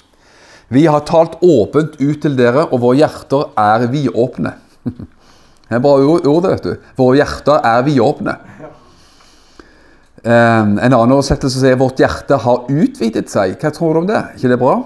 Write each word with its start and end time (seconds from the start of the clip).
Vi 0.74 0.88
har 0.90 1.06
talt 1.08 1.38
åpent 1.46 2.00
ut 2.02 2.18
til 2.24 2.36
dere, 2.40 2.66
og 2.72 2.82
våre 2.82 2.98
hjerter 3.04 3.52
er 3.62 3.86
vidåpne. 3.92 4.56
Det 5.68 5.76
er 5.76 5.82
bra 5.84 5.98
ord, 6.00 6.46
vet 6.48 6.64
du. 6.64 6.74
Våre 6.96 7.20
hjerter 7.20 7.66
er 7.68 7.82
vidåpne. 7.84 8.38
Um, 10.24 10.78
en 10.80 10.94
annen 10.96 11.14
oversettelse 11.18 11.60
sier 11.60 11.78
vårt 11.80 12.00
hjerte 12.02 12.40
har 12.44 12.70
utvidet 12.72 13.28
seg. 13.32 13.58
Hva 13.60 13.72
tror 13.76 13.94
du 13.94 14.00
om 14.02 14.08
det? 14.08 14.22
ikke 14.40 14.52
det 14.54 14.60
bra? 14.62 14.78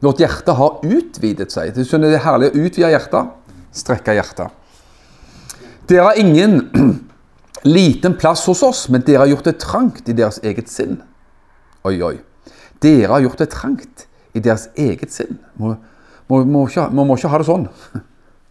Vårt 0.00 0.22
hjerte 0.24 0.54
har 0.56 0.80
utvidet 0.80 1.52
seg. 1.52 1.74
Du 1.76 1.84
skjønner 1.84 2.10
Det 2.10 2.18
er 2.18 2.24
herlig 2.24 2.50
å 2.50 2.64
utvide 2.64 2.90
hjertet. 2.94 3.30
Strekke 3.76 4.16
hjertet. 4.16 4.56
Dere 5.92 6.08
har 6.08 6.20
ingen 6.20 6.58
liten 7.62 8.16
plass 8.18 8.46
hos 8.48 8.62
oss, 8.62 8.88
men 8.88 9.04
dere 9.06 9.24
har 9.24 9.32
gjort 9.32 9.48
det 9.50 9.58
trangt 9.62 10.08
i 10.08 10.16
deres 10.16 10.40
eget 10.42 10.70
sinn. 10.72 11.00
Oi, 11.84 11.96
oi. 12.02 12.16
Dere 12.80 13.12
har 13.12 13.24
gjort 13.24 13.42
det 13.42 13.50
trangt 13.52 14.06
i 14.36 14.40
deres 14.40 14.68
eget 14.78 15.12
sinn. 15.12 15.38
Må, 15.60 15.74
må, 16.30 16.44
må, 16.44 16.64
ikke, 16.68 16.88
må, 16.94 17.06
ikke 17.16 17.32
ha 17.32 17.40
det 17.42 17.48
sånn. 17.50 17.68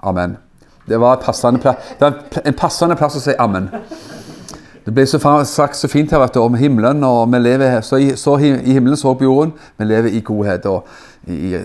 Amen. 0.10 0.38
Det 0.90 0.98
var 0.98 1.20
plass, 1.22 1.42
det 1.42 2.02
var 2.02 2.16
en 2.46 2.58
passende 2.58 2.96
plass 2.98 3.20
å 3.20 3.22
si 3.22 3.36
amen. 3.38 3.68
Det 4.86 4.94
ble 4.96 5.04
så 5.06 5.20
sagt 5.46 5.78
så 5.78 5.90
fint 5.92 6.10
her 6.10 6.22
vet 6.24 6.34
du, 6.34 6.40
om 6.42 6.56
himmelen, 6.58 7.04
og 7.06 7.28
vi 7.30 7.42
lever 7.44 7.82
så 7.86 8.00
i, 8.02 8.08
så 8.18 8.40
i 8.42 8.74
himmelen 8.74 8.98
så 8.98 9.14
på 9.14 9.28
jorden. 9.28 9.52
Vi 9.78 9.86
lever 9.86 10.16
i 10.18 10.24
godhet 10.26 10.66
og 10.66 10.88
i 11.30 11.60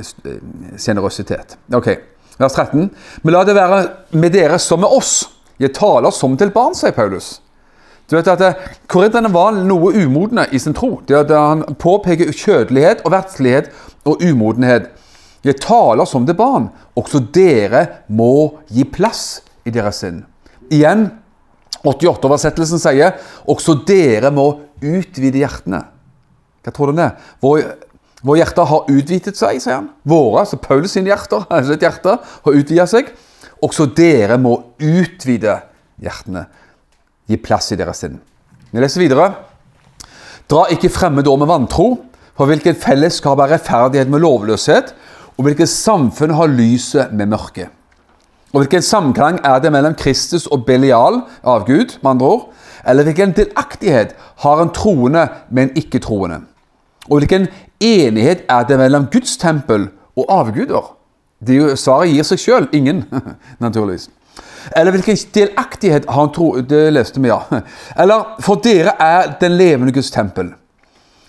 sjenerøsitet. 0.76 1.56
Ok, 1.72 1.88
vers 2.36 2.58
13. 2.58 2.90
Men 3.22 3.32
la 3.32 3.44
det 3.48 3.56
være 3.56 3.80
med 4.20 4.34
dere 4.34 4.58
som 4.60 4.84
med 4.84 4.92
oss. 4.92 5.22
Jeg 5.64 5.72
taler 5.76 6.12
som 6.12 6.36
til 6.36 6.52
barn, 6.52 6.76
sier 6.76 6.94
Paulus. 6.96 7.38
Du 8.10 8.18
vet 8.18 8.28
at 8.28 8.42
eh, 8.44 8.66
Korinterne 8.90 9.30
var 9.32 9.56
noe 9.56 9.94
umodne 9.96 10.44
i 10.52 10.60
sin 10.60 10.76
tro. 10.76 10.98
Det, 11.08 11.16
at 11.24 11.32
han 11.32 11.64
påpeker 11.80 12.34
kjødelighet 12.36 13.04
og 13.04 13.14
verdslighet 13.14 13.70
og 14.04 14.20
umodenhet. 14.20 14.90
Jeg 15.44 15.60
taler 15.64 16.08
som 16.08 16.26
til 16.28 16.36
barn. 16.36 16.68
Også 16.96 17.22
dere 17.32 17.86
må 18.08 18.60
gi 18.72 18.84
plass 18.88 19.42
i 19.64 19.72
deres 19.72 20.02
sinn. 20.04 20.22
Igjen 20.72 21.08
88-oversettelsen 21.84 22.80
sier 22.80 23.16
også 23.50 23.76
dere 23.88 24.30
må 24.32 24.46
utvide 24.84 25.40
hjertene. 25.42 25.82
Hva 26.64 26.72
tror 26.72 26.92
du 26.92 27.00
det 27.00 27.08
er? 27.10 27.26
Vår, 27.44 27.60
vår 28.24 28.40
hjerter 28.40 28.68
har 28.70 28.88
utvidet 28.88 29.36
seg, 29.36 29.60
sier 29.60 29.80
han. 29.80 29.90
Våre, 30.08 30.44
altså 30.44 30.60
Paulus 30.60 30.96
sine 30.96 31.12
hjerter, 31.12 31.44
hjerte, 31.84 32.18
har 32.20 32.60
utvidet 32.60 32.88
seg. 32.92 33.12
Også 33.64 33.86
dere 33.96 34.36
må 34.40 34.56
utvide 34.82 35.56
hjertene. 36.02 36.44
Gi 37.28 37.38
plass 37.40 37.72
i 37.72 37.78
deres 37.80 38.02
sinn. 38.04 38.18
Vi 38.70 38.82
leser 38.82 39.00
videre. 39.00 39.30
Dra 40.50 40.66
ikke 40.74 40.92
fremmede 40.92 41.30
år 41.32 41.40
med 41.40 41.48
vantro, 41.48 41.86
for 42.36 42.50
hvilket 42.50 42.80
fellesskap 42.82 43.40
er 43.40 43.54
rettferdighet 43.54 44.10
med 44.12 44.20
lovløshet, 44.24 44.92
og 45.38 45.46
hvilket 45.46 45.70
samfunn 45.70 46.34
har 46.36 46.50
lyset 46.50 47.14
med 47.14 47.30
mørket? 47.32 47.70
Og 48.54 48.60
hvilken 48.62 48.84
samklang 48.86 49.40
er 49.42 49.58
det 49.62 49.72
mellom 49.74 49.96
Kristus 49.98 50.46
og 50.46 50.62
Belial, 50.66 51.22
avgud, 51.42 51.96
med 52.02 52.10
andre 52.10 52.26
ord? 52.26 52.44
Eller 52.86 53.06
hvilken 53.06 53.32
delaktighet 53.34 54.12
har 54.44 54.60
en 54.62 54.70
troende 54.74 55.24
med 55.50 55.62
en 55.62 55.80
ikke-troende? 55.80 56.42
Og 57.10 57.18
hvilken 57.18 57.48
enighet 57.80 58.44
er 58.48 58.68
det 58.68 58.78
mellom 58.78 59.08
Guds 59.10 59.36
tempel 59.40 59.88
og 60.14 60.28
avguder? 60.28 60.92
Jo, 61.48 61.72
svaret 61.76 62.12
gir 62.12 62.26
seg 62.26 62.40
sjøl. 62.40 62.68
Ingen, 62.76 63.04
naturligvis. 63.64 64.08
Eller 64.76 64.94
hvilken 64.94 65.18
delaktighet 65.34 66.06
har 66.08 66.20
han 66.20 66.32
tro... 66.32 66.50
Det 66.60 66.86
leste 66.92 67.20
vi, 67.20 67.28
ja. 67.28 67.42
Eller 68.00 68.36
for 68.44 68.62
dere 68.64 68.96
er 69.00 69.34
den 69.40 69.58
levende 69.58 69.92
Guds 69.92 70.10
tempel. 70.14 70.54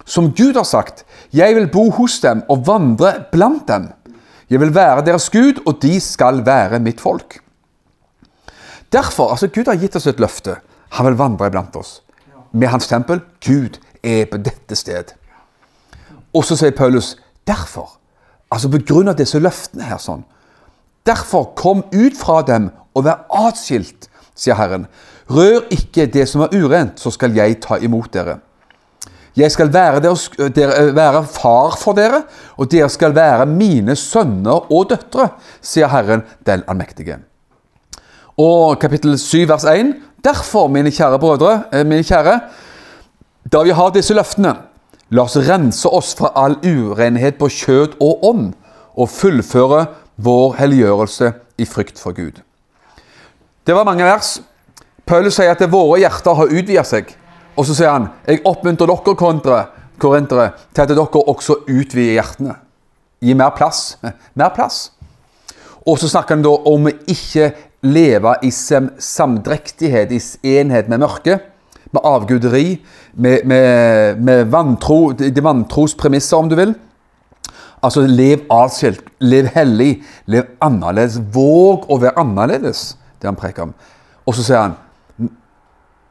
Som 0.06 0.32
Gud 0.38 0.56
har 0.56 0.68
sagt, 0.70 1.04
jeg 1.34 1.56
vil 1.58 1.68
bo 1.74 1.90
hos 1.98 2.20
dem 2.22 2.44
og 2.50 2.68
vandre 2.68 3.16
blant 3.32 3.68
dem. 3.68 3.90
Jeg 4.50 4.62
vil 4.62 4.76
være 4.76 5.06
deres 5.08 5.30
Gud, 5.34 5.64
og 5.66 5.80
de 5.82 5.98
skal 6.00 6.44
være 6.46 6.80
mitt 6.80 7.02
folk. 7.02 7.40
Derfor, 8.94 9.32
altså 9.34 9.48
Gud 9.48 9.66
har 9.66 9.80
gitt 9.82 9.96
oss 9.98 10.08
et 10.08 10.22
løfte. 10.22 10.60
Han 10.96 11.10
vil 11.10 11.18
vandre 11.20 11.50
iblant 11.50 11.76
oss. 11.76 12.00
Med 12.54 12.70
hans 12.72 12.88
tempel. 12.88 13.20
Gud 13.44 13.82
er 14.04 14.30
på 14.30 14.38
dette 14.38 14.78
sted. 14.78 15.16
Og 16.36 16.46
så 16.46 16.56
sier 16.60 16.76
Paulus 16.78 17.16
derfor. 17.48 17.98
Altså 18.54 18.70
på 18.72 18.82
grunn 18.88 19.10
av 19.12 19.18
disse 19.20 19.40
løftene 19.42 19.88
her 19.90 20.02
sånn. 20.02 20.24
Derfor 21.06 21.52
kom 21.58 21.84
ut 21.94 22.18
fra 22.18 22.42
dem 22.46 22.72
og 22.96 23.06
vær 23.06 23.26
atskilt, 23.46 24.10
sier 24.38 24.58
Herren. 24.58 24.88
Rør 25.30 25.66
ikke 25.74 26.08
det 26.12 26.28
som 26.30 26.46
er 26.46 26.54
urent, 26.56 27.00
så 27.02 27.12
skal 27.14 27.36
jeg 27.38 27.60
ta 27.64 27.78
imot 27.82 28.12
dere. 28.14 28.40
Jeg 29.36 29.52
skal 29.52 29.68
være, 29.74 30.00
deres, 30.00 30.30
dere, 30.56 30.94
være, 30.96 31.26
far 31.28 31.76
for 31.80 31.98
dere, 31.98 32.22
og 32.56 32.70
dere 32.72 32.88
skal 32.90 33.16
være 33.16 33.48
mine 33.50 33.98
sønner 34.00 34.70
og 34.72 34.90
døtre, 34.94 35.28
sier 35.60 35.92
Herren 35.92 36.24
den 36.48 36.64
allmektige. 36.72 37.20
Og 38.40 38.80
kapittel 38.80 39.18
7 39.20 39.44
vers 39.50 39.68
1. 39.68 39.92
Derfor, 40.24 40.70
mine 40.72 40.92
kjære 40.92 41.20
brødre, 41.20 41.84
mine 41.84 42.04
kjære, 42.04 42.40
da 43.52 43.62
vi 43.64 43.76
har 43.76 43.92
disse 43.94 44.16
løftene, 44.16 44.56
la 45.10 45.26
oss 45.26 45.38
rense 45.38 45.90
oss 45.90 46.14
fra 46.18 46.32
all 46.36 46.58
urenhet 46.64 47.38
på 47.40 47.50
kjød 47.52 47.98
og 48.02 48.26
ånd, 48.26 48.54
og 48.96 49.12
fullføre 49.12 49.86
vår 50.16 50.56
helliggjørelse 50.60 51.32
i 51.60 51.66
frykt 51.68 52.00
for 52.00 52.16
Gud. 52.16 52.40
Det 53.66 53.76
var 53.76 53.86
mange 53.88 54.06
vers. 54.06 54.40
Paulus 55.06 55.36
sier 55.38 55.52
at 55.54 55.64
våre 55.72 56.00
hjerter 56.02 56.38
har 56.38 56.52
utvidet 56.52 56.88
seg. 56.88 57.12
Og 57.56 57.68
så 57.68 57.76
sier 57.78 57.92
han 57.92 58.10
jeg 58.28 58.44
oppmuntrer 58.48 58.90
dere 58.90 59.16
kontre, 59.20 59.62
korintere 60.02 60.52
til 60.74 60.84
at 60.84 60.92
dere 60.92 61.24
også 61.32 61.62
utvider 61.68 62.18
hjertene. 62.18 62.58
Gi 63.24 63.34
mer 63.34 63.54
plass. 63.58 63.98
Mer 64.40 64.52
plass. 64.56 64.92
Og 65.86 66.00
så 66.02 66.10
snakker 66.10 66.36
han 66.36 66.44
da 66.46 66.52
om 66.68 66.88
ikke 66.90 67.52
leve 67.86 68.34
i 68.44 68.52
samdrektighet, 68.52 70.12
i 70.12 70.56
enhet 70.58 70.90
med 70.90 71.04
mørket. 71.04 71.46
Med 71.94 72.02
avguderi, 72.04 72.82
med, 73.14 73.46
med, 73.46 74.22
med 74.24 74.50
vantro, 74.52 75.12
de 75.12 75.44
vantros 75.44 75.96
premisser, 75.96 76.38
om 76.38 76.50
du 76.50 76.56
vil. 76.56 76.74
Altså, 77.84 78.06
lev 78.08 78.48
atskilt, 78.52 79.04
lev 79.22 79.52
hellig, 79.54 80.00
lev 80.26 80.50
annerledes. 80.66 81.20
Våg 81.34 81.86
å 81.92 82.00
være 82.02 82.18
annerledes, 82.20 82.96
det 83.22 83.30
han 83.30 83.38
preker 83.40 83.68
om. 83.68 83.76
Og 84.26 84.36
så 84.36 84.44
sier 84.44 84.64
han 84.64 84.76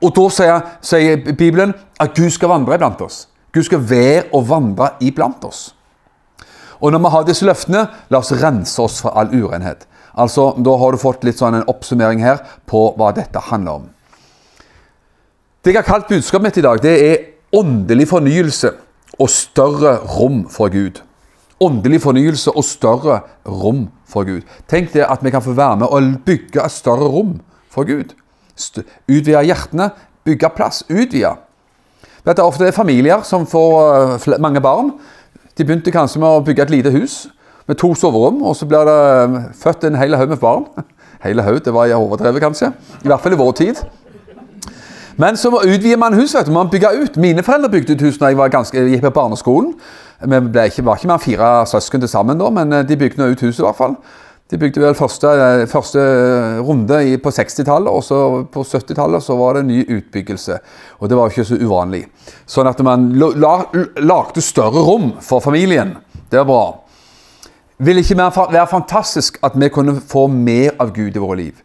og 0.04 0.12
da 0.12 0.24
sier, 0.32 0.66
sier, 0.84 1.22
Bibelen 1.32 1.72
at 2.00 2.12
Gud 2.16 2.32
skal 2.34 2.52
vandre 2.52 2.76
iblant 2.76 3.00
oss. 3.04 3.24
Gud 3.54 3.64
skal 3.68 3.80
være 3.88 4.26
og 4.34 4.48
vandre 4.50 4.90
iblant 5.04 5.44
oss. 5.48 5.70
Og 6.82 6.92
når 6.92 7.00
vi 7.00 7.12
har 7.14 7.26
disse 7.28 7.46
løftene, 7.46 7.86
la 8.12 8.20
oss 8.20 8.34
rense 8.42 8.82
oss 8.82 9.00
fra 9.00 9.14
all 9.20 9.32
urenhet. 9.32 9.86
Altså, 10.14 10.52
Da 10.58 10.76
har 10.76 10.92
du 10.92 10.98
fått 11.00 11.24
litt 11.24 11.38
sånn 11.38 11.54
en 11.54 11.68
oppsummering 11.70 12.20
her 12.20 12.42
på 12.66 12.90
hva 12.98 13.14
dette 13.14 13.40
handler 13.48 13.80
om. 13.80 13.88
Det 15.64 15.72
jeg 15.72 15.80
har 15.80 15.86
kalt 15.88 16.10
budskapet 16.10 16.44
mitt 16.44 16.56
i 16.60 16.62
dag, 16.64 16.80
det 16.84 16.90
er 17.00 17.20
åndelig 17.56 18.10
fornyelse 18.10 18.68
og 19.16 19.30
større 19.32 19.94
rom 20.12 20.42
for 20.52 20.68
Gud. 20.68 20.98
Åndelig 21.64 22.02
fornyelse 22.04 22.52
og 22.52 22.66
større 22.68 23.22
rom 23.48 23.86
for 24.04 24.28
Gud. 24.28 24.42
Tenk 24.68 24.92
det 24.92 25.06
at 25.08 25.24
vi 25.24 25.32
kan 25.32 25.40
få 25.40 25.54
være 25.56 25.78
med 25.80 25.88
og 25.88 26.18
bygge 26.26 26.60
et 26.60 26.74
større 26.74 27.08
rom 27.08 27.38
for 27.72 27.88
Gud. 27.88 28.12
Utvide 29.08 29.40
hjertene, 29.48 29.88
bygge 30.28 30.52
plass. 30.52 30.82
Utvide. 30.90 31.32
Dette 32.28 32.44
er 32.44 32.52
ofte 32.52 32.68
er 32.68 32.76
familier 32.76 33.24
som 33.24 33.48
får 33.48 34.20
eh, 34.20 34.38
mange 34.44 34.60
barn. 34.60 34.92
De 35.56 35.64
begynte 35.64 35.96
kanskje 35.96 36.20
med 36.20 36.28
å 36.28 36.44
bygge 36.44 36.68
et 36.68 36.76
lite 36.76 36.92
hus 36.92 37.22
med 37.64 37.80
to 37.80 37.94
soverom, 37.96 38.42
og 38.44 38.52
så 38.52 38.68
blir 38.68 38.84
det 38.84 39.44
født 39.64 39.88
en 39.88 39.96
hel 39.96 40.20
haug 40.20 40.28
med 40.28 40.44
barn. 40.44 40.68
Hele 41.24 41.42
haug, 41.46 41.64
det 41.64 41.72
var 41.72 41.88
overdrevet, 41.96 42.44
kanskje. 42.44 42.74
I 43.00 43.08
hvert 43.08 43.24
fall 43.24 43.32
i 43.32 43.40
vår 43.40 43.54
tid. 43.64 43.86
Men 45.16 45.36
så 45.36 45.50
utvider 45.50 45.96
man 46.00 46.14
hus. 46.14 46.34
vet 46.34 46.46
du, 46.46 46.52
man 46.52 46.70
bygger 46.70 47.02
ut. 47.02 47.16
Mine 47.16 47.42
foreldre 47.42 47.70
bygde 47.70 47.94
ut 47.94 48.02
hus 48.02 48.18
da 48.18 48.32
jeg 48.32 48.38
var 48.38 48.52
ganske, 48.52 48.86
gikk 48.90 49.04
på 49.04 49.14
barneskolen. 49.14 49.74
Vi 50.24 50.40
ble 50.40 50.68
ikke, 50.70 50.84
var 50.84 50.98
ikke 50.98 51.10
mer 51.10 51.18
enn 51.18 51.24
fire 51.24 51.48
søsken 51.68 52.02
til 52.02 52.10
sammen 52.10 52.38
da, 52.40 52.50
men 52.54 52.72
eh, 52.72 52.86
de 52.86 52.96
bygde 52.98 53.26
ut 53.30 53.42
huset 53.44 53.62
i 53.62 53.66
hvert 53.66 53.78
fall. 53.78 53.96
De 54.50 54.58
bygde 54.60 54.82
vel 54.82 54.94
første, 54.94 55.28
første 55.72 56.00
runde 56.60 56.98
i, 57.08 57.16
på 57.16 57.30
60-tallet, 57.32 57.88
og 57.88 58.04
så 58.04 58.18
på 58.52 58.62
70-tallet 58.62 59.24
så 59.24 59.36
var 59.40 59.56
det 59.56 59.64
ny 59.70 59.80
utbyggelse. 59.88 60.58
Og 61.00 61.08
det 61.08 61.16
var 61.16 61.28
jo 61.28 61.34
ikke 61.34 61.48
så 61.48 61.58
uvanlig. 61.62 62.04
Sånn 62.46 62.68
at 62.68 62.82
man 62.84 63.08
la, 63.16 63.54
lagde 64.04 64.44
større 64.44 64.84
rom 64.84 65.14
for 65.24 65.40
familien. 65.44 65.96
Det 66.28 66.42
var 66.42 66.50
bra. 66.50 66.64
Vil 67.84 67.98
ikke 67.98 68.20
være 68.20 68.66
fantastisk 68.70 69.40
at 69.42 69.56
vi 69.58 69.72
kunne 69.72 69.96
få 69.98 70.28
mer 70.30 70.76
av 70.78 70.92
Gud 70.94 71.16
i 71.16 71.22
våre 71.22 71.40
liv? 71.40 71.63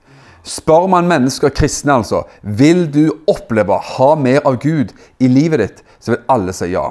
Spør 0.50 0.88
man 0.90 1.10
mennesker, 1.10 1.52
kristne 1.54 2.00
altså, 2.00 2.24
vil 2.42 2.88
du 2.90 3.04
oppleve 3.30 3.78
ha 3.94 4.10
mer 4.18 4.42
av 4.50 4.58
Gud 4.64 4.96
i 5.22 5.30
livet 5.30 5.62
ditt, 5.62 5.84
så 6.02 6.16
vil 6.16 6.26
alle 6.34 6.56
si 6.56 6.72
ja. 6.74 6.88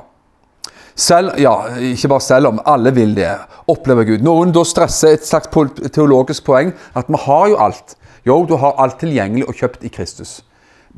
Selv, 0.99 1.37
ja, 1.39 1.53
ikke 1.95 2.11
bare 2.11 2.25
selv 2.27 2.51
om, 2.51 2.61
alle 2.67 2.91
vil 2.95 3.15
det. 3.15 3.31
Oppleve 3.71 4.03
Gud. 4.09 4.25
Noen 4.27 4.51
da 4.55 4.65
stresser 4.67 5.15
et 5.15 5.27
slags 5.27 5.51
teologisk 5.95 6.47
poeng 6.49 6.73
at 6.99 7.11
vi 7.11 7.21
har 7.23 7.45
jo 7.53 7.59
alt. 7.69 7.95
Jo, 8.27 8.41
du 8.47 8.57
har 8.59 8.75
alt 8.83 8.99
tilgjengelig 8.99 9.47
og 9.47 9.61
kjøpt 9.61 9.87
i 9.87 9.93
Kristus. 9.95 10.41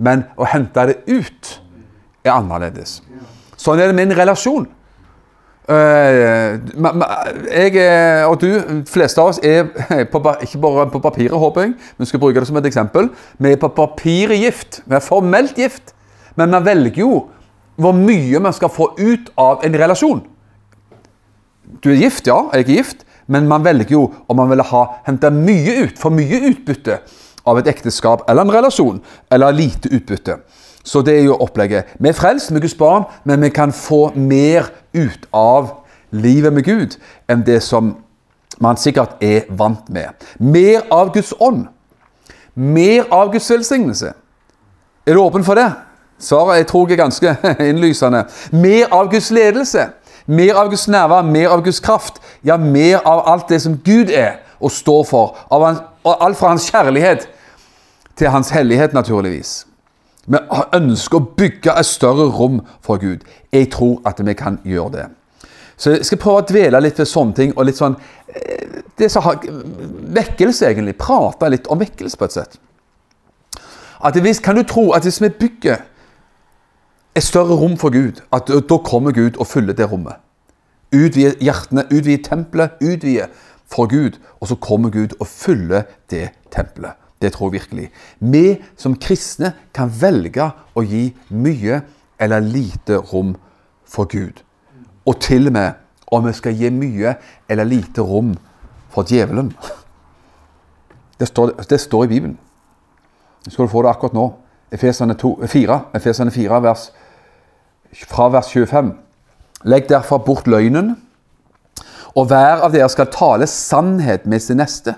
Men 0.00 0.24
å 0.40 0.48
hente 0.48 0.86
det 0.88 1.02
ut 1.04 1.50
er 2.24 2.32
annerledes. 2.32 3.00
Sånn 3.60 3.80
er 3.80 3.90
det 3.90 3.96
med 3.98 4.08
en 4.08 4.18
relasjon. 4.22 4.64
Uh, 5.70 6.58
jeg 7.46 7.84
og 8.26 8.40
du, 8.42 8.48
fleste 8.90 9.22
av 9.22 9.30
oss, 9.30 9.38
er 9.38 9.68
på, 10.12 10.22
ikke 10.42 10.58
bare 10.62 10.88
på 10.90 11.02
papiret, 11.04 11.36
håper 11.38 11.68
jeg, 11.68 11.76
men 11.98 12.10
skal 12.10 12.22
bruke 12.22 12.42
det 12.42 12.48
som 12.50 12.58
et 12.58 12.66
eksempel. 12.66 13.10
Vi 13.38 13.52
er 13.54 13.60
på 13.60 13.70
papiret 13.76 14.40
gift. 14.40 14.80
Vi 14.86 14.98
er 14.98 15.04
formelt 15.04 15.58
gift. 15.58 15.94
Men 16.38 16.54
vi 16.56 16.64
velger 16.70 17.04
jo 17.04 17.14
hvor 17.80 17.96
mye 17.96 18.40
man 18.42 18.52
skal 18.52 18.72
få 18.72 18.90
ut 18.98 19.30
av 19.40 19.64
en 19.64 19.78
relasjon. 19.78 20.20
Du 21.80 21.90
er 21.92 22.00
gift, 22.02 22.26
ja, 22.28 22.42
jeg 22.52 22.66
er 22.66 22.72
gift, 22.74 23.04
men 23.30 23.46
man 23.48 23.64
velger 23.64 23.94
jo 23.94 24.02
om 24.28 24.40
man 24.40 24.50
vil 24.50 24.64
ha, 24.72 24.82
hente 25.06 25.30
mye 25.32 25.84
ut, 25.86 26.00
for 26.00 26.12
mye 26.12 26.42
utbytte 26.50 26.98
av 27.48 27.60
et 27.60 27.70
ekteskap 27.70 28.26
eller 28.28 28.44
en 28.44 28.52
relasjon, 28.52 28.98
eller 29.32 29.56
lite 29.56 29.92
utbytte. 29.94 30.40
Så 30.84 31.02
det 31.04 31.18
er 31.18 31.26
jo 31.28 31.38
opplegget. 31.44 31.92
Vi 32.00 32.08
er 32.08 32.16
frelst 32.16 32.50
vi 32.50 32.58
er 32.58 32.64
Guds 32.64 32.76
barn, 32.76 33.06
men 33.28 33.44
vi 33.44 33.52
kan 33.54 33.72
få 33.72 34.10
mer 34.16 34.70
ut 34.92 35.26
av 35.32 35.70
livet 36.10 36.52
med 36.52 36.64
Gud 36.64 36.96
enn 37.30 37.44
det 37.46 37.60
som 37.62 37.94
man 38.60 38.76
sikkert 38.76 39.20
er 39.24 39.46
vant 39.48 39.88
med. 39.88 40.10
Mer 40.38 40.82
av 40.90 41.12
Guds 41.14 41.32
ånd. 41.40 41.66
Mer 42.54 43.06
av 43.10 43.32
Guds 43.32 43.50
velsignelse. 43.50 44.12
Er 45.06 45.14
du 45.16 45.20
åpen 45.22 45.44
for 45.44 45.56
det? 45.56 45.70
Svaret 46.20 46.60
jeg 46.60 46.66
tror 46.68 46.90
er 46.90 47.00
ganske 47.00 47.36
innlysende. 47.70 48.26
Mer 48.52 48.92
av 48.92 49.08
Guds 49.10 49.30
ledelse. 49.30 49.86
Mer 50.26 50.54
av 50.60 50.68
Guds 50.70 50.88
nærvær, 50.88 51.22
mer 51.22 51.48
av 51.48 51.64
Guds 51.64 51.80
kraft. 51.80 52.20
Ja, 52.44 52.56
mer 52.56 53.00
av 53.08 53.24
alt 53.28 53.48
det 53.48 53.62
som 53.64 53.78
Gud 53.84 54.12
er 54.12 54.42
og 54.60 54.70
står 54.70 55.04
for. 55.08 55.38
Av 55.50 55.64
alt 56.04 56.38
fra 56.38 56.52
hans 56.52 56.68
kjærlighet 56.68 57.28
til 58.18 58.28
hans 58.28 58.50
hellighet, 58.52 58.92
naturligvis. 58.92 59.64
Vi 60.26 60.38
ønsker 60.76 61.18
å 61.18 61.28
bygge 61.36 61.74
et 61.78 61.86
større 61.86 62.28
rom 62.34 62.60
for 62.84 63.00
Gud. 63.00 63.24
Jeg 63.52 63.70
tror 63.72 64.00
at 64.06 64.20
vi 64.26 64.34
kan 64.34 64.60
gjøre 64.64 64.92
det. 64.92 65.06
Så 65.80 65.94
jeg 65.94 66.04
skal 66.04 66.20
prøve 66.20 66.42
å 66.42 66.48
dvele 66.48 66.80
litt 66.84 66.98
ved 67.00 67.08
sånne 67.08 67.34
ting. 67.34 67.52
og 67.56 67.64
litt 67.64 67.76
sånn, 67.76 67.96
eh, 68.28 68.82
det 68.98 69.10
som 69.10 69.22
har, 69.22 69.40
Vekkelse, 69.40 70.66
egentlig. 70.66 70.98
Prate 70.98 71.48
litt 71.48 71.66
om 71.68 71.78
vekkelse, 71.78 72.16
på 72.16 72.24
et 72.24 72.32
sett. 72.32 72.58
At 74.04 74.14
hvis, 74.14 74.40
kan 74.40 74.56
du 74.56 74.62
tro 74.62 74.92
at 74.92 75.02
hvis 75.02 75.20
vi 75.20 75.28
bygger 75.28 75.80
et 77.16 77.22
større 77.22 77.56
rom 77.56 77.76
for 77.76 77.90
Gud, 77.90 78.20
at 78.32 78.46
da 78.46 78.78
kommer 78.84 79.12
Gud 79.12 79.36
og 79.36 79.46
fyller 79.46 79.72
det 79.72 79.90
rommet. 79.90 80.20
Utvide 80.92 81.36
hjertene, 81.40 81.84
utvide 81.90 82.22
tempelet, 82.22 82.70
utvide 82.82 83.28
for 83.66 83.86
Gud, 83.86 84.18
og 84.40 84.48
så 84.48 84.54
kommer 84.54 84.90
Gud 84.90 85.16
og 85.20 85.26
fyller 85.26 85.82
det 86.10 86.30
tempelet. 86.50 86.99
Det 87.20 87.32
tror 87.32 87.50
jeg 87.50 87.60
virkelig. 87.60 87.90
Vi 88.18 88.60
som 88.76 88.96
kristne 88.96 89.52
kan 89.76 89.92
velge 90.00 90.46
å 90.74 90.82
gi 90.82 91.10
mye 91.28 91.82
eller 92.20 92.40
lite 92.40 92.96
rom 93.12 93.34
for 93.84 94.08
Gud. 94.08 94.40
Og 95.04 95.20
til 95.20 95.50
og 95.50 95.52
med 95.52 95.72
om 96.12 96.26
vi 96.26 96.32
skal 96.36 96.56
gi 96.56 96.70
mye 96.72 97.14
eller 97.48 97.68
lite 97.68 98.02
rom 98.02 98.34
for 98.90 99.04
djevelen. 99.08 99.52
Det 101.20 101.28
står, 101.28 101.52
det 101.70 101.80
står 101.80 102.04
i 102.04 102.08
Bibelen. 102.08 102.38
Jeg 103.44 103.52
skal 103.52 103.64
du 103.66 103.72
få 103.72 103.82
det 103.82 103.90
akkurat 103.90 104.16
nå. 104.16 104.26
Efesene 104.72 105.16
4, 105.18 105.80
Efesene 105.94 106.30
4 106.30 106.62
vers, 106.62 106.90
fra 108.08 108.28
vers 108.32 108.48
25. 108.48 108.92
Legg 109.64 109.88
derfor 109.88 110.18
bort 110.24 110.46
løgnen, 110.46 110.94
og 112.14 112.26
hver 112.30 112.64
av 112.64 112.72
dere 112.72 112.88
skal 112.90 113.10
tale 113.12 113.46
sannhet 113.50 114.26
med 114.26 114.42
sin 114.42 114.60
neste, 114.62 114.94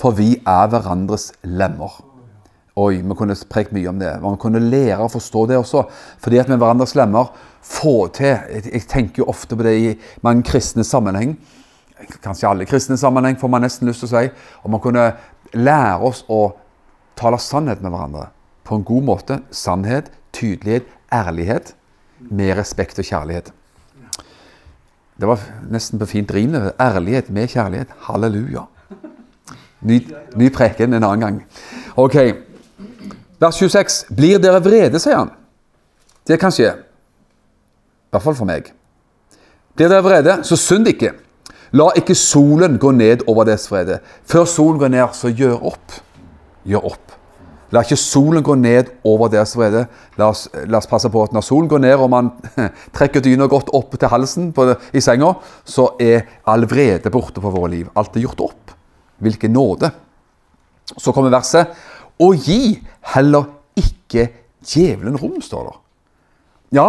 for 0.00 0.16
vi 0.18 0.34
er 0.38 0.70
hverandres 0.72 1.30
lemmer. 1.42 2.00
Oi, 2.80 3.02
vi 3.04 3.16
kunne 3.16 3.36
prekt 3.52 3.74
mye 3.76 3.90
om 3.90 3.98
det. 4.00 4.14
Man 4.22 4.38
kunne 4.40 4.62
lære 4.62 5.04
å 5.04 5.12
forstå 5.12 5.44
det 5.50 5.58
også. 5.60 5.84
Fordi 6.24 6.38
at 6.40 6.48
er 6.48 6.60
hverandres 6.60 6.94
lemmer 6.96 7.28
få 7.62 8.08
til 8.16 8.38
Jeg 8.56 8.86
tenker 8.88 9.22
jo 9.22 9.28
ofte 9.30 9.56
på 9.56 9.66
det 9.66 9.74
i 9.76 9.90
mange 10.24 10.42
kristne 10.48 10.84
sammenheng. 10.84 11.36
Kanskje 12.24 12.48
alle 12.48 12.66
kristne 12.66 12.96
sammenheng, 12.98 13.36
får 13.38 13.52
man 13.52 13.62
nesten 13.62 13.88
lyst 13.88 14.02
til 14.02 14.08
å 14.08 14.14
si. 14.14 14.32
Om 14.64 14.74
man 14.74 14.82
kunne 14.82 15.12
lære 15.52 16.00
oss 16.00 16.24
å 16.32 16.54
tale 17.18 17.38
sannhet 17.38 17.84
med 17.84 17.92
hverandre 17.92 18.30
på 18.64 18.78
en 18.78 18.88
god 18.88 19.08
måte. 19.10 19.40
Sannhet, 19.52 20.10
tydelighet, 20.32 20.88
ærlighet. 21.12 21.74
Med 22.30 22.56
respekt 22.56 22.98
og 23.02 23.04
kjærlighet. 23.04 23.50
Det 25.18 25.28
var 25.28 25.42
nesten 25.70 26.00
på 26.00 26.08
fint 26.08 26.30
rim. 26.32 26.54
Ærlighet 26.80 27.28
med 27.30 27.50
kjærlighet. 27.52 27.92
Halleluja. 28.08 28.64
Ny, 29.82 29.98
ny 30.38 30.50
preken 30.54 30.94
en 30.94 31.02
annen 31.02 31.20
gang. 31.20 31.40
Ok. 31.98 32.16
Vers 33.42 33.58
26. 33.58 34.04
Blir 34.14 34.38
dere 34.42 34.62
vrede, 34.62 35.00
sier 35.02 35.18
han. 35.18 35.32
Det 36.28 36.38
kan 36.38 36.54
skje. 36.54 36.70
I 36.70 38.14
hvert 38.14 38.26
fall 38.26 38.38
for 38.38 38.48
meg. 38.48 38.70
Blir 39.74 39.90
dere 39.90 40.04
vrede, 40.04 40.38
så 40.46 40.58
synd 40.60 40.90
ikke. 40.92 41.14
La 41.72 41.88
ikke 41.96 42.14
solen 42.18 42.76
gå 42.78 42.92
ned 42.92 43.24
over 43.26 43.48
deres 43.48 43.64
vrede. 43.72 43.98
Før 44.28 44.44
solen 44.44 44.78
går 44.82 44.92
ned, 44.92 45.16
så 45.16 45.32
gjør 45.32 45.64
opp. 45.72 45.98
Gjør 46.68 46.92
opp. 46.92 47.14
La 47.72 47.80
ikke 47.80 47.96
solen 47.96 48.44
gå 48.44 48.54
ned 48.60 48.90
over 49.08 49.30
deres 49.32 49.54
vrede. 49.56 49.86
La 50.20 50.28
oss, 50.28 50.44
la 50.68 50.76
oss, 50.82 50.88
passe 50.90 51.08
på 51.08 51.22
at 51.24 51.32
når 51.32 51.46
solen 51.46 51.70
går 51.72 51.80
ned 51.80 51.96
og 51.96 52.10
man 52.12 52.28
trekker 52.96 53.24
dyna 53.24 53.48
godt 53.48 53.72
opp 53.72 53.96
til 53.96 54.12
halsen 54.12 54.50
på, 54.52 54.68
i 54.92 55.00
senga, 55.00 55.32
så 55.64 55.88
er 55.96 56.28
all 56.44 56.68
vrede 56.68 57.10
borte 57.10 57.40
fra 57.40 57.54
våre 57.54 57.72
liv. 57.72 57.88
Alt 57.96 58.20
er 58.20 58.26
gjort 58.26 58.44
opp. 58.50 58.76
Hvilken 59.18 59.52
nåde. 59.52 59.90
Så 60.98 61.12
kommer 61.12 61.30
verset. 61.30 61.66
Og 62.20 62.36
gi 62.36 62.78
heller 63.14 63.44
ikke 63.76 64.28
djevelen 64.66 65.16
rom, 65.16 65.40
står 65.42 65.68
det. 65.68 65.76
Ja, 66.78 66.88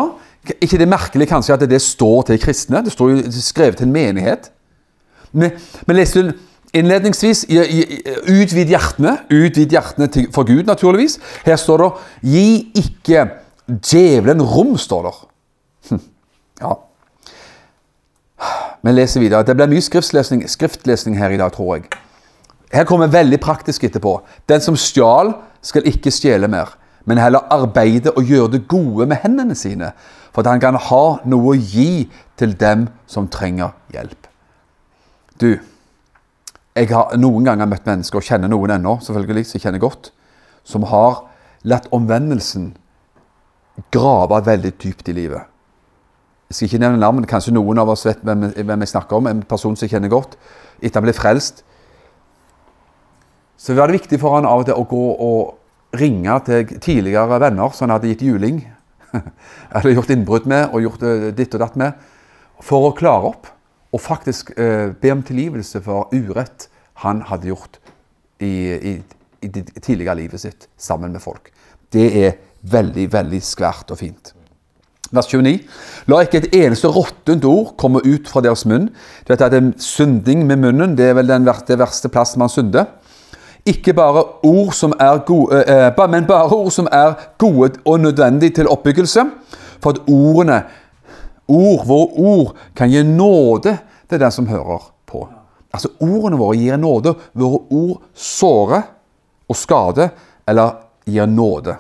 ikke 0.61 0.77
det 0.79 0.87
merkelig 0.87 1.27
kanskje 1.27 1.55
at 1.55 1.69
det 1.69 1.81
står 1.81 2.27
til 2.27 2.39
kristne? 2.39 2.83
Det 2.83 2.91
står 2.91 3.09
jo 3.11 3.31
skrevet 3.31 3.77
til 3.77 3.87
en 3.87 3.95
menighet. 3.95 4.51
Men, 5.31 5.51
men 5.87 5.97
leser 5.97 6.21
du 6.21 6.33
Innledningsvis 6.73 7.43
utvid 8.25 8.71
hjertene. 8.73 9.17
Utvid 9.29 9.75
hjertene 9.75 10.07
for 10.33 10.47
Gud, 10.47 10.63
naturligvis. 10.65 11.19
Her 11.45 11.55
står 11.55 11.77
det 11.77 11.89
'gi 12.31 12.71
ikke 12.75 13.27
djevelen 13.67 14.41
rom', 14.41 14.77
står 14.77 15.03
det. 15.03 15.13
Hm. 15.89 16.01
Ja. 16.61 16.73
Men 18.81 18.95
leser 18.95 19.19
videre. 19.19 19.43
Det 19.43 19.55
blir 19.55 19.69
mye 19.69 19.81
skriftlesning, 19.81 20.49
skriftlesning 20.49 21.17
her 21.17 21.29
i 21.29 21.37
dag, 21.37 21.51
tror 21.53 21.75
jeg. 21.75 21.83
Her 22.73 22.87
kommer 22.89 23.11
veldig 23.11 23.39
praktisk 23.41 23.83
etterpå. 23.85 24.17
Den 24.49 24.61
som 24.61 24.77
stjal, 24.79 25.35
skal 25.63 25.85
ikke 25.87 26.11
stjele 26.11 26.49
mer, 26.51 26.73
men 27.07 27.21
heller 27.21 27.45
arbeide 27.53 28.11
og 28.17 28.27
gjøre 28.27 28.55
det 28.57 28.65
gode 28.67 29.05
med 29.07 29.21
hendene 29.23 29.55
sine, 29.55 29.93
for 30.33 30.43
at 30.43 30.49
han 30.51 30.63
kan 30.63 30.75
ha 30.89 31.03
noe 31.29 31.53
å 31.53 31.55
gi 31.55 32.09
til 32.39 32.55
dem 32.59 32.89
som 33.07 33.29
trenger 33.31 33.71
hjelp. 33.93 34.27
Du, 35.39 35.53
jeg 36.75 36.89
har 36.89 37.15
noen 37.15 37.47
ganger 37.47 37.69
møtt 37.69 37.87
mennesker, 37.87 38.19
og 38.19 38.27
kjenner 38.27 38.51
noen 38.51 38.75
ennå, 38.75 38.97
selvfølgelig, 39.05 39.45
som 39.47 39.59
jeg 39.59 39.65
kjenner 39.67 39.83
godt, 39.83 40.11
som 40.67 40.89
har 40.89 41.23
latt 41.63 41.87
omvendelsen 41.95 42.73
grave 43.93 44.41
veldig 44.45 44.73
dypt 44.81 45.09
i 45.09 45.15
livet. 45.15 45.49
Jeg 46.49 46.55
skal 46.55 46.67
ikke 46.67 46.81
nevne 46.83 47.01
navn, 47.01 47.25
kanskje 47.25 47.53
noen 47.55 47.79
av 47.81 47.89
oss 47.89 48.05
vet 48.05 48.21
hvem, 48.25 48.49
jeg 48.53 48.91
snakker 48.91 49.17
om. 49.17 49.29
En 49.29 49.41
person 49.47 49.77
som 49.77 49.87
jeg 49.87 49.95
kjenner 49.95 50.11
godt. 50.11 50.35
Etter 50.81 50.99
han 50.99 51.07
ble 51.07 51.15
frelst. 51.17 51.63
Så 53.63 53.73
var 53.77 53.87
det 53.87 54.01
viktig 54.01 54.19
for 54.19 54.35
han 54.35 54.47
av 54.47 54.65
og 54.65 54.67
til 54.67 54.75
å 54.75 54.87
gå 54.91 55.03
og 55.23 55.99
ringe 55.99 56.35
til 56.43 56.79
tidligere 56.83 57.39
venner 57.39 57.71
som 57.71 57.87
han 57.87 57.95
hadde 57.95 58.09
gitt 58.11 58.25
juling. 58.27 58.59
Eller 59.75 59.93
gjort 59.95 60.11
innbrudd 60.11 60.49
med 60.51 60.73
og 60.73 60.83
gjort 60.83 61.05
eh, 61.07 61.29
ditt 61.37 61.55
og 61.55 61.63
datt 61.63 61.77
med. 61.79 61.95
For 62.63 62.89
å 62.89 62.95
klare 62.97 63.29
opp 63.31 63.47
og 63.93 64.01
faktisk 64.03 64.51
eh, 64.57 64.89
be 64.99 65.13
om 65.13 65.23
tilgivelse 65.23 65.79
for 65.85 66.11
urett 66.11 66.67
han 67.05 67.21
hadde 67.29 67.53
gjort 67.53 67.79
i, 68.43 68.51
i, 68.51 68.93
i 69.45 69.51
det 69.53 69.69
tidligere 69.79 70.17
livet 70.19 70.43
sitt 70.43 70.67
sammen 70.75 71.13
med 71.15 71.23
folk. 71.23 71.47
Det 71.93 72.07
er 72.19 72.39
veldig, 72.67 73.05
veldig 73.13 73.39
skvært 73.43 73.93
og 73.93 74.01
fint. 74.01 74.33
Vers 75.13 75.29
29. 75.29 75.59
La 76.09 76.23
ikke 76.25 76.41
et 76.41 76.55
eneste 76.57 76.89
råttent 76.89 77.45
ord 77.45 77.75
komme 77.79 78.01
ut 78.01 78.27
fra 78.27 78.41
deres 78.43 78.65
munn. 78.67 78.89
Du 79.23 79.31
vet 79.31 79.45
at 79.45 79.55
en 79.55 79.71
Synding 79.79 80.43
med 80.49 80.63
munnen 80.65 80.97
det 80.97 81.11
er 81.11 81.17
vel 81.19 81.29
den 81.29 81.45
verste, 81.47 81.77
verste 81.79 82.11
plassen 82.11 82.41
man 82.41 82.51
synder. 82.51 82.89
Ikke 83.65 83.93
bare 83.95 84.23
ord 84.43 84.73
som 84.75 84.93
er 84.99 85.21
gode, 85.25 85.63
eh, 85.63 86.09
men 86.09 86.25
bare 86.27 86.51
ord 86.51 86.71
som 86.71 86.87
er 86.91 87.13
gode 87.37 87.79
og 87.85 87.99
nødvendige 87.99 88.49
til 88.49 88.67
oppbyggelse. 88.67 89.23
For 89.79 89.89
at 89.89 90.01
ordene, 90.07 90.63
ord, 91.47 91.87
våre 91.87 92.09
ord, 92.15 92.55
kan 92.75 92.89
gi 92.89 93.03
nåde 93.03 93.77
til 94.09 94.19
den 94.19 94.31
som 94.31 94.47
hører 94.47 94.91
på. 95.05 95.27
Altså 95.73 95.89
Ordene 95.99 96.37
våre 96.37 96.57
gir 96.57 96.77
nåde. 96.77 97.15
Våre 97.33 97.59
ord 97.71 98.01
sårer 98.13 98.81
og 99.49 99.55
skader, 99.55 100.09
eller 100.47 100.75
gir 101.05 101.25
nåde. 101.25 101.77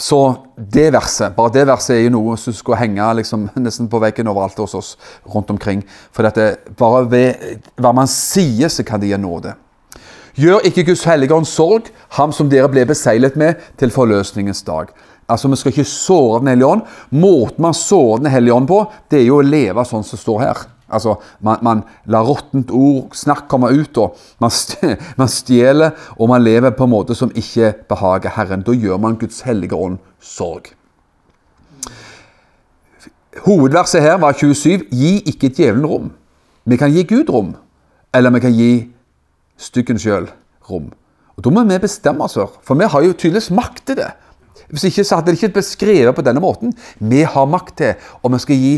Så 0.00 0.34
det 0.56 0.92
verset, 0.92 1.34
bare 1.36 1.52
det 1.52 1.66
verset 1.68 1.96
er 1.96 2.06
jo 2.06 2.12
noe 2.14 2.36
som 2.40 2.54
skulle 2.56 2.78
henge 2.80 3.04
liksom, 3.18 3.48
nesten 3.64 3.88
på 3.88 4.00
veggen 4.00 4.30
overalt 4.32 4.58
hos 4.58 4.74
oss 4.74 4.92
rundt 5.28 5.50
omkring. 5.50 5.82
For 6.12 6.26
dette, 6.26 6.72
bare 6.78 7.04
ved 7.10 7.58
hva 7.76 7.92
man 7.96 8.08
sier, 8.08 8.72
så 8.72 8.84
kan 8.86 9.00
det 9.00 9.12
gi 9.12 9.20
nåde. 9.20 9.54
Gjør 10.38 10.66
ikke 10.66 10.84
Guds 10.90 11.04
hellige 11.08 11.34
ånd 11.34 11.48
sorg, 11.48 11.90
ham 12.16 12.32
som 12.32 12.50
dere 12.50 12.70
ble 12.70 12.84
beseglet 12.86 13.36
med, 13.40 13.58
til 13.78 13.90
forløsningens 13.90 14.62
dag. 14.66 14.92
Altså, 15.30 15.48
Vi 15.48 15.56
skal 15.56 15.72
ikke 15.72 15.84
såre 15.84 16.40
Den 16.40 16.48
hellige 16.48 16.66
ånd. 16.66 16.82
Måten 17.10 17.62
man 17.62 17.74
sårer 17.74 18.18
Den 18.18 18.30
hellige 18.30 18.54
ånd 18.54 18.68
på, 18.68 18.84
det 19.10 19.20
er 19.20 19.26
jo 19.26 19.40
å 19.40 19.46
leve 19.46 19.84
sånn 19.84 20.04
som 20.04 20.18
står 20.18 20.40
her. 20.40 20.66
Altså, 20.90 21.16
Man, 21.40 21.58
man 21.62 21.82
lar 22.06 22.26
råttent 22.26 22.70
ord, 22.70 23.14
snakk 23.14 23.48
komme 23.48 23.70
ut, 23.70 23.96
og 23.98 24.16
man, 24.40 24.50
man 25.20 25.28
stjeler, 25.28 25.94
og 26.18 26.28
man 26.28 26.42
lever 26.42 26.70
på 26.70 26.84
en 26.84 26.90
måte 26.90 27.14
som 27.14 27.30
ikke 27.34 27.72
behager 27.88 28.30
Herren. 28.34 28.62
Da 28.66 28.72
gjør 28.72 28.98
man 28.98 29.18
Guds 29.18 29.40
hellige 29.46 29.74
ånd 29.74 29.98
sorg. 30.20 30.74
Hovedverset 33.46 34.02
her 34.02 34.18
var 34.18 34.34
27. 34.34 34.88
Gi 34.90 35.20
ikke 35.30 35.48
djevelen 35.48 35.86
rom. 35.86 36.10
Vi 36.66 36.76
kan 36.76 36.90
gi 36.92 37.02
Gud 37.08 37.30
rom, 37.30 37.54
eller 38.14 38.30
vi 38.34 38.40
kan 38.40 38.52
gi 38.52 38.72
styggen 39.60 40.00
sjøl 40.00 40.30
rom. 40.70 40.90
Og 41.36 41.44
Da 41.44 41.52
må 41.52 41.64
vi 41.68 41.78
bestemme 41.80 42.24
oss, 42.24 42.34
for 42.34 42.58
for 42.62 42.80
vi 42.80 42.88
har 42.88 43.04
jo 43.04 43.12
tydeligvis 43.12 43.50
makt 43.50 43.86
til 43.86 43.96
det. 43.96 44.10
Hvis 44.70 44.84
ikke 44.84 45.04
så 45.04 45.18
hadde 45.18 45.32
det 45.32 45.42
ikke 45.42 45.60
beskrevet 45.60 46.14
på 46.14 46.22
denne 46.22 46.40
måten. 46.40 46.72
Vi 46.98 47.22
har 47.22 47.46
makt 47.46 47.76
til, 47.76 47.94
og 48.22 48.32
vi 48.32 48.38
skal 48.38 48.56
gi 48.56 48.74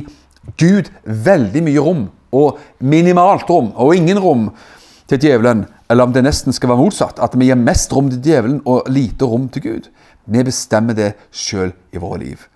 Gud 0.58 0.90
veldig 1.04 1.62
mye 1.62 1.80
rom, 1.80 2.06
og 2.32 2.58
minimalt 2.80 3.50
rom, 3.50 3.72
og 3.76 3.96
ingen 3.96 4.18
rom 4.18 4.50
til 5.08 5.20
djevelen. 5.20 5.66
Eller 5.90 6.04
om 6.04 6.12
det 6.12 6.24
nesten 6.24 6.52
skal 6.52 6.72
være 6.72 6.80
motsatt, 6.80 7.18
at 7.20 7.34
vi 7.36 7.50
gir 7.50 7.58
mest 7.60 7.92
rom 7.92 8.08
til 8.10 8.22
djevelen 8.24 8.62
og 8.64 8.88
lite 8.88 9.28
rom 9.28 9.48
til 9.52 9.62
Gud. 9.62 9.90
Vi 10.24 10.42
bestemmer 10.42 10.96
det 10.96 11.12
sjøl 11.30 11.74
i 11.92 12.00
våre 12.00 12.22
liv. 12.22 12.46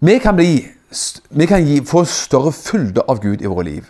Vi 0.00 0.18
kan, 0.18 0.36
bli, 0.36 0.66
vi 1.30 1.46
kan 1.46 1.64
gi, 1.66 1.80
få 1.84 2.04
større 2.04 2.52
fylde 2.54 3.02
av 3.08 3.22
Gud 3.22 3.42
i 3.42 3.50
våre 3.50 3.66
liv. 3.66 3.86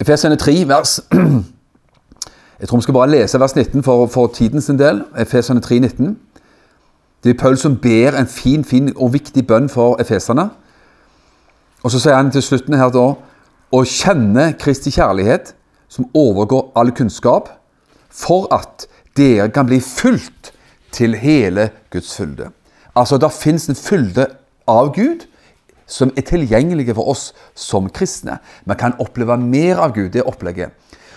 Efesene 0.00 0.36
3, 0.36 0.68
vers 0.68 1.00
Jeg 2.60 2.68
tror 2.68 2.78
vi 2.78 2.82
skal 2.82 2.94
bare 2.94 3.10
lese 3.10 3.40
vers 3.40 3.56
19 3.56 3.82
for, 3.82 4.06
for 4.06 4.26
tiden 4.26 4.78
del. 4.78 5.04
Efesene 5.18 5.60
3, 5.60 5.78
19. 5.78 6.18
Det 7.24 7.30
er 7.30 7.38
Paul 7.38 7.58
som 7.58 7.76
ber 7.76 8.16
en 8.16 8.26
fin 8.26 8.64
fin 8.64 8.92
og 8.96 9.12
viktig 9.12 9.46
bønn 9.46 9.68
for 9.68 10.00
efeserne. 10.00 10.50
Og 11.82 11.90
så 11.90 12.00
sier 12.00 12.16
han 12.16 12.30
til 12.30 12.42
slutten 12.42 12.76
her 12.78 12.92
da 12.94 13.14
Å 13.74 13.80
kjenne 13.82 14.52
Kristi 14.60 14.92
kjærlighet, 14.94 15.54
som 15.88 16.06
overgår 16.14 16.70
all 16.78 16.92
kunnskap, 16.94 17.48
for 18.10 18.46
at 18.54 18.86
dere 19.18 19.48
kan 19.50 19.66
bli 19.66 19.80
fulgt 19.82 20.52
til 20.92 21.16
hele 21.18 21.70
Guds 21.90 22.14
fylde. 22.16 22.52
Altså, 22.94 23.18
det 23.18 23.32
fins 23.32 23.68
en 23.68 23.74
fylde 23.74 24.28
av 24.68 24.92
Gud 24.94 25.26
som 25.86 26.10
er 26.16 26.26
tilgjengelige 26.26 26.94
for 26.98 27.12
oss 27.12 27.30
som 27.54 27.88
kristne. 27.90 28.38
Vi 28.66 28.74
kan 28.78 28.96
oppleve 29.02 29.38
mer 29.38 29.82
av 29.86 29.94
Gud, 29.94 30.12
det 30.12 30.26
opplegget. 30.26 30.74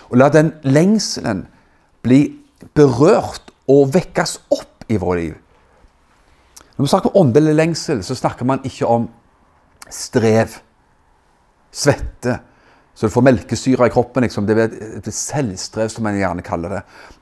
Og 0.10 0.18
la 0.22 0.30
den 0.34 0.54
lengselen 0.64 1.48
bli 2.06 2.22
berørt 2.78 3.52
og 3.70 3.94
vekkes 3.94 4.40
opp 4.54 4.86
i 4.90 4.98
vårt 4.98 5.22
liv. 5.22 5.38
Når 6.78 6.86
vi 6.86 6.92
snakker 6.94 7.12
om 7.12 7.26
åndelig 7.26 7.56
lengsel, 7.58 8.04
så 8.04 8.16
snakker 8.16 8.48
man 8.48 8.64
ikke 8.66 8.88
om 8.88 9.10
strev, 9.90 10.62
svette, 11.72 12.40
så 13.00 13.08
du 13.08 13.14
får 13.14 13.24
melkesyre 13.24 13.88
i 13.88 13.92
kroppen. 13.94 14.26
Liksom. 14.26 14.44
Det 14.44 14.56
er 14.60 14.74
et 14.98 15.06
selvstrev, 15.16 15.88
som 15.88 16.04
man 16.04 16.18
gjerne 16.20 16.44
kaller 16.44 16.74
det. 16.74 16.80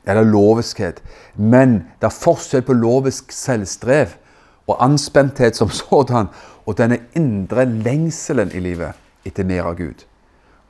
Eller 0.10 0.26
loviskhet. 0.26 1.04
Men 1.38 1.84
det 2.02 2.08
er 2.10 2.16
forskjell 2.16 2.64
på 2.66 2.74
lovisk 2.74 3.30
selvstrev 3.36 4.16
og 4.66 4.82
anspenthet 4.82 5.60
som 5.60 5.70
sådan, 5.70 6.32
og 6.68 6.78
denne 6.78 7.00
indre 7.16 7.66
lengselen 7.66 8.52
i 8.56 8.62
livet 8.64 9.28
etter 9.28 9.48
mer 9.48 9.70
av 9.70 9.78
Gud. 9.80 10.04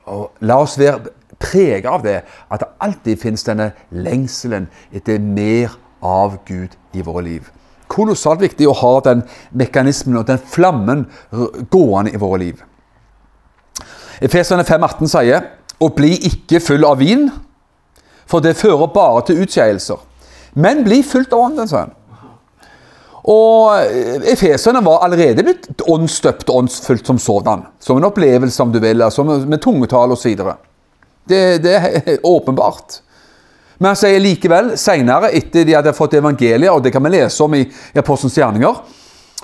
Og 0.08 0.30
la 0.46 0.60
oss 0.62 0.78
være 0.78 1.12
preget 1.38 1.86
av 1.90 2.02
det, 2.06 2.22
at 2.50 2.62
det 2.62 2.70
alltid 2.82 3.20
finnes 3.20 3.44
denne 3.46 3.72
lengselen 3.90 4.68
etter 4.94 5.18
mer 5.22 5.74
av 6.02 6.38
Gud 6.48 6.74
i 6.94 7.04
våre 7.04 7.24
liv. 7.26 7.50
Kolossalt 7.88 8.42
viktig 8.44 8.68
å 8.68 8.76
ha 8.76 8.94
den 9.04 9.22
mekanismen 9.56 10.18
og 10.20 10.26
den 10.28 10.40
flammen 10.40 11.06
gående 11.72 12.12
i 12.12 12.20
våre 12.20 12.40
liv. 12.42 12.64
Efeserne 14.20 14.66
5,18 14.66 15.12
sier 15.12 15.46
og 15.78 15.94
bli 15.96 16.14
ikke 16.26 16.60
full 16.62 16.84
av 16.86 16.98
vin, 17.02 17.28
for 18.28 18.44
det 18.44 18.58
fører 18.58 18.90
bare 18.92 19.22
til 19.26 19.44
utskeielser. 19.44 20.00
Men 20.58 20.82
bli 20.84 21.02
fullt 21.06 21.32
av 21.32 21.46
ånden, 21.46 21.68
sa 21.70 21.84
han. 21.84 21.94
Og 23.28 24.24
Efeserne 24.32 24.80
var 24.84 25.02
allerede 25.04 25.44
blitt 25.44 25.82
åndsdøpt 25.84 26.48
og 26.48 26.62
åndsfullt 26.62 27.10
som 27.10 27.18
sådan. 27.20 27.66
Som 27.78 28.00
en 28.00 28.08
opplevelse, 28.08 28.62
om 28.62 28.72
du 28.72 28.78
vil, 28.80 29.02
altså 29.04 29.24
med 29.24 29.60
tungetall 29.60 30.14
osv. 30.14 30.38
Det, 31.28 31.42
det 31.62 31.74
er 31.76 32.16
åpenbart. 32.24 33.02
Men 33.78 33.92
han 33.92 33.98
sier 34.00 34.22
likevel, 34.22 34.72
senere, 34.80 35.30
etter 35.38 35.66
de 35.66 35.76
hadde 35.76 35.94
fått 35.94 36.16
evangeliet, 36.18 36.72
og 36.72 36.80
det 36.82 36.90
kan 36.94 37.04
vi 37.04 37.12
lese 37.14 37.44
om 37.44 37.54
i, 37.54 37.66
Apostelens 38.00 38.38
gjerninger, 38.40 38.80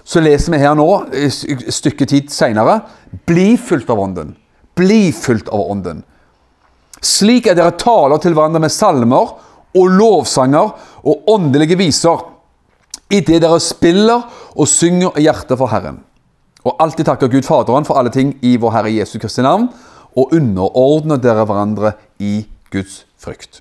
så 0.04 0.20
leser 0.20 0.52
vi 0.52 0.62
her 0.64 0.74
nå, 0.76 0.88
et 1.14 1.68
stykke 1.72 2.08
tid 2.08 2.32
senere, 2.34 2.80
bli 3.28 3.54
fulgt 3.60 3.92
av 3.92 4.00
ånden. 4.00 4.34
Bli 4.74 5.12
fulgt 5.14 5.52
av 5.54 5.70
ånden. 5.70 6.02
Slik 7.04 7.46
er 7.46 7.58
dere 7.58 7.76
taler 7.78 8.18
til 8.22 8.34
hverandre 8.34 8.64
med 8.64 8.72
salmer 8.72 9.36
og 9.74 9.96
lovsanger 10.00 10.72
og 11.04 11.30
åndelige 11.30 11.78
viser, 11.78 12.30
idet 13.12 13.42
dere 13.42 13.60
spiller 13.60 14.24
og 14.54 14.68
synger 14.70 15.18
i 15.18 15.26
hjertet 15.26 15.58
for 15.60 15.72
Herren. 15.72 16.00
Og 16.64 16.78
alltid 16.80 17.08
takker 17.08 17.28
Gud 17.28 17.44
Faderen 17.44 17.84
for 17.84 18.00
alle 18.00 18.12
ting 18.12 18.36
i 18.42 18.56
vår 18.56 18.78
Herre 18.78 18.94
Jesu 18.94 19.18
Kristi 19.20 19.44
navn, 19.44 19.68
og 20.16 20.32
underordner 20.32 21.20
dere 21.20 21.44
hverandre 21.44 21.92
i 22.22 22.46
Guds 22.72 23.04
frykt. 23.20 23.60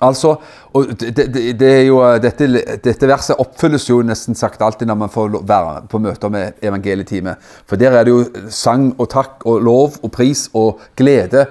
Altså, 0.00 0.36
og 0.78 0.92
det, 1.00 1.16
det, 1.34 1.56
det 1.58 1.70
jo, 1.88 1.98
dette, 2.22 2.46
dette, 2.84 3.08
verset 3.10 3.40
oppfylles 3.42 3.88
jo 3.88 3.98
nesten 4.06 4.36
sagt 4.38 4.62
alltid 4.62 4.86
når 4.86 4.98
man 5.00 5.10
får 5.10 5.40
være 5.42 5.72
på 5.90 5.98
møter 5.98 6.30
med 6.30 6.60
evangelietime. 6.62 7.34
For 7.66 7.80
der 7.80 7.96
er 7.98 8.06
det 8.06 8.14
jo 8.14 8.50
sang 8.54 8.92
og 8.94 9.08
takk 9.10 9.42
og 9.42 9.64
lov 9.66 9.98
og 10.02 10.12
pris 10.14 10.46
og 10.54 10.84
glede. 10.96 11.48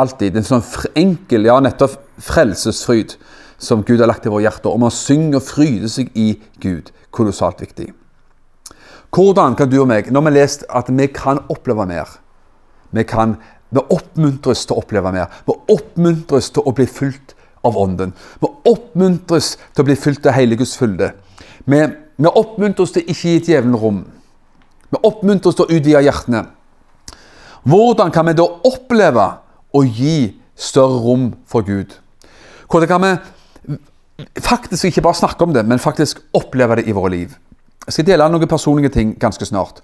Alltid. 0.00 0.38
En 0.38 0.48
sånn 0.48 0.64
enkel, 0.96 1.44
ja 1.50 1.58
nettopp 1.60 1.98
frelsesfryd 2.24 3.18
som 3.60 3.84
Gud 3.84 4.00
har 4.00 4.08
lagt 4.10 4.26
i 4.26 4.32
våre 4.32 4.46
hjerter. 4.46 4.72
Og 4.72 4.80
man 4.82 4.94
synger 4.94 5.38
og 5.40 5.46
fryder 5.46 5.92
seg 5.92 6.10
i 6.18 6.32
Gud. 6.62 6.90
Kolossalt 7.14 7.60
viktig. 7.62 7.90
Hvordan 9.10 9.56
kan 9.58 9.70
du 9.70 9.80
og 9.82 9.88
meg, 9.90 10.10
når 10.10 10.22
vi 10.22 10.30
har 10.30 10.38
lest 10.38 10.66
at 10.70 10.90
vi 10.90 11.06
kan 11.10 11.40
oppleve 11.50 11.86
mer 11.86 12.18
Vi 12.94 13.02
kan 13.06 13.36
vi 13.70 13.82
oppmuntres 13.94 14.64
til 14.66 14.74
å 14.74 14.82
oppleve 14.82 15.12
mer. 15.14 15.28
Vi 15.46 15.54
oppmuntres 15.70 16.48
til 16.50 16.66
å 16.66 16.72
bli 16.74 16.88
fulgt 16.90 17.36
av 17.66 17.76
Ånden. 17.78 18.12
Vi 18.42 18.48
oppmuntres 18.66 19.52
til 19.60 19.84
å 19.84 19.86
bli 19.86 19.96
fulgt 19.98 20.26
av 20.26 20.34
Helliges 20.34 20.74
fylde. 20.78 21.12
Vi, 21.70 21.78
vi 22.18 22.32
oppmuntres 22.40 22.96
til 22.96 23.06
ikke 23.06 23.36
gi 23.36 23.44
djevelen 23.46 23.78
rom. 23.78 24.00
Vi 24.90 25.02
oppmuntres 25.06 25.58
til 25.58 25.68
å 25.68 25.70
utvide 25.70 26.02
hjertene. 26.02 26.44
Hvordan 27.62 28.10
kan 28.10 28.26
vi 28.26 28.34
da 28.40 28.46
oppleve 28.66 29.26
å 29.76 29.84
gi 29.84 30.32
større 30.58 30.98
rom 31.04 31.28
for 31.46 31.62
Gud? 31.62 31.94
Hvordan 32.66 32.90
kan 32.90 33.04
vi 33.04 33.12
faktisk 34.40 34.84
ikke 34.84 35.02
bare 35.02 35.18
snakke 35.18 35.44
om 35.44 35.54
det, 35.54 35.64
men 35.66 35.78
faktisk 35.78 36.20
oppleve 36.34 36.80
det 36.80 36.88
i 36.88 36.94
våre 36.96 37.10
liv? 37.10 37.34
Jeg 37.86 37.92
skal 37.96 38.06
dele 38.06 38.28
noen 38.30 38.48
personlige 38.48 38.92
ting 38.94 39.16
ganske 39.20 39.46
snart. 39.48 39.80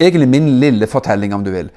Egentlig 0.00 0.28
min 0.28 0.48
lille 0.60 0.86
fortelling, 0.86 1.34
om 1.34 1.44
du 1.44 1.50
vil. 1.50 1.70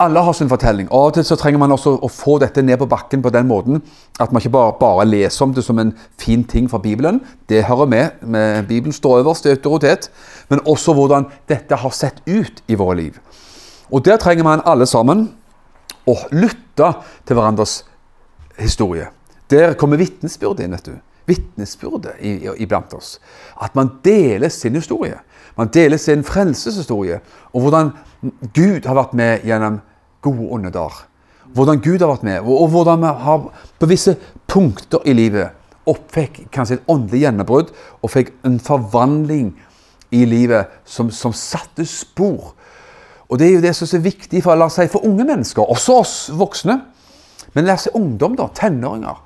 Alle 0.00 0.20
har 0.24 0.32
sin 0.32 0.48
fortelling. 0.48 0.88
Av 0.88 1.10
og 1.10 1.14
til 1.14 1.24
så 1.28 1.36
trenger 1.36 1.60
man 1.60 1.74
også 1.74 1.92
å 2.00 2.08
få 2.08 2.38
dette 2.40 2.62
ned 2.64 2.78
på 2.80 2.88
bakken 2.88 3.20
på 3.20 3.32
den 3.34 3.48
måten 3.48 3.82
at 4.20 4.32
man 4.32 4.40
ikke 4.40 4.54
bare, 4.54 4.72
bare 4.80 5.04
leser 5.04 5.44
om 5.44 5.52
det 5.52 5.64
som 5.66 5.78
en 5.78 5.92
fin 6.20 6.44
ting 6.44 6.70
fra 6.72 6.80
Bibelen. 6.80 7.20
Det 7.48 7.66
hører 7.68 7.86
med. 7.86 8.22
med 8.22 8.64
Bibelen 8.68 8.96
står 8.96 9.20
øverst 9.20 9.46
i 9.46 9.52
autoritet. 9.52 10.08
Men 10.48 10.64
også 10.64 10.94
hvordan 10.96 11.28
dette 11.48 11.76
har 11.76 11.92
sett 11.92 12.22
ut 12.26 12.62
i 12.68 12.74
våre 12.80 12.96
liv. 12.96 13.20
Og 13.90 14.04
Der 14.04 14.16
trenger 14.16 14.44
man 14.44 14.64
alle 14.64 14.86
sammen 14.86 15.28
å 16.08 16.16
lytte 16.32 16.94
til 17.26 17.36
hverandres 17.36 17.82
historie. 18.58 19.10
Der 19.50 19.74
kommer 19.74 19.96
vitnesbyrdet 20.00 20.64
inn. 20.64 20.72
vet 20.72 20.84
du. 20.84 20.96
Vitnesbyrdet 21.26 22.16
iblant 22.58 22.94
oss. 22.94 23.18
At 23.60 23.74
man 23.74 23.90
deler 24.04 24.48
sin 24.48 24.74
historie. 24.74 25.18
Man 25.56 25.68
deler 25.68 25.96
sin 25.98 26.24
frelseshistorie. 26.24 27.20
Og 27.52 27.60
hvordan 27.60 27.92
Gud 28.54 28.86
har 28.86 28.94
vært 28.94 29.14
med 29.14 29.46
gjennom 29.46 29.80
gode 30.22 30.50
onde 30.50 30.70
dager. 30.70 31.06
Hvordan 31.54 31.80
Gud 31.82 31.98
har 31.98 32.12
vært 32.12 32.22
med, 32.22 32.40
og 32.46 32.68
hvordan 32.70 33.00
vi 33.02 33.06
har 33.24 33.48
på 33.78 33.86
visse 33.90 34.14
punkter 34.46 35.02
i 35.04 35.12
livet 35.12 35.56
oppfikk 35.90 36.44
kanskje 36.54 36.76
et 36.78 36.90
åndelig 36.92 37.24
gjennombrudd 37.24 37.72
og 38.02 38.12
fikk 38.12 38.30
en 38.46 38.60
forvandling 38.62 39.48
i 40.14 40.24
livet 40.28 40.70
som, 40.84 41.10
som 41.10 41.34
satte 41.34 41.86
spor. 41.88 42.52
Og 43.30 43.38
Det 43.38 43.46
er 43.46 43.56
jo 43.56 43.64
det 43.64 43.74
som 43.78 43.90
er 43.96 44.04
viktig 44.04 44.42
for, 44.42 44.58
la 44.58 44.66
oss 44.66 44.78
si, 44.78 44.86
for 44.90 45.06
unge 45.06 45.24
mennesker, 45.26 45.62
også 45.62 45.98
oss 46.02 46.14
voksne. 46.34 46.80
Men 47.54 47.66
la 47.66 47.74
oss 47.74 47.86
si 47.86 47.94
ungdom, 47.94 48.36
da, 48.38 48.48
tenåringer. 48.54 49.18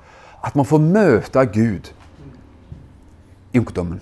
At 0.45 0.55
man 0.57 0.67
får 0.67 0.83
møte 0.83 1.45
Gud 1.53 1.89
i 3.55 3.61
ungdommen. 3.61 4.01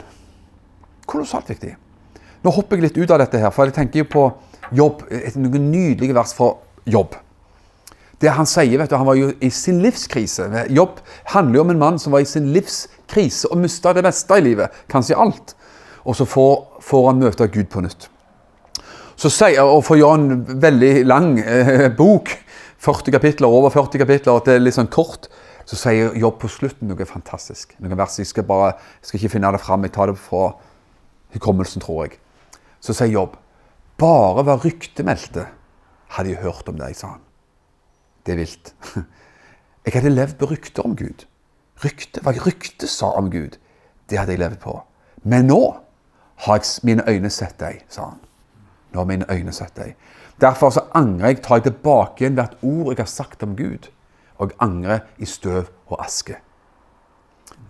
Kolossalt 1.08 1.50
viktig. 1.52 1.76
Nå 2.44 2.52
hopper 2.52 2.80
jeg 2.80 2.90
litt 2.90 3.00
ut 3.00 3.12
av 3.14 3.22
dette, 3.24 3.40
her, 3.40 3.52
for 3.56 3.70
jeg 3.70 3.78
tenker 3.78 4.04
jo 4.04 4.10
på 4.12 4.24
jobb. 4.76 5.06
Et, 5.08 5.36
noen 5.40 5.70
nydelige 5.72 6.16
vers 6.16 6.34
fra 6.36 6.54
jobb. 6.90 7.16
Det 8.20 8.32
Han 8.32 8.48
sier, 8.48 8.78
vet 8.80 8.92
du, 8.92 8.96
han 8.96 9.08
var 9.08 9.18
jo 9.20 9.32
i 9.44 9.50
sin 9.52 9.82
livskrise. 9.84 10.48
Jobb 10.72 11.02
handler 11.34 11.60
jo 11.60 11.66
om 11.66 11.74
en 11.74 11.82
mann 11.82 12.00
som 12.00 12.16
var 12.16 12.24
i 12.24 12.30
sin 12.30 12.52
livskrise 12.56 13.52
og 13.52 13.60
mista 13.60 13.94
det 13.96 14.04
meste 14.06 14.40
i 14.40 14.46
livet. 14.46 14.84
Kanskje 14.92 15.20
alt. 15.20 15.56
Og 16.04 16.16
så 16.16 16.28
får, 16.28 16.54
får 16.84 17.08
han 17.10 17.24
møte 17.24 17.48
Gud 17.52 17.70
på 17.72 17.84
nytt. 17.84 18.10
Så 19.20 19.32
sier, 19.32 19.64
og 19.64 19.84
For 19.86 19.96
å 19.96 20.02
gjøre 20.02 20.20
en 20.20 20.62
veldig 20.64 20.94
lang 21.08 21.36
eh, 21.40 21.90
bok, 21.96 22.32
40 22.84 23.16
kapitler, 23.16 23.48
over 23.48 23.72
40 23.72 24.02
kapitler, 24.02 24.40
at 24.40 24.48
det 24.50 24.58
er 24.58 24.64
litt 24.64 24.76
sånn 24.76 24.92
kort, 24.92 25.30
så 25.66 25.80
sier 25.80 26.16
Jobb 26.20 26.40
på 26.42 26.50
slutten 26.52 26.90
noe 26.92 27.06
fantastisk. 27.08 27.76
Noen 27.80 27.98
vers, 27.98 28.18
Jeg 28.20 28.28
skal 28.28 28.44
bare, 28.44 28.74
jeg 29.02 29.10
skal 29.10 29.20
ikke 29.20 29.34
finne 29.38 29.52
det 29.52 29.62
fram, 29.64 29.84
jeg 29.84 29.94
tar 29.96 30.12
det 30.12 30.18
fra 30.20 30.54
hukommelsen, 31.34 31.82
tror 31.82 32.06
jeg. 32.06 32.20
Så 32.84 32.94
sier 32.94 33.14
Jobb 33.14 33.38
bare 33.98 34.44
hva 34.44 34.58
ryktet 34.60 35.06
meldte, 35.06 35.48
hadde 36.16 36.34
jeg 36.34 36.44
hørt 36.44 36.68
om 36.70 36.80
deg, 36.80 36.96
sa 36.98 37.16
han. 37.16 37.22
Det 38.26 38.34
er 38.34 38.42
vilt. 38.44 38.74
Jeg 39.84 39.98
hadde 39.98 40.14
levd 40.14 40.38
på 40.40 40.48
rykter 40.48 40.86
om 40.88 40.94
Gud. 40.96 41.26
Rykte, 41.84 42.22
hva 42.24 42.32
ryktet 42.32 42.88
sa 42.88 43.10
om 43.20 43.28
Gud, 43.28 43.58
det 44.08 44.16
hadde 44.16 44.32
jeg 44.32 44.40
levd 44.40 44.62
på. 44.64 44.78
Men 45.28 45.50
nå 45.50 45.58
har 46.46 46.62
jeg 46.62 46.86
mine 46.88 47.04
øyne 47.04 47.28
sett 47.28 47.58
deg, 47.60 47.82
sa 47.92 48.14
han. 48.14 48.22
Nå 48.94 49.02
har 49.02 49.10
mine 49.10 49.28
øyne 49.28 49.52
sett 49.52 49.76
deg. 49.76 49.98
Derfor 50.40 50.72
så 50.72 50.86
angrer 50.96 51.34
jeg, 51.34 51.42
tar 51.44 51.60
jeg 51.60 51.68
tilbake 51.68 52.24
igjen 52.24 52.40
hvert 52.40 52.56
ord 52.62 52.94
jeg 52.94 53.02
har 53.02 53.12
sagt 53.12 53.44
om 53.44 53.58
Gud. 53.60 53.90
Og 54.44 54.52
angre 54.64 55.00
i 55.18 55.28
støv 55.30 55.70
og 55.88 56.02
aske. 56.04 56.36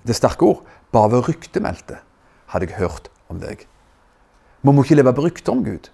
Det 0.04 0.16
er 0.16 0.20
sterke 0.20 0.48
ord. 0.48 0.64
Bare 0.94 1.12
ved 1.12 1.28
ryktemeldte 1.30 2.00
hadde 2.54 2.70
jeg 2.70 2.78
hørt 2.78 3.10
om 3.30 3.40
deg. 3.42 3.66
Man 4.64 4.76
må 4.76 4.86
ikke 4.86 4.98
leve 5.00 5.14
på 5.14 5.26
rykter 5.26 5.54
om 5.54 5.64
Gud. 5.66 5.90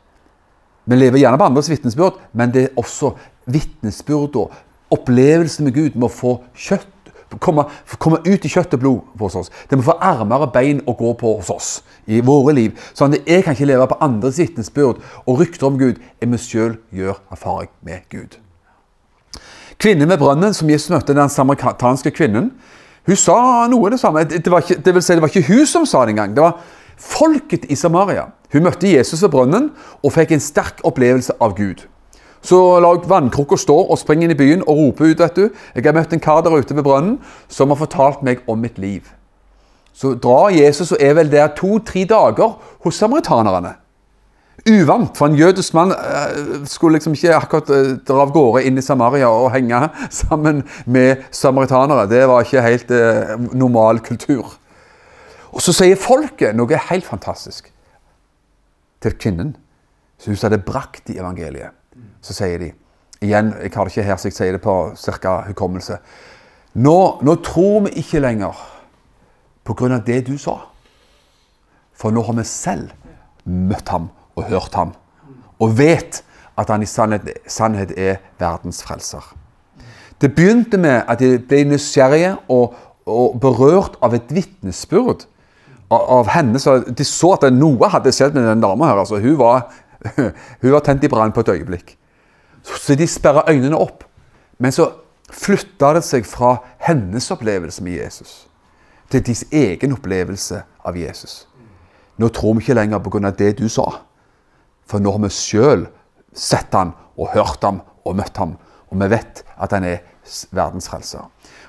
Vi 0.90 0.96
lever 0.96 1.22
gjerne 1.22 1.38
på 1.38 1.48
andres 1.50 1.70
vitnesbyrd, 1.70 2.18
men 2.34 2.54
det 2.54 2.64
er 2.64 2.80
også 2.80 3.14
vitnesbyrd 3.50 4.38
og 4.42 4.56
opplevelsen 4.94 5.68
med 5.68 5.76
Gud 5.76 6.00
må 6.00 6.10
få 6.12 6.40
kjøtt 6.58 6.96
Komme, 7.38 7.68
komme, 8.02 8.18
ut 8.26 8.46
i 8.46 8.50
kjøtt 8.50 8.72
og 8.74 8.80
blod 8.82 9.20
hos 9.22 9.36
oss. 9.38 9.52
Det 9.70 9.78
må 9.78 9.84
få 9.86 9.94
armer 10.02 10.48
og 10.48 10.54
bein 10.56 10.80
å 10.90 10.96
gå 10.98 11.12
på 11.14 11.36
hos 11.38 11.52
oss 11.54 11.68
i 12.10 12.24
våre 12.26 12.56
liv. 12.58 12.74
Sånn 12.98 13.14
at 13.14 13.30
jeg 13.30 13.46
kan 13.46 13.54
ikke 13.54 13.68
leve 13.70 13.86
på 13.92 14.00
andres 14.02 14.42
vitnesbyrd 14.42 14.98
og 15.28 15.38
rykter 15.38 15.70
om 15.70 15.78
Gud. 15.78 16.02
Jeg 16.18 16.32
må 16.32 16.42
sjøl 16.42 16.80
gjøre 16.90 17.20
erfaring 17.30 17.70
med 17.86 18.08
Gud. 18.10 18.40
Kvinnen 19.80 20.10
ved 20.10 20.20
brønnen 20.20 20.54
som 20.54 20.70
Jesus 20.70 20.92
møtte, 20.92 21.16
den 21.16 21.32
samaritanske 21.32 22.12
kvinnen, 22.12 22.52
hun 23.08 23.18
sa 23.18 23.68
noe 23.72 23.88
av 23.88 23.94
det 23.94 24.00
samme. 24.02 24.26
Det, 24.28 24.52
var 24.52 24.66
ikke, 24.66 24.82
det, 24.84 24.94
vil 24.94 25.04
si, 25.04 25.16
det 25.16 25.24
var 25.24 25.32
ikke 25.32 25.48
hun 25.48 25.70
som 25.70 25.86
sa 25.88 26.04
det 26.06 26.14
engang. 26.14 26.36
Det 26.36 26.44
var 26.44 26.60
folket 27.00 27.64
i 27.72 27.78
Samaria. 27.80 28.28
Hun 28.54 28.66
møtte 28.68 28.92
Jesus 28.92 29.24
ved 29.24 29.32
brønnen 29.34 29.70
og 30.04 30.14
fikk 30.14 30.36
en 30.36 30.44
sterk 30.44 30.84
opplevelse 30.86 31.38
av 31.42 31.56
Gud. 31.58 31.86
Så 32.46 32.60
la 32.84 32.92
vannkrukka 33.08 33.58
stå 33.60 33.76
og 33.82 34.00
springe 34.00 34.28
inn 34.28 34.36
i 34.36 34.38
byen 34.38 34.62
og 34.66 34.78
rope 34.78 35.10
ut. 35.10 35.20
vet 35.20 35.36
du. 35.36 35.50
Jeg 35.76 35.86
har 35.86 35.96
møtt 35.96 36.14
en 36.14 36.24
kar 36.24 36.44
der 36.44 36.56
ute 36.56 36.76
ved 36.76 36.84
brønnen 36.84 37.18
som 37.48 37.72
har 37.72 37.80
fortalt 37.80 38.22
meg 38.24 38.44
om 38.48 38.60
mitt 38.60 38.78
liv. 38.78 39.08
Så 39.94 40.14
drar 40.16 40.52
Jesus 40.56 40.92
og 40.92 41.02
er 41.02 41.16
vel 41.18 41.32
der 41.32 41.48
to-tre 41.56 42.06
dager 42.06 42.60
hos 42.84 42.96
samaritanerne. 42.96 43.76
Uvant, 44.70 45.18
for 45.18 45.30
en 45.30 45.38
jødisk 45.38 45.74
mann 45.74 45.92
uh, 45.92 46.66
skulle 46.70 46.98
liksom 46.98 47.16
ikke 47.18 47.36
akkurat 47.36 47.70
uh, 47.74 47.96
dra 48.06 48.24
av 48.26 48.34
gårde 48.36 48.64
inn 48.68 48.78
i 48.78 48.84
Samaria 48.86 49.30
og 49.32 49.52
henge 49.54 49.82
sammen 50.22 50.64
med 50.86 51.26
samaritanere. 51.32 52.08
Det 52.12 52.24
var 52.30 52.46
ikke 52.46 52.66
helt 52.66 52.92
eh, 52.94 53.36
normal 53.58 54.02
kultur. 54.06 54.56
Og 55.50 55.64
så 55.66 55.74
sier 55.74 55.98
folket 56.00 56.58
noe 56.58 56.82
helt 56.90 57.08
fantastisk 57.08 57.72
til 59.02 59.16
kvinnen 59.18 59.56
som 60.20 60.34
hun 60.34 60.42
hadde 60.44 60.62
brakt 60.66 61.10
i 61.10 61.18
evangeliet. 61.18 61.74
Så 62.22 62.36
sier 62.38 62.60
de 62.62 62.74
Igjen, 63.20 63.50
jeg 63.60 63.72
har 63.76 63.84
det 63.84 63.92
ikke 63.92 64.04
her, 64.08 64.16
så 64.16 64.30
jeg 64.30 64.36
sier 64.38 64.54
det 64.56 64.62
på 64.64 64.74
ca. 64.96 65.32
hukommelse. 65.50 65.98
Nå, 66.80 67.20
nå, 67.20 67.34
tror 67.44 67.82
vi 67.90 68.00
ikke 68.00 68.22
lenger 68.24 68.56
på 69.68 69.76
grunn 69.76 69.98
av 69.98 70.06
det 70.08 70.22
du 70.30 70.38
sa. 70.40 70.56
For 71.92 72.16
nå 72.16 72.24
har 72.24 72.38
vi 72.38 72.46
selv 72.48 72.94
møtt 73.44 73.92
ham 73.92 74.08
og 74.40 74.48
hørt 74.50 74.76
ham. 74.80 74.94
Og 75.60 75.76
vet 75.78 76.22
at 76.60 76.72
han 76.72 76.84
i 76.84 76.90
sannhet, 76.90 77.28
sannhet 77.48 77.94
er 77.98 78.20
verdens 78.40 78.82
frelser. 78.84 79.24
Det 80.20 80.34
begynte 80.36 80.78
med 80.78 81.04
at 81.08 81.20
de 81.20 81.38
ble 81.40 81.64
nysgjerrige 81.70 82.34
og, 82.52 82.76
og 83.08 83.38
berørt 83.40 83.96
av 84.04 84.16
et 84.18 84.32
vitnesbyrd 84.36 85.24
av 85.90 86.28
henne. 86.34 86.60
Så 86.60 86.80
de 86.84 87.06
så 87.08 87.34
at 87.38 87.48
noe 87.56 87.92
hadde 87.92 88.14
skjedd 88.16 88.36
med 88.36 88.48
den 88.48 88.64
dama 88.64 88.90
her. 88.90 89.00
Altså, 89.00 89.22
hun, 89.24 89.38
var, 89.40 89.70
hun 90.62 90.74
var 90.76 90.84
tent 90.86 91.08
i 91.08 91.12
brann 91.12 91.34
på 91.36 91.46
et 91.46 91.54
øyeblikk. 91.56 91.96
Så 92.64 92.96
de 93.00 93.08
sperra 93.08 93.46
øynene 93.48 93.80
opp. 93.80 94.04
Men 94.60 94.76
så 94.76 94.90
flytta 95.32 95.94
det 95.96 96.04
seg 96.04 96.28
fra 96.28 96.58
hennes 96.84 97.32
opplevelse 97.32 97.84
med 97.86 98.00
Jesus 98.02 98.50
til 99.10 99.24
deres 99.26 99.46
egen 99.56 99.96
opplevelse 99.96 100.60
av 100.86 100.98
Jesus. 100.98 101.46
Nå 102.20 102.28
tror 102.36 102.58
vi 102.58 102.66
ikke 102.66 102.76
lenger 102.78 103.00
pga. 103.00 103.32
det 103.32 103.58
du 103.58 103.70
sa, 103.70 103.88
for 104.90 105.04
nå 105.04 105.14
har 105.14 105.22
vi 105.24 105.32
sjøl 105.34 105.86
sett 106.34 106.74
ham 106.74 106.96
og 107.20 107.34
hørt 107.36 107.64
ham 107.66 107.82
og 108.08 108.18
møtt 108.18 108.38
ham. 108.42 108.56
Og 108.90 108.98
vi 109.02 109.10
vet 109.12 109.44
at 109.62 109.76
han 109.76 109.86
er 109.86 110.02
verdens. 110.56 110.90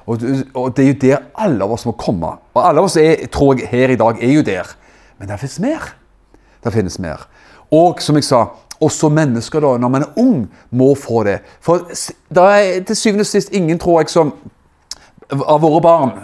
Og, 0.06 0.22
og, 0.54 0.70
det 0.76 0.85
er 0.85 0.88
jo 0.88 0.98
der 1.02 1.26
alle 1.35 1.66
av 1.66 1.74
oss 1.76 1.87
må 1.88 1.94
komme. 2.00 2.33
Og 2.54 2.62
alle 2.62 2.80
av 2.80 2.88
oss 2.88 2.96
er, 3.00 3.26
tror 3.33 3.59
jeg, 3.59 3.68
her 3.70 3.92
i 3.92 3.98
dag 4.00 4.22
er 4.22 4.35
jo 4.38 4.46
der. 4.46 4.72
Men 5.18 5.28
det 5.28 5.40
finnes 5.42 5.61
mer. 5.61 5.92
Det 6.64 6.72
finnes 6.72 6.98
mer. 7.02 7.26
Og 7.70 8.00
som 8.02 8.16
jeg 8.18 8.26
sa, 8.26 8.46
også 8.80 9.11
mennesker 9.12 9.61
da, 9.61 9.74
når 9.76 9.92
man 9.92 10.06
er 10.06 10.20
ung, 10.20 10.46
må 10.72 10.94
få 10.96 11.22
det. 11.28 11.40
For 11.61 11.85
det 11.88 12.46
er 12.46 12.85
til 12.88 12.96
syvende 12.96 13.26
og 13.26 13.28
sist 13.28 13.52
ingen, 13.52 13.78
tror 13.78 14.00
jeg, 14.00 14.12
som 14.12 14.33
av 15.30 15.61
våre 15.62 15.83
barn 15.85 16.14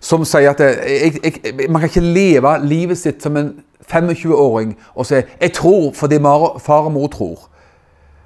som 0.00 0.22
sier 0.24 0.54
at 0.54 0.62
jeg, 0.64 1.18
jeg, 1.20 1.66
man 1.68 1.82
kan 1.82 1.90
ikke 1.90 2.04
leve 2.04 2.54
livet 2.64 2.96
sitt 2.98 3.20
som 3.20 3.36
en 3.36 3.50
25-åring 3.90 4.76
og 4.94 5.06
sier 5.06 5.22
'jeg 5.40 5.52
tror 5.52 5.92
fordi 5.94 6.18
far 6.58 6.84
og 6.84 6.92
mor 6.92 7.08
tror'. 7.08 7.50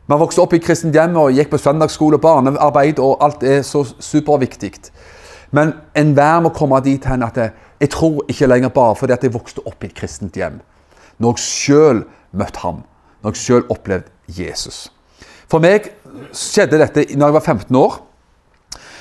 Man 0.06 0.20
vokste 0.20 0.42
opp 0.42 0.52
i 0.52 0.58
kristent 0.58 0.94
hjem 0.94 1.16
og 1.16 1.32
gikk 1.32 1.50
på 1.50 1.58
søndagsskole 1.58 2.18
barnearbeid, 2.18 2.98
og 2.98 3.24
alt 3.24 3.42
er 3.42 3.62
så 3.62 3.84
superviktig. 4.00 4.72
Men 5.50 5.72
enhver 5.96 6.40
må 6.44 6.48
komme 6.48 6.80
dit 6.84 7.04
hen 7.08 7.22
at 7.22 7.38
jeg 7.80 7.90
tror 7.90 8.24
ikke 8.28 8.46
lenger 8.46 8.68
bare 8.68 8.96
fordi 8.96 9.16
jeg 9.22 9.34
vokste 9.34 9.64
opp 9.66 9.84
i 9.84 9.86
et 9.86 9.94
kristent 9.94 10.36
hjem. 10.36 10.60
Når 11.18 11.36
jeg 11.36 11.44
sjøl 11.44 12.02
møtte 12.32 12.64
ham, 12.64 12.82
når 13.22 13.30
jeg 13.30 13.36
sjøl 13.36 13.64
opplevde 13.70 14.10
Jesus. 14.28 14.90
For 15.48 15.62
meg 15.62 15.88
skjedde 16.34 16.80
dette 16.80 17.06
når 17.14 17.30
jeg 17.30 17.38
var 17.38 17.46
15 17.46 17.76
år. 17.78 17.98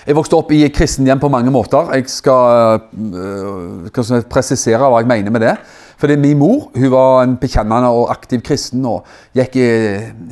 Jeg 0.08 0.16
vokste 0.16 0.36
opp 0.36 0.52
i 0.52 0.66
kristent 0.72 1.08
hjem 1.08 1.20
på 1.20 1.32
mange 1.32 1.52
måter. 1.52 1.92
Jeg 1.96 2.10
skal 2.12 2.80
uh, 2.92 4.20
presisere 4.32 4.84
hva 4.84 5.00
jeg 5.02 5.10
mener 5.10 5.32
med 5.36 5.46
det. 5.46 5.56
Fordi 5.98 6.16
min 6.20 6.40
mor 6.40 6.70
hun 6.76 6.92
var 6.92 7.24
en 7.24 7.38
bekjennende 7.42 7.90
og 7.94 8.12
aktiv 8.12 8.42
kristen 8.46 8.86
og 8.90 9.08
gikk 9.38 9.58
i 9.60 9.70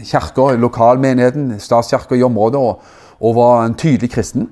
kirka, 0.07 0.51
lokalmenigheten, 0.59 1.55
statskirka 1.59 2.17
i 2.17 2.25
området, 2.25 2.59
og, 2.59 2.81
og, 3.19 3.35
var 3.35 3.65
en 3.65 3.77
tydelig 3.77 4.11
kristen. 4.11 4.49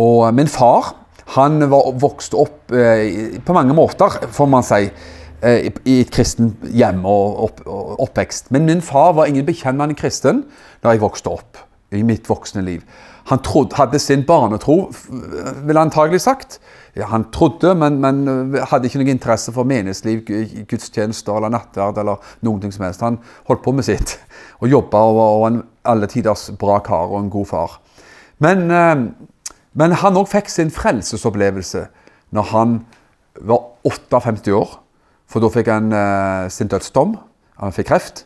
Og 0.00 0.34
min 0.34 0.48
far 0.48 0.94
han 1.36 1.62
var 1.70 1.92
vokst 2.02 2.34
opp 2.34 2.72
eh, 2.74 3.38
på 3.44 3.54
mange 3.54 3.74
måter, 3.76 4.16
får 4.34 4.48
man 4.50 4.66
si, 4.66 4.88
eh, 5.46 5.68
i 5.84 6.00
et 6.00 6.10
kristent 6.10 6.64
hjem 6.74 7.04
og, 7.06 7.44
opp, 7.46 7.60
og, 7.66 7.92
oppvekst. 8.08 8.50
Men 8.50 8.66
min 8.66 8.82
far 8.82 9.12
var 9.18 9.30
ingen 9.30 9.46
bekjennende 9.46 9.94
kristen 9.98 10.44
da 10.82 10.94
jeg 10.94 11.04
vokste 11.04 11.30
opp 11.30 11.60
i 11.94 12.02
mitt 12.06 12.28
voksne 12.30 12.64
liv. 12.66 12.82
Han 13.28 13.42
trodde, 13.44 13.76
hadde 13.76 13.98
sin 13.98 14.24
barnetro, 14.26 14.92
ville 15.66 15.80
antagelig 15.80 16.20
sagt 16.24 16.60
ja, 16.94 17.06
han 17.06 17.30
trodde, 17.30 17.74
men, 17.74 18.00
men, 18.02 18.22
eh, 18.28 18.64
hadde 18.66 18.88
ikke 18.88 19.00
noe 19.00 19.12
interesse 19.12 19.52
for 19.54 19.68
menighetsliv, 19.68 20.24
gudstjenester 20.68 21.36
eller 21.38 21.52
nattverd 21.54 22.00
eller 22.02 22.32
noen 22.46 22.62
ting 22.62 22.74
som 22.74 22.86
helst. 22.86 23.04
Han 23.06 23.20
holdt 23.46 23.62
på 23.62 23.74
med 23.76 23.86
sitt 23.86 24.16
og 24.60 24.70
jobba 24.72 25.02
og 25.06 25.18
var 25.20 25.46
en 25.50 25.60
alle 25.90 26.08
tiders 26.10 26.48
bra 26.58 26.80
kar 26.84 27.12
og 27.12 27.20
en 27.20 27.32
god 27.32 27.50
far. 27.52 27.78
Men, 28.42 28.66
eh, 28.74 29.04
men 29.78 29.98
han 30.02 30.18
òg 30.18 30.28
fikk 30.32 30.50
sin 30.50 30.72
frelsesopplevelse 30.74 31.86
når 32.34 32.50
han 32.50 32.80
var 33.38 33.62
58 33.86 34.50
år. 34.56 34.78
For 35.30 35.42
da 35.42 35.52
fikk 35.54 35.70
han 35.70 35.94
eh, 35.94 36.50
sin 36.50 36.70
dødsdom. 36.70 37.14
Han 37.62 37.76
fikk 37.76 37.92
kreft. 37.92 38.24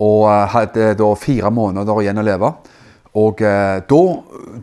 Og 0.00 0.24
hadde 0.54 0.94
da 0.96 1.08
fire 1.20 1.50
måneder 1.52 1.98
igjen 2.00 2.22
å 2.22 2.24
leve. 2.24 2.54
Og 3.18 3.42
eh, 3.42 3.80
da, 3.90 4.00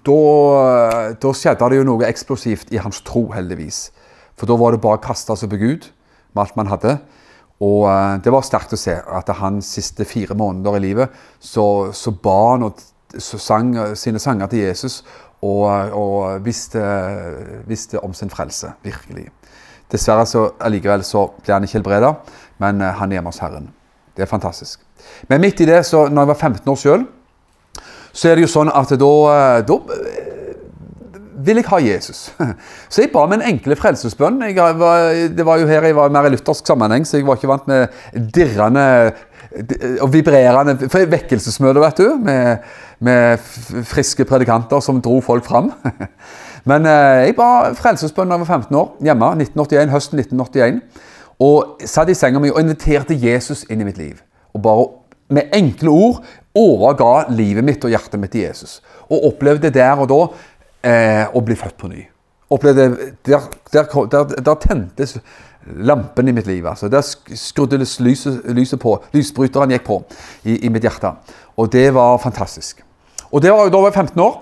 da, 0.07 1.31
skjedde 1.35 1.69
det 1.71 1.81
jo 1.81 1.87
noe 1.89 2.07
eksplosivt 2.07 2.71
i 2.71 2.79
hans 2.79 3.01
tro, 3.03 3.25
heldigvis. 3.33 3.89
For 4.39 4.47
da 4.47 4.55
var 4.59 4.73
det 4.73 4.83
bare 4.83 5.01
å 5.01 5.03
kaste 5.03 5.35
seg 5.35 5.51
på 5.51 5.59
Gud 5.59 5.89
med 6.31 6.43
alt 6.45 6.59
man 6.59 6.71
hadde. 6.71 6.97
Og 7.63 7.87
eh, 7.91 8.13
det 8.23 8.31
var 8.31 8.45
sterkt 8.47 8.75
å 8.77 8.79
se 8.79 8.95
at 8.95 9.33
hans 9.41 9.73
siste 9.75 10.07
fire 10.07 10.37
måneder 10.37 10.79
i 10.79 10.85
livet 10.89 11.23
så, 11.43 11.89
så 11.91 12.13
ba 12.15 12.37
han 12.53 12.69
og 12.69 12.83
så 13.17 13.39
sang 13.39 13.71
sine 13.97 14.19
sanger 14.19 14.51
til 14.51 14.65
Jesus 14.65 15.01
og, 15.41 15.67
og 15.95 16.43
visste, 16.45 16.81
visste, 17.67 17.99
om 18.03 18.13
sin 18.13 18.31
frelse, 18.31 18.71
virkelig. 18.83 19.27
Dessverre 19.91 20.25
så 20.27 20.47
allikevel 20.59 21.03
så 21.05 21.27
ble 21.39 21.53
han 21.53 21.67
ikke 21.67 21.79
helbreda, 21.79 22.13
men 22.63 22.81
eh, 22.81 22.95
han 22.99 23.11
er 23.11 23.19
hjemme 23.19 23.31
hos 23.31 23.43
Herren. 23.43 23.69
Det 24.17 24.25
er 24.25 24.31
fantastisk. 24.31 24.81
Men 25.29 25.43
midt 25.43 25.61
i 25.61 25.69
det, 25.69 25.83
så 25.85 26.07
når 26.09 26.23
jeg 26.23 26.31
var 26.31 26.41
15 26.41 26.71
år 26.73 26.81
sjøl, 26.81 27.05
så 28.17 28.31
er 28.31 28.37
det 28.37 28.47
jo 28.47 28.49
sånn 28.49 28.71
at 28.73 28.95
da, 28.97 29.11
eh, 29.33 29.59
da 29.67 29.77
vil 31.47 31.61
jeg 31.61 31.69
ha 31.69 31.79
Jesus. 31.83 32.27
Så 32.91 33.03
jeg 33.03 33.11
ba 33.13 33.23
med 33.29 33.39
en 33.39 33.53
enkle 33.53 33.77
frelsesbønn. 33.77 34.41
Det 34.41 35.45
var 35.45 35.61
jo 35.61 35.69
her 35.69 35.85
jeg 35.85 35.95
var 35.95 36.11
mer 36.11 36.27
i 36.27 36.33
luthersk 36.33 36.67
sammenheng, 36.67 37.05
så 37.07 37.19
jeg 37.19 37.27
var 37.27 37.37
ikke 37.37 37.51
vant 37.51 37.69
med 37.69 37.93
dirrende 38.35 38.83
og 40.03 40.09
vibrerende 40.11 40.75
vekkelsesmøter, 40.91 41.79
vet 41.81 42.01
du. 42.01 42.17
Med, 42.25 42.65
med, 42.99 43.45
friske 43.87 44.25
predikanter 44.27 44.81
som 44.83 45.01
dro 45.01 45.21
folk 45.23 45.45
fram. 45.47 45.71
Men 46.69 46.89
eh, 46.89 47.29
jeg 47.29 47.37
ba 47.37 47.71
frelsesbønn 47.77 48.27
da 48.27 48.35
jeg 48.35 48.43
var 48.43 48.53
15 48.57 48.79
år, 48.81 48.89
hjemme. 49.07 49.31
1981, 49.45 49.93
høsten 49.93 50.23
1981. 50.25 50.81
Og 51.47 51.85
satt 51.85 52.09
i 52.11 52.17
senga 52.17 52.41
mi 52.41 52.51
og 52.51 52.59
inviterte 52.63 53.15
Jesus 53.15 53.63
inn 53.69 53.85
i 53.85 53.87
mitt 53.87 54.01
liv. 54.01 54.17
Og 54.57 54.63
bare 54.65 54.87
med 55.37 55.53
enkle 55.55 55.93
ord 55.93 56.23
overga 56.57 57.27
livet 57.33 57.65
mitt 57.65 57.83
og 57.85 57.93
hjertet 57.93 58.21
mitt 58.21 58.33
til 58.33 58.47
Jesus. 58.47 58.79
Og 59.07 59.29
opplevde 59.31 59.71
der 59.73 60.01
og 60.01 60.09
da 60.11 60.21
eh, 60.87 61.25
å 61.33 61.43
bli 61.45 61.57
født 61.57 61.77
på 61.79 61.91
ny. 61.91 62.05
Opplevde, 62.53 63.11
der, 63.27 63.45
der, 63.73 63.91
der, 64.11 64.33
der 64.39 64.59
tentes 64.63 65.17
lampen 65.75 66.27
i 66.27 66.31
mitt 66.31 66.47
liv. 66.47 66.65
altså. 66.65 66.87
Der 66.87 67.01
skrudde 67.35 67.77
lyset, 67.77 68.41
lyset 68.45 68.79
på. 68.79 68.97
Lysbryteren 69.13 69.71
gikk 69.75 69.85
på 69.87 70.01
i, 70.43 70.57
i, 70.65 70.69
mitt 70.69 70.83
hjerte. 70.83 71.11
Og 71.57 71.71
det 71.71 71.89
var 71.93 72.17
fantastisk. 72.23 72.83
Og 73.31 73.41
det 73.41 73.51
var, 73.51 73.69
Da 73.69 73.77
var 73.77 73.91
jeg 73.91 73.93
15 73.93 74.21
år. 74.21 74.37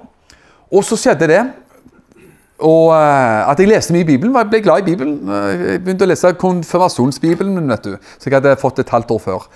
Og 0.71 0.83
så 0.83 0.97
skjedde 0.97 1.27
det 1.27 1.43
og 2.59 2.87
uh, 2.95 3.49
At 3.51 3.59
jeg 3.59 3.67
leste 3.67 3.93
mye 3.93 4.05
i 4.05 4.07
Bibelen. 4.07 4.35
Jeg 4.35 4.49
ble 4.49 4.61
glad 4.63 4.83
i 4.83 4.85
Bibelen. 4.85 5.17
Jeg 5.27 5.81
begynte 5.83 6.05
å 6.05 6.07
lese 6.07 6.31
konfirmasjonsbibelen, 6.39 7.57
vet 7.69 7.83
du, 7.83 7.97
så 8.15 8.29
jeg 8.29 8.37
hadde 8.37 8.55
fått 8.61 8.79
et 8.79 8.93
halvt 8.93 9.11
år 9.11 9.19
før. 9.19 9.49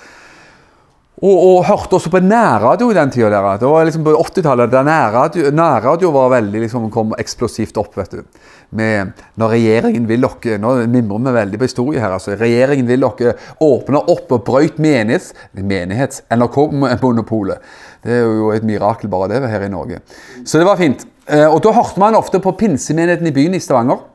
Og, 1.19 1.35
og, 1.35 1.65
hørte 1.67 1.97
også 1.97 2.11
på 2.13 2.21
nærradio 2.23 2.87
i 2.93 2.95
den 2.95 3.09
tida. 3.11 3.27
Der. 3.33 3.57
Det 3.59 3.67
var 3.67 3.87
liksom 3.87 4.05
på 4.05 4.13
80-tallet 4.15 4.71
da 4.71 4.83
nærradio, 4.87 5.49
nærradio 5.51 6.13
var 6.15 6.31
veldig, 6.31 6.61
liksom, 6.63 6.85
kom 6.93 7.11
eksplosivt 7.19 7.77
opp. 7.81 7.97
vet 7.99 8.15
du. 8.15 8.45
Med, 8.79 9.11
når 9.41 9.51
regjeringen 9.55 10.03
vil 10.05 10.21
dere 10.21 10.59
Nå 10.61 10.75
mimrer 10.93 11.23
vi 11.25 11.33
veldig 11.39 11.59
på 11.59 11.67
historie 11.67 11.99
her. 11.99 12.13
altså, 12.15 12.37
Regjeringen 12.39 12.87
vil 12.87 13.03
dere 13.03 13.33
åpne 13.65 14.03
opp 14.13 14.31
og 14.37 14.45
brøyt 14.47 14.79
menighets, 14.79 15.33
menighets 15.57 16.23
NRK-monopolet. 16.31 17.67
Det 18.05 18.15
er 18.15 18.23
jo 18.23 18.53
et 18.55 18.63
mirakel 18.63 19.11
bare 19.11 19.33
det 19.33 19.51
her 19.51 19.65
i 19.65 19.73
Norge. 19.73 19.99
Så 20.45 20.61
det 20.61 20.69
var 20.69 20.79
fint. 20.79 21.03
Eh, 21.27 21.47
og 21.49 21.59
da 21.65 21.75
hørte 21.75 21.99
man 21.99 22.15
ofte 22.15 22.39
på 22.39 22.55
pinsemenigheten 22.55 23.27
i 23.27 23.35
byen 23.35 23.59
i 23.59 23.59
Stavanger. 23.59 24.05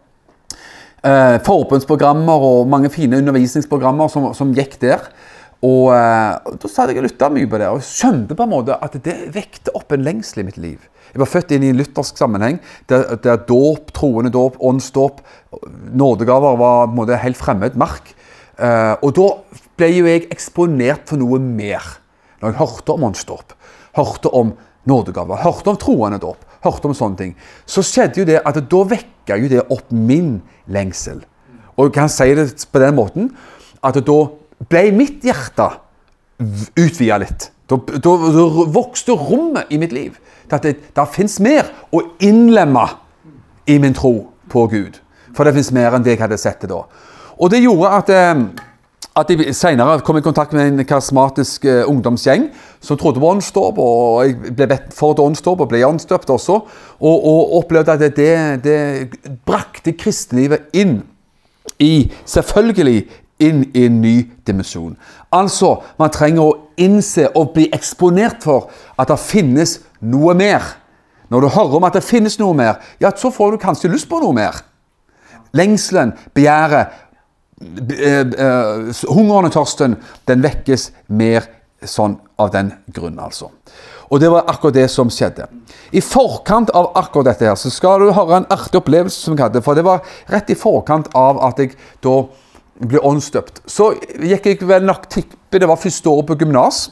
Eh, 1.04 1.36
forbundsprogrammer 1.44 2.48
og 2.48 2.68
mange 2.72 2.88
fine 2.88 3.20
undervisningsprogrammer 3.20 4.08
som, 4.08 4.30
som 4.32 4.56
gikk 4.56 4.78
der. 4.80 5.04
Og, 5.62 5.92
eh, 5.94 6.56
Da 6.58 6.68
satt 6.68 6.90
jeg 6.90 6.98
og 6.98 7.06
lytta 7.06 7.30
mye 7.30 7.48
på 7.48 7.58
det 7.58 7.68
og 7.68 7.80
skjønte 7.80 8.34
på 8.36 8.42
en 8.42 8.50
måte 8.50 8.78
at 8.82 8.92
det 9.02 9.34
vekte 9.34 9.74
opp 9.74 9.92
en 9.92 10.04
lengsel 10.04 10.42
i 10.42 10.46
mitt 10.48 10.58
liv. 10.58 10.78
Jeg 11.12 11.20
var 11.20 11.30
født 11.30 11.52
inn 11.54 11.62
i 11.62 11.70
en 11.70 11.78
luthersk 11.78 12.18
sammenheng 12.18 12.58
der, 12.90 13.16
der 13.22 13.36
dåp, 13.36 13.92
troende 13.94 14.32
dåp, 14.34 14.56
åndsdåp, 14.58 15.20
nådegaver 15.94 16.56
var 16.58 16.86
på 16.86 16.90
en 16.90 16.96
måte 16.96 17.20
helt 17.22 17.38
fremmed 17.38 17.76
mark. 17.76 18.14
Uh, 18.58 18.94
og 19.02 19.14
da 19.14 19.28
ble 19.78 19.90
jo 19.90 20.06
jeg 20.06 20.28
eksponert 20.30 21.08
for 21.10 21.18
noe 21.18 21.38
mer. 21.38 21.82
Når 22.42 22.52
jeg 22.52 22.60
hørte 22.60 22.94
om 22.94 23.06
åndsdåp, 23.08 23.54
hørte 23.96 24.30
om 24.34 24.52
nådegaver, 24.90 25.42
hørte 25.42 25.70
om 25.72 25.78
troende 25.80 26.20
dåp, 26.22 26.42
hørte 26.64 26.90
om 26.90 26.96
sånne 26.96 27.20
ting, 27.20 27.34
så 27.66 27.82
skjedde 27.84 28.22
jo 28.22 28.28
det 28.28 28.40
at 28.42 28.58
da 28.58 28.82
vekka 28.90 29.38
jo 29.40 29.50
det 29.50 29.64
opp 29.72 29.90
min 29.94 30.36
lengsel. 30.66 31.22
Og 31.74 31.88
jeg 31.88 31.96
kan 31.96 32.10
si 32.12 32.28
det 32.36 32.50
på 32.70 32.82
den 32.82 32.98
måten 32.98 33.30
at 33.84 33.98
da 34.06 34.18
ble 34.70 34.84
mitt 34.94 35.24
hjerte 35.24 35.70
utvida 36.78 37.18
litt. 37.22 37.50
Da, 37.70 37.78
da, 37.78 37.98
da, 38.04 38.44
vokste 38.74 39.16
rommet 39.16 39.70
i 39.72 39.78
mitt 39.80 39.94
liv 39.94 40.18
til 40.44 40.58
at 40.58 40.66
det, 40.66 40.74
det 40.92 41.06
fins 41.14 41.38
mer 41.40 41.70
å 41.94 42.02
innlemme 42.22 42.84
i 43.70 43.78
min 43.80 43.96
tro 43.96 44.18
på 44.52 44.66
Gud. 44.72 45.00
For 45.34 45.46
det 45.46 45.54
fins 45.56 45.72
mer 45.74 45.96
enn 45.96 46.04
det 46.04 46.14
jeg 46.14 46.24
hadde 46.26 46.38
sett 46.40 46.60
det 46.62 46.70
da. 46.74 46.82
Og 47.40 47.50
det 47.50 47.62
gjorde 47.64 47.90
at, 47.96 48.12
eh, 48.12 48.42
at 49.16 49.32
jeg 49.32 49.54
senere 49.56 50.02
kom 50.04 50.18
i 50.20 50.24
kontakt 50.24 50.52
med 50.54 50.68
en 50.68 50.86
karismatisk 50.86 51.64
eh, 51.64 51.82
ungdomsgjeng 51.88 52.50
som 52.84 53.00
trodde 53.00 53.22
på 53.22 53.32
åndsdåp. 53.32 53.80
Og 53.80 54.20
jeg 54.28 54.54
ble 54.58 54.68
bedt 54.74 54.92
for 54.94 55.16
et 55.16 55.24
åndsdåp 55.24 55.64
og 55.64 55.72
ble 55.72 55.82
åndsdøpt 55.88 56.30
også. 56.36 56.60
Og, 57.00 57.16
og, 57.16 57.56
opplevde 57.62 57.96
at 57.96 58.06
det, 58.20 58.36
det 58.66 58.78
brakte 59.48 59.96
kristelivet 59.98 60.68
inn 60.76 61.00
i 61.82 62.10
selvfølgelig 62.28 63.23
inn 63.42 63.64
i 63.74 63.86
en 63.86 64.00
ny 64.02 64.14
dimensjon. 64.46 64.94
Altså, 65.34 65.76
man 65.98 66.12
trenger 66.14 66.42
å 66.44 66.58
innse 66.80 67.28
og 67.34 67.54
bli 67.56 67.66
eksponert 67.74 68.44
for 68.44 68.70
at 68.98 69.10
det 69.10 69.18
finnes 69.22 69.78
noe 70.04 70.36
mer. 70.38 70.62
Når 71.32 71.40
du 71.40 71.48
hører 71.54 71.78
om 71.78 71.88
at 71.88 71.96
det 71.96 72.04
finnes 72.06 72.38
noe 72.38 72.54
mer, 72.56 72.78
ja, 73.02 73.10
så 73.16 73.32
får 73.34 73.54
du 73.54 73.62
kanskje 73.62 73.90
lyst 73.90 74.08
på 74.10 74.20
noe 74.22 74.36
mer. 74.36 74.60
Lengselen, 75.54 76.12
begjæret, 76.34 76.94
eh, 77.60 78.20
eh, 78.20 79.02
hungeren 79.08 79.50
og 79.50 79.52
tørsten, 79.54 79.96
den 80.28 80.42
vekkes 80.42 80.90
mer 81.08 81.48
sånn 81.84 82.18
av 82.38 82.50
den 82.54 82.72
grunn, 82.94 83.18
altså. 83.18 83.50
Og 84.10 84.20
det 84.20 84.30
var 84.30 84.46
akkurat 84.50 84.76
det 84.76 84.88
som 84.92 85.10
skjedde. 85.10 85.46
I 85.92 86.02
forkant 86.04 86.70
av 86.76 86.92
akkurat 86.98 87.32
dette 87.32 87.48
her, 87.48 87.56
så 87.58 87.70
skal 87.72 88.02
du 88.02 88.12
høre 88.12 88.36
en 88.36 88.48
artig 88.52 88.78
opplevelse 88.78 89.16
som 89.16 89.34
jeg 89.34 89.42
hadde. 89.46 89.62
For 89.64 89.74
det 89.74 89.84
var 89.86 90.04
rett 90.30 90.50
i 90.52 90.58
forkant 90.58 91.08
av 91.18 91.40
at 91.42 91.58
jeg 91.58 91.74
da 92.04 92.20
ble 92.80 93.00
åndsdøpt. 93.06 93.62
Så 93.70 93.92
gikk 94.18 94.48
jeg 94.50 94.66
vel 94.66 94.86
nok 94.86 95.08
tippe 95.12 95.60
det 95.60 95.68
var 95.70 95.78
første 95.78 96.10
året 96.10 96.26
på 96.26 96.38
gymnas. 96.40 96.88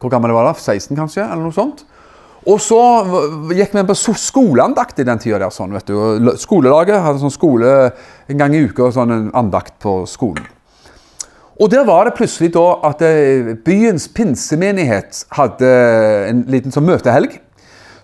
Hvor 0.00 0.12
gammel 0.12 0.32
var 0.32 0.46
det? 0.48 0.60
16 0.60 0.96
kanskje? 0.96 1.24
eller 1.24 1.42
noe 1.42 1.56
sånt. 1.56 1.84
Og 2.48 2.56
så 2.62 2.78
gikk 3.52 3.74
vi 3.76 3.82
på 3.84 3.96
skoleandakt 4.16 5.02
i 5.02 5.04
den 5.04 5.20
tida. 5.20 5.50
Sånn, 5.52 5.74
Skolelaget 6.40 7.02
hadde 7.04 7.20
sånn 7.20 7.34
skole 7.34 7.74
en 8.30 8.40
gang 8.40 8.54
i 8.56 8.62
uka, 8.64 8.88
sånn 8.94 9.12
en 9.12 9.28
andakt 9.36 9.76
på 9.82 10.00
skolen. 10.08 10.46
Og 11.60 11.68
der 11.68 11.84
var 11.84 12.08
det 12.08 12.14
plutselig 12.16 12.54
da 12.54 12.64
at 12.88 13.02
eh, 13.04 13.52
byens 13.66 14.06
pinsemenighet 14.16 15.26
hadde 15.36 15.72
en 16.30 16.46
liten 16.48 16.72
sånn 16.72 16.88
møtehelg. 16.88 17.34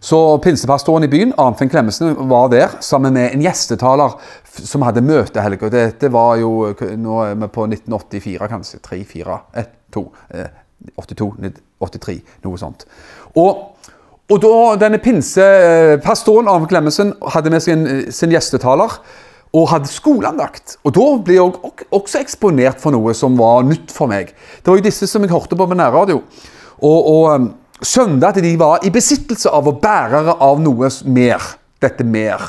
Så 0.00 0.38
pinsepastoren 0.44 1.04
i 1.04 1.10
byen, 1.10 1.32
Arnfinn 1.40 1.70
Klemmesen, 1.72 2.14
var 2.28 2.50
der 2.52 2.76
sammen 2.84 3.16
med 3.16 3.32
en 3.32 3.42
gjestetaler 3.44 4.16
som 4.44 4.84
hadde 4.86 5.04
møtehelg. 5.04 5.62
Og 5.62 5.72
dette 5.72 6.12
var 6.12 6.36
jo 6.40 6.52
Nå 6.76 7.20
er 7.24 7.34
vi 7.34 7.48
på 7.52 7.66
1984, 7.68 8.48
kanskje. 8.52 8.80
3, 8.84 9.02
4, 9.04 9.38
1, 9.62 9.72
2. 9.96 10.04
82, 10.96 11.30
83, 11.80 12.18
noe 12.44 12.60
sånt. 12.60 12.84
Og, 13.40 13.62
og 14.28 14.42
da 14.42 14.56
denne 14.86 15.00
pinsepastoren 15.02 16.50
Arnfinn 16.52 16.72
Klemmesen, 16.74 17.14
hadde 17.32 17.52
med 17.52 17.64
sin, 17.64 17.86
sin 18.12 18.34
gjestetaler 18.34 19.00
og 19.56 19.70
hadde 19.70 19.90
skoleandakt. 19.90 20.76
Og 20.84 20.94
da 20.96 21.06
ble 21.24 21.38
jeg 21.38 21.86
også 21.94 22.20
eksponert 22.20 22.82
for 22.82 22.94
noe 22.94 23.14
som 23.16 23.38
var 23.38 23.64
nytt 23.66 23.94
for 23.94 24.10
meg. 24.10 24.34
Det 24.60 24.68
var 24.68 24.80
jo 24.80 24.88
disse 24.88 25.08
som 25.08 25.24
jeg 25.24 25.32
hørte 25.32 25.56
på 25.56 25.68
på 25.68 25.78
nærradio. 25.78 26.20
Og, 26.84 27.08
og 27.08 27.46
skjønte 27.82 28.30
at 28.30 28.40
de 28.42 28.54
var 28.60 28.84
i 28.86 28.92
besittelse 28.92 29.50
av 29.52 29.68
og 29.68 29.80
bærere 29.82 30.36
av 30.40 30.60
noe 30.62 30.90
mer. 31.04 31.50
Dette 31.82 32.06
mer. 32.08 32.40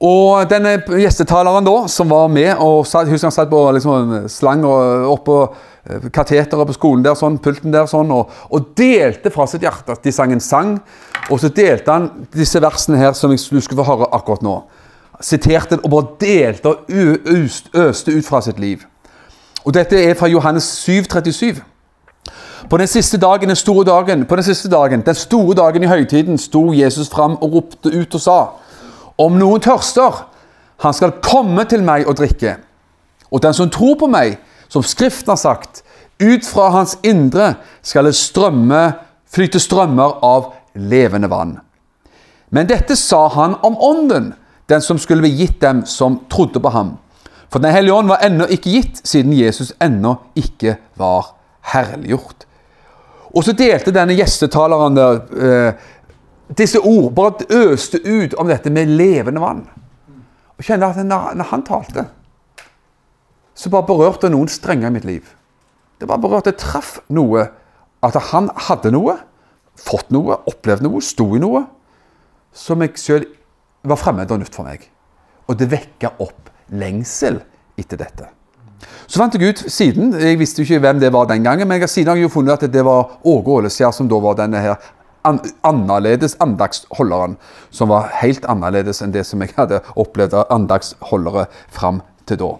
Og 0.00 0.48
denne 0.48 0.78
gjestetaleren 0.96 1.66
da, 1.66 1.74
som 1.92 2.08
var 2.08 2.30
med 2.32 2.54
og 2.64 2.86
satt, 2.88 3.08
husker 3.10 3.28
han 3.28 3.34
satt 3.34 3.50
på 3.50 3.60
liksom, 3.76 4.14
slang 4.32 4.62
oppå 4.64 5.36
eh, 5.44 6.06
kateteret 6.08 6.70
på 6.70 6.76
skolen 6.76 7.04
der, 7.04 7.18
sånn, 7.20 7.36
pulten 7.44 7.74
der, 7.74 7.84
sånn, 7.88 8.12
og, 8.16 8.32
og, 8.48 8.70
delte 8.76 9.32
fra 9.32 9.44
sitt 9.50 9.66
hjerte. 9.66 9.98
De 10.00 10.12
sang 10.16 10.32
en 10.32 10.40
sang, 10.40 10.78
og 11.28 11.42
så 11.42 11.52
delte 11.52 11.92
han 11.92 12.08
disse 12.32 12.62
versene 12.64 13.00
her 13.00 13.12
som 13.16 13.32
du 13.32 13.36
skulle 13.36 13.76
få 13.76 13.88
høre 13.90 14.08
akkurat 14.16 14.44
nå. 14.46 14.56
Siterte 15.20 15.76
og 15.82 15.92
bare 15.92 16.16
delte 16.22 16.72
og 16.72 16.88
øste 17.84 18.16
ut 18.16 18.24
fra 18.24 18.40
sitt 18.44 18.60
liv. 18.60 18.86
Og 19.66 19.76
dette 19.76 20.00
er 20.00 20.16
fra 20.16 20.30
Johannes 20.32 20.64
7, 20.80 21.04
37. 21.12 21.60
På 22.68 22.76
den 22.76 22.88
siste 22.88 23.18
dagen, 23.18 23.48
den 23.48 23.56
store 23.56 23.84
dagen, 23.84 24.26
på 24.26 24.36
den 24.36 24.44
siste 24.44 24.68
dagen, 24.68 25.02
den 25.06 25.14
store 25.14 25.54
dagen 25.54 25.82
i 25.82 25.86
høytiden, 25.86 26.38
sto 26.38 26.72
Jesus 26.72 27.08
fram 27.08 27.38
og 27.40 27.52
ropte 27.54 27.88
ut 27.88 28.14
og 28.14 28.20
sa:" 28.20 28.40
Om 29.18 29.38
noen 29.38 29.60
tørster, 29.60 30.26
Han 30.80 30.94
skal 30.94 31.12
komme 31.20 31.64
til 31.64 31.82
meg 31.82 32.06
og 32.08 32.16
drikke. 32.16 32.56
Og 33.30 33.42
den 33.42 33.52
som 33.52 33.70
tror 33.70 33.94
på 34.00 34.06
meg, 34.06 34.38
som 34.68 34.82
Skriften 34.82 35.28
har 35.28 35.36
sagt, 35.36 35.82
ut 36.22 36.46
fra 36.46 36.70
hans 36.70 36.98
indre 37.02 37.54
skal 37.82 38.04
det 38.04 38.14
strømme, 38.14 38.92
flyte 39.28 39.60
strømmer 39.60 40.24
av 40.24 40.52
levende 40.74 41.28
vann. 41.30 41.58
Men 42.50 42.66
dette 42.66 42.96
sa 42.96 43.28
han 43.28 43.54
om 43.62 43.76
ånden, 43.76 44.32
den 44.70 44.80
som 44.80 44.98
skulle 44.98 45.20
bli 45.20 45.34
gitt 45.42 45.60
dem 45.60 45.84
som 45.86 46.20
trodde 46.30 46.60
på 46.60 46.72
ham. 46.72 46.96
For 47.50 47.58
Den 47.58 47.72
hellige 47.74 47.94
ånd 47.94 48.08
var 48.08 48.22
ennå 48.22 48.46
ikke 48.46 48.70
gitt, 48.70 49.00
siden 49.04 49.32
Jesus 49.34 49.72
ennå 49.82 50.16
ikke 50.34 50.76
var 50.96 51.34
herliggjort. 51.72 52.46
Og 53.30 53.44
så 53.46 53.54
delte 53.54 53.94
denne 53.94 54.16
gjestetaleren 54.18 54.96
der, 54.96 55.20
eh, 55.38 55.72
disse 56.58 56.80
ord, 56.80 57.12
bare 57.14 57.46
øste 57.50 58.00
ut 58.02 58.34
om 58.34 58.48
dette 58.48 58.70
med 58.70 58.90
levende 58.90 59.40
vann. 59.40 59.68
Og 60.58 60.64
kjente 60.64 60.86
at 60.86 61.06
når, 61.06 61.42
han 61.52 61.62
talte, 61.62 62.06
så 63.54 63.70
bare 63.70 63.86
berørte 63.86 64.30
noen 64.30 64.48
strenger 64.48 64.88
i 64.88 64.90
mitt 64.90 65.04
liv. 65.04 65.34
Det 66.00 66.08
bare 66.08 66.18
berørte, 66.18 66.52
traff 66.52 66.98
noe. 67.08 67.48
At 68.02 68.16
han 68.32 68.48
hadde 68.56 68.90
noe, 68.90 69.18
fått 69.76 70.10
noe, 70.10 70.38
opplevd 70.48 70.82
noe, 70.82 71.02
sto 71.04 71.26
i 71.36 71.38
noe 71.42 71.66
som 72.52 72.80
jeg 72.82 72.96
sjøl 72.98 73.26
var 73.86 74.00
fremmed 74.00 74.30
og 74.32 74.40
nytt 74.42 74.56
for 74.56 74.66
meg. 74.66 74.86
Og 75.48 75.58
det 75.60 75.70
vekka 75.70 76.14
opp 76.22 76.50
lengsel 76.72 77.40
etter 77.78 78.00
dette. 78.00 78.28
Så 79.06 79.18
fant 79.18 79.34
jeg 79.34 79.50
ut 79.50 79.60
siden 79.72 80.14
Jeg 80.16 80.38
visste 80.38 80.62
jo 80.62 80.68
ikke 80.68 80.84
hvem 80.86 81.00
det 81.02 81.12
var 81.12 81.26
den 81.28 81.44
gangen, 81.44 81.68
men 81.68 81.80
jeg 81.80 81.88
siden 81.90 82.12
har 82.12 82.16
jeg 82.16 82.28
jo 82.28 82.34
funnet 82.36 82.62
at 82.62 82.72
det 82.72 82.84
var 82.84 83.18
Åge 83.24 83.56
Åleskjær 83.58 83.92
som 83.92 84.08
da 84.08 84.20
var 84.22 84.38
denne 84.38 84.62
her 84.62 84.80
an 85.24 85.40
annerledes 85.62 86.36
andaktsholderen. 86.40 87.36
Som 87.70 87.92
var 87.92 88.10
helt 88.22 88.46
annerledes 88.48 89.02
enn 89.02 89.12
det 89.12 89.26
som 89.28 89.42
jeg 89.42 89.54
hadde 89.56 89.82
opplevd 89.96 90.36
av 90.38 90.52
andaktsholdere 90.54 91.46
fram 91.68 92.00
til 92.26 92.40
da. 92.40 92.52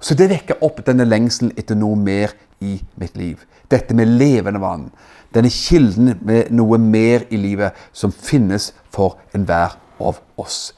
Så 0.00 0.14
det 0.14 0.30
vekker 0.30 0.62
opp 0.64 0.82
denne 0.86 1.06
lengselen 1.08 1.54
etter 1.56 1.78
noe 1.78 1.96
mer 1.96 2.34
i 2.60 2.80
mitt 3.00 3.16
liv. 3.16 3.44
Dette 3.70 3.94
med 3.94 4.10
levende 4.18 4.60
vann. 4.62 4.90
Denne 5.34 5.50
kilden 5.52 6.14
med 6.24 6.52
noe 6.54 6.78
mer 6.78 7.26
i 7.30 7.38
livet 7.40 7.76
som 7.92 8.12
finnes 8.12 8.72
for 8.94 9.18
enhver 9.34 9.76
av 10.00 10.20
oss. 10.38 10.72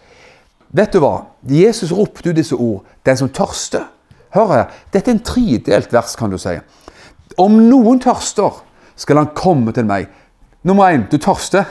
Vet 0.69 0.93
du 0.93 1.01
hva? 1.03 1.29
Jesus 1.49 1.93
ropte 1.95 2.31
ut 2.31 2.37
disse 2.37 2.57
ord. 2.57 2.85
Den 3.05 3.17
som 3.17 3.31
tørster. 3.33 3.89
Hør 4.35 4.53
her. 4.53 4.73
Dette 4.93 5.11
er 5.11 5.17
en 5.17 5.25
tredelt 5.25 5.93
vers, 5.93 6.17
kan 6.19 6.33
du 6.33 6.39
si. 6.41 6.57
Om 7.39 7.61
noen 7.69 8.01
tørster, 8.03 8.63
skal 8.99 9.23
han 9.23 9.35
komme 9.37 9.73
til 9.73 9.87
meg. 9.89 10.09
Nummer 10.67 10.91
én, 10.91 11.07
du 11.11 11.19
tørster. 11.23 11.69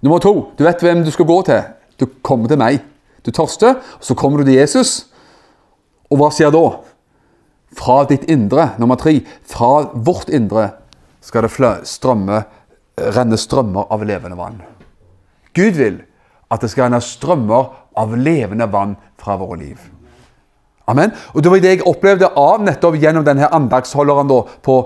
Nummer 0.00 0.22
to, 0.24 0.32
du 0.56 0.64
vet 0.64 0.80
hvem 0.82 1.04
du 1.04 1.10
skal 1.12 1.28
gå 1.28 1.36
til. 1.46 1.66
Du 2.00 2.06
kommer 2.24 2.48
til 2.48 2.60
meg. 2.60 2.80
Du 3.26 3.30
tørster, 3.30 3.76
så 4.00 4.16
kommer 4.16 4.40
du 4.40 4.48
til 4.48 4.56
Jesus. 4.56 5.04
Og 6.10 6.18
hva 6.20 6.30
skjer 6.32 6.54
da? 6.54 6.64
Fra 7.76 8.00
ditt 8.08 8.24
indre, 8.32 8.72
nummer 8.80 8.98
tre, 8.98 9.20
fra 9.46 9.90
vårt 9.94 10.32
indre 10.32 10.70
skal 11.22 11.44
det 11.46 11.74
strømme, 11.86 12.42
renne 13.14 13.38
strømmer 13.38 13.92
av 13.92 14.02
levende 14.08 14.40
vann. 14.40 14.58
Gud 15.54 15.76
vil 15.76 16.00
at 16.50 16.64
det 16.64 16.72
skal 16.72 16.88
renne 16.88 17.04
strømmer 17.04 17.70
av 18.00 18.16
levende 18.16 18.66
vann 18.72 18.96
fra 19.20 19.36
våre 19.38 19.60
liv. 19.60 19.78
Amen. 20.88 21.12
Og 21.34 21.42
Det 21.42 21.50
var 21.50 21.58
det 21.60 21.74
jeg 21.74 21.86
opplevde 21.86 22.32
av 22.36 22.62
nettopp 22.62 22.96
gjennom 22.98 23.24
denne 23.24 23.48
andagsholderen 23.54 24.28
da, 24.28 24.40
på 24.62 24.80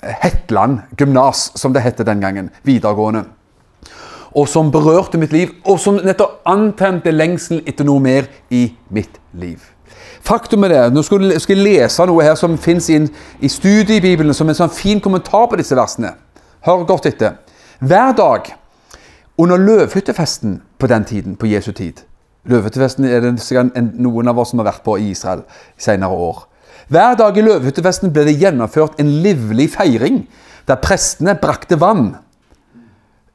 Hetland 0.00 0.80
gymnas, 0.96 1.50
som 1.54 1.72
det 1.72 1.82
het 1.84 1.98
den 1.98 2.20
gangen. 2.20 2.50
Videregående. 2.64 3.24
Og 4.32 4.48
som 4.48 4.70
berørte 4.70 5.18
mitt 5.18 5.32
liv, 5.32 5.50
og 5.64 5.80
som 5.80 5.98
nettopp 5.98 6.40
antente 6.46 7.10
lengselen 7.10 7.64
etter 7.66 7.84
noe 7.84 8.00
mer 8.00 8.30
i 8.50 8.70
mitt 8.88 9.18
liv. 9.32 9.58
Faktum 10.22 10.64
er 10.64 10.68
det, 10.68 10.92
Nå 10.94 11.02
skal 11.02 11.32
jeg 11.32 11.56
lese 11.58 12.06
noe 12.06 12.24
her 12.24 12.36
som 12.38 12.58
fins 12.58 12.88
i, 12.90 13.00
i 13.40 13.48
studiebibelen 13.48 14.34
som 14.34 14.48
en 14.48 14.56
sånn 14.56 14.72
fin 14.72 15.00
kommentar 15.00 15.48
på 15.50 15.58
disse 15.58 15.76
versene. 15.76 16.14
Hør 16.64 16.86
godt 16.86 17.08
etter. 17.10 17.40
Hver 17.80 18.12
dag 18.16 18.52
under 19.40 19.56
løvhyttefesten 19.56 20.60
på 20.78 20.86
den 20.86 21.04
tiden, 21.04 21.36
på 21.36 21.48
Jesu 21.48 21.72
tid 21.72 22.04
Løvhyttefesten 22.48 23.04
er 23.04 23.20
det 23.20 23.82
noen 24.00 24.30
av 24.30 24.38
oss 24.40 24.54
som 24.54 24.62
har 24.62 24.70
vært 24.70 24.84
på 24.86 24.96
i 24.98 25.10
Israel 25.12 25.42
senere 25.78 26.16
år. 26.16 26.46
Hver 26.90 27.18
dag 27.20 27.36
i 27.36 27.44
løvehyttefesten 27.44 28.12
ble 28.14 28.24
det 28.26 28.38
gjennomført 28.40 28.98
en 29.00 29.10
livlig 29.24 29.68
feiring 29.74 30.24
der 30.68 30.80
prestene 30.80 31.36
brakte 31.38 31.76
vann 31.80 32.14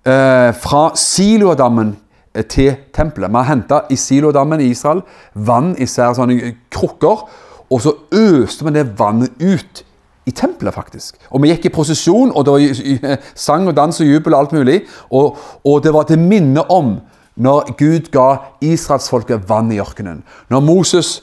eh, 0.06 0.52
fra 0.58 0.89
Siloadammen 1.00 1.96
Eh, 2.36 2.44
til 2.44 2.76
tempelet. 2.94 3.32
Har 3.32 3.44
henta 3.44 3.80
i 3.89 3.96
Siloadammen 3.96 4.60
i 4.60 4.70
Israel 4.70 5.02
vann 5.34 5.76
i 5.80 5.88
sære 5.88 6.15
sånne 6.15 6.54
krukker. 6.72 7.28
Og 7.72 7.82
så 7.82 7.96
øste 8.12 8.65
vi 8.65 8.74
det 8.76 9.00
vannet 9.00 9.32
ut 9.41 9.84
i 10.26 10.32
tempelet, 10.32 10.74
faktisk. 10.74 11.15
Og 11.32 11.41
vi 11.41 11.50
gikk 11.50 11.65
i 11.65 11.74
prosesjon, 11.74 12.32
og 12.36 12.46
det 12.46 12.54
var 12.54 13.18
sang 13.36 13.68
og 13.68 13.76
dans 13.78 14.02
og 14.02 14.08
jubel 14.08 14.34
og 14.34 14.39
alt 14.39 14.54
mulig. 14.54 14.82
Og, 15.10 15.38
og 15.63 15.84
det 15.84 15.94
var 15.94 16.04
til 16.10 16.20
minne 16.20 16.65
om 16.72 16.98
når 17.36 17.76
Gud 17.78 18.12
ga 18.12 18.30
israelsfolket 18.63 19.50
vann 19.50 19.71
i 19.71 19.80
ørkenen. 19.84 20.24
Når 20.50 20.63
Moses 20.63 21.19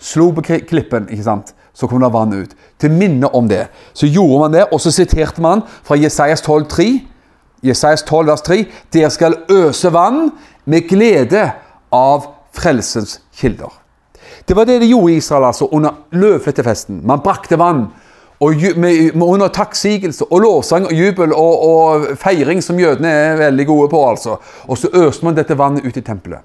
slo 0.00 0.30
på 0.32 0.42
klippen, 0.42 1.08
ikke 1.10 1.26
sant, 1.26 1.54
så 1.74 1.86
kom 1.86 2.02
det 2.02 2.10
vann 2.12 2.34
ut. 2.34 2.54
Til 2.80 2.94
minne 2.94 3.28
om 3.34 3.48
det. 3.48 3.68
Så 3.94 4.08
gjorde 4.10 4.40
man 4.40 4.56
det, 4.56 4.64
og 4.72 4.80
så 4.80 4.90
siterte 4.94 5.42
man 5.42 5.62
fra 5.86 5.98
Jesajas 5.98 6.42
12,3. 6.42 6.88
Jesajas 7.62 8.02
12, 8.02 8.26
vers 8.26 8.42
3. 8.46 8.64
Dere 8.94 9.10
skal 9.10 9.36
øse 9.50 9.92
vann 9.92 10.30
med 10.64 10.88
glede 10.90 11.44
av 11.94 12.26
frelsens 12.54 13.20
kilder. 13.38 13.70
Det 14.48 14.56
var 14.56 14.64
det 14.64 14.80
de 14.80 14.90
gjorde 14.90 15.12
i 15.12 15.20
Israel 15.20 15.44
altså, 15.50 15.68
under 15.72 16.02
løvflettefesten. 16.10 17.02
Man 17.06 17.22
brakte 17.24 17.58
vann. 17.58 17.88
Og 18.40 18.54
med, 18.76 19.14
med 19.14 19.26
under 19.26 19.48
takksigelse 19.48 20.24
og 20.30 20.40
lovsang 20.40 20.86
og 20.86 20.92
jubel 20.94 21.32
og, 21.34 21.62
og, 21.68 22.06
feiring, 22.18 22.62
som 22.62 22.78
jødene 22.78 23.10
er 23.10 23.36
veldig 23.36 23.66
gode 23.66 23.88
på. 23.88 24.02
altså. 24.10 24.36
Og 24.68 24.78
så 24.78 24.88
øste 24.94 25.24
man 25.24 25.36
dette 25.36 25.58
vannet 25.58 25.86
ut 25.86 25.96
i 25.96 26.00
tempelet. 26.00 26.38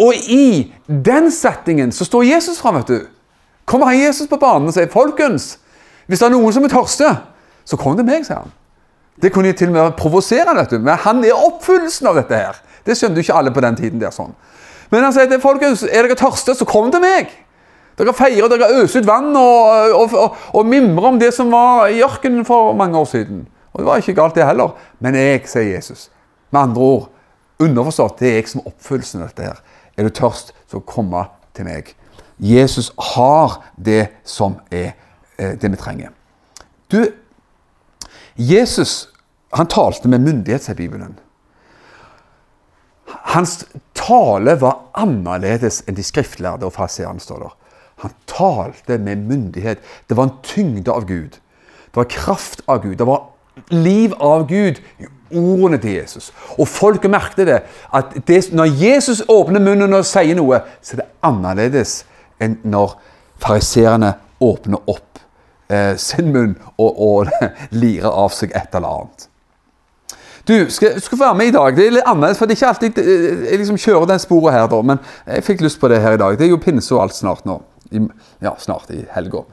Og 0.00 0.14
i 0.14 0.72
den 0.86 1.30
settingen 1.30 1.92
så 1.92 2.04
står 2.04 2.22
Jesus 2.22 2.58
fram. 2.60 2.74
vet 2.74 2.88
du. 2.88 3.00
Kommer 3.64 3.86
han 3.86 4.00
Jesus 4.00 4.26
på 4.26 4.36
banen 4.36 4.68
og 4.68 4.74
sier, 4.74 4.86
'Folkens, 4.86 5.58
hvis 6.06 6.18
det 6.18 6.26
er 6.26 6.30
noen 6.30 6.52
som 6.52 6.64
er 6.64 6.68
tørste, 6.68 7.16
så 7.64 7.76
kom 7.76 7.96
til 7.96 8.04
meg', 8.04 8.24
sier 8.24 8.36
han. 8.36 8.52
Det 9.22 9.32
kunne 9.32 9.52
til 9.52 9.68
og 9.68 9.72
med 9.72 9.92
provosere, 9.92 10.56
vet 10.56 10.70
du. 10.70 10.78
men 10.78 10.96
han 10.96 11.24
er 11.24 11.32
oppfyllelsen 11.32 12.06
av 12.06 12.14
dette 12.14 12.34
her. 12.34 12.58
Det 12.86 12.96
skjønte 12.96 13.14
jo 13.14 13.20
ikke 13.20 13.38
alle 13.38 13.50
på 13.50 13.60
den 13.60 13.76
tiden. 13.76 14.00
der 14.00 14.10
sånn. 14.10 14.34
Men 14.90 15.04
han 15.04 15.12
sier 15.12 15.26
til 15.26 15.40
folkens, 15.40 15.82
er 15.82 16.02
dere 16.02 16.14
tørste, 16.14 16.54
så 16.54 16.64
kom 16.64 16.90
til 16.90 17.00
meg. 17.00 17.30
Dere 17.98 18.14
feirer, 18.16 18.48
dere 18.48 18.70
øser 18.82 19.02
ut 19.02 19.08
vann 19.08 19.34
og, 19.36 19.94
og, 19.96 20.14
og, 20.16 20.36
og 20.56 20.68
mimrer 20.68 21.10
om 21.12 21.18
det 21.20 21.32
som 21.36 21.52
var 21.52 21.90
i 21.92 22.02
ørkenen 22.04 22.46
for 22.48 22.72
mange 22.76 22.98
år 22.98 23.08
siden. 23.10 23.44
Og 23.72 23.80
det 23.80 23.88
var 23.88 24.02
ikke 24.02 24.16
galt, 24.16 24.36
det 24.36 24.46
heller. 24.46 24.74
Men 25.00 25.16
jeg, 25.16 25.44
sier 25.48 25.74
Jesus. 25.74 26.08
Med 26.52 26.60
andre 26.62 26.88
ord, 26.88 27.08
underforstått, 27.62 28.18
det 28.20 28.30
er 28.30 28.38
jeg 28.40 28.50
som 28.52 28.66
oppfyllelsen 28.66 29.22
av 29.22 29.30
dette 29.32 29.48
her. 29.50 29.62
Er 29.96 30.08
du 30.08 30.14
tørst, 30.16 30.54
så 30.68 30.80
komme 30.88 31.26
til 31.56 31.68
meg. 31.68 31.94
Jesus 32.42 32.90
har 33.14 33.60
det 33.76 34.08
som 34.24 34.58
er 34.72 34.94
eh, 35.38 35.54
det 35.60 35.70
vi 35.72 35.80
trenger. 35.80 36.12
Du, 36.92 37.04
Jesus 38.36 39.12
han 39.52 39.68
talte 39.68 40.08
med 40.08 40.24
myndighet, 40.24 40.64
sier 40.64 40.76
Bibelen. 40.76 41.18
Hans 43.34 43.66
tale 43.96 44.54
var 44.60 44.86
annerledes 44.96 45.82
enn 45.84 45.96
de 45.98 46.04
skriftlærde 46.04 46.64
og 46.64 46.72
fariseerne, 46.72 47.20
står 47.20 47.42
der. 47.44 47.58
Han 48.02 48.14
talte 48.26 48.98
med 48.98 49.16
myndighet. 49.28 49.78
Det 50.08 50.16
var 50.16 50.28
en 50.28 50.38
tyngde 50.42 50.92
av 50.92 51.06
Gud. 51.06 51.38
Det 51.92 52.00
var 52.00 52.10
kraft 52.10 52.62
av 52.66 52.82
Gud. 52.82 52.96
Det 52.98 53.06
var 53.06 53.28
liv 53.68 54.14
av 54.18 54.48
Gud 54.48 54.80
i 54.98 55.06
ordene 55.38 55.78
til 55.78 55.96
Jesus. 56.00 56.32
Og 56.58 56.68
folket 56.68 57.10
merket 57.10 57.46
det. 57.46 57.60
at 57.94 58.04
det, 58.26 58.52
Når 58.52 58.64
Jesus 58.64 59.22
åpner 59.28 59.60
munnen 59.60 59.94
og 59.94 60.06
sier 60.06 60.34
noe, 60.34 60.60
så 60.82 60.96
er 60.96 61.02
det 61.02 61.10
annerledes 61.22 62.04
enn 62.40 62.58
når 62.64 62.96
fariseerne 63.42 64.14
åpner 64.40 64.82
opp 64.86 65.20
eh, 65.70 65.96
sin 65.96 66.32
munn 66.32 66.56
og, 66.76 67.02
og 67.02 67.28
lirer 67.82 68.10
av 68.10 68.32
seg 68.34 68.54
et 68.56 68.74
eller 68.74 68.88
annet. 68.88 69.28
Du 70.48 70.70
skal, 70.74 71.00
skal 71.00 71.18
være 71.18 71.34
med 71.38 71.52
i 71.52 71.54
dag. 71.54 71.76
Det 71.76 71.86
er 71.86 71.94
litt 71.98 72.08
annerledes, 72.08 72.38
for 72.38 72.50
det 72.50 72.56
er 72.56 72.60
ikke 72.60 72.72
alltid 72.72 72.98
eh, 72.98 73.44
jeg 73.46 73.62
liksom 73.62 73.78
kjører 73.78 74.10
den 74.10 74.22
sporet 74.22 74.56
her, 74.56 74.66
da. 74.70 74.80
Men 74.82 75.02
jeg 75.26 75.46
fikk 75.46 75.62
lyst 75.62 75.80
på 75.80 75.90
det 75.92 76.00
her 76.02 76.16
i 76.16 76.22
dag. 76.22 76.38
Det 76.38 76.48
er 76.48 76.50
jo 76.50 76.62
pinse 76.62 76.94
og 76.96 77.04
alt 77.04 77.14
snart 77.14 77.46
nå. 77.46 77.60
I, 77.92 78.02
ja, 78.44 78.56
snart 78.58 78.90
i 78.94 79.04
helga. 79.14 79.44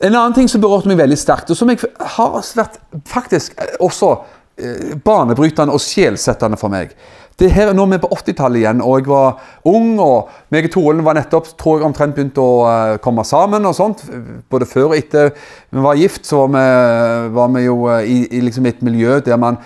En 0.00 0.14
annen 0.14 0.34
ting 0.36 0.48
som 0.50 0.62
berørte 0.62 0.90
meg 0.90 1.00
veldig 1.00 1.18
sterkt, 1.18 1.50
og 1.50 1.58
som 1.58 1.70
jeg 1.72 1.82
har 2.16 2.34
vært 2.34 2.78
faktisk 3.10 3.58
også 3.82 4.12
eh, 4.14 4.92
banebrytende 5.04 5.74
og 5.74 5.82
sjelsettende 5.82 6.58
for 6.60 6.70
meg, 6.70 6.94
det 7.38 7.52
her, 7.54 7.70
Nå 7.70 7.84
er 7.86 7.92
vi 7.92 8.00
på 8.02 8.08
80-tallet 8.10 8.58
igjen, 8.58 8.80
og 8.82 8.98
jeg 8.98 9.06
var 9.06 9.36
ung. 9.70 9.92
og 10.02 10.30
meg 10.50 10.66
og 10.66 10.72
Torelen 10.74 11.04
var 11.06 11.14
nettopp 11.14 11.52
tror 11.60 11.78
jeg 11.78 11.86
omtrent 11.86 12.16
begynt 12.16 12.38
å 12.42 12.46
uh, 12.66 12.94
komme 13.02 13.22
sammen. 13.24 13.66
og 13.66 13.76
sånt, 13.78 14.02
Både 14.50 14.66
før 14.66 14.90
og 14.90 14.96
etter 14.96 15.30
vi 15.70 15.84
var 15.84 16.00
gift, 16.00 16.26
så 16.26 16.46
var 16.46 16.50
vi, 16.56 17.28
var 17.36 17.52
vi 17.54 17.62
jo 17.62 17.76
uh, 17.86 18.00
i, 18.02 18.24
i 18.34 18.42
liksom 18.42 18.66
et 18.66 18.82
miljø 18.82 19.20
der 19.22 19.38
man 19.38 19.60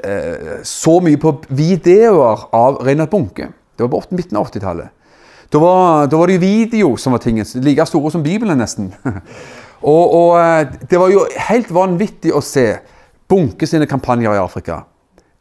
uh, 0.00 0.62
så 0.64 0.96
mye 1.04 1.20
på 1.20 1.34
videoer 1.48 2.48
av 2.56 2.80
Reinhard 2.86 3.12
Bunke. 3.12 3.50
Det 3.76 3.84
var 3.84 3.92
på 3.92 4.16
midten 4.16 4.40
av 4.40 4.48
80-tallet. 4.48 4.88
Da 5.50 5.58
var, 5.58 6.06
da 6.06 6.16
var 6.16 6.30
det 6.30 6.36
jo 6.38 6.44
video 6.44 6.96
som 6.96 7.12
var 7.12 7.22
tingen. 7.24 7.46
Like 7.64 7.86
store 7.86 8.12
som 8.14 8.22
Bibelen, 8.22 8.58
nesten. 8.60 8.92
og, 9.82 10.14
og 10.14 10.36
eh, 10.38 10.76
det 10.90 11.00
var 11.00 11.10
jo 11.10 11.24
helt 11.50 11.72
vanvittig 11.74 12.34
å 12.34 12.42
se 12.44 12.66
Bunke 13.30 13.66
sine 13.66 13.86
kampanjer 13.90 14.34
i 14.34 14.42
Afrika. 14.42 14.84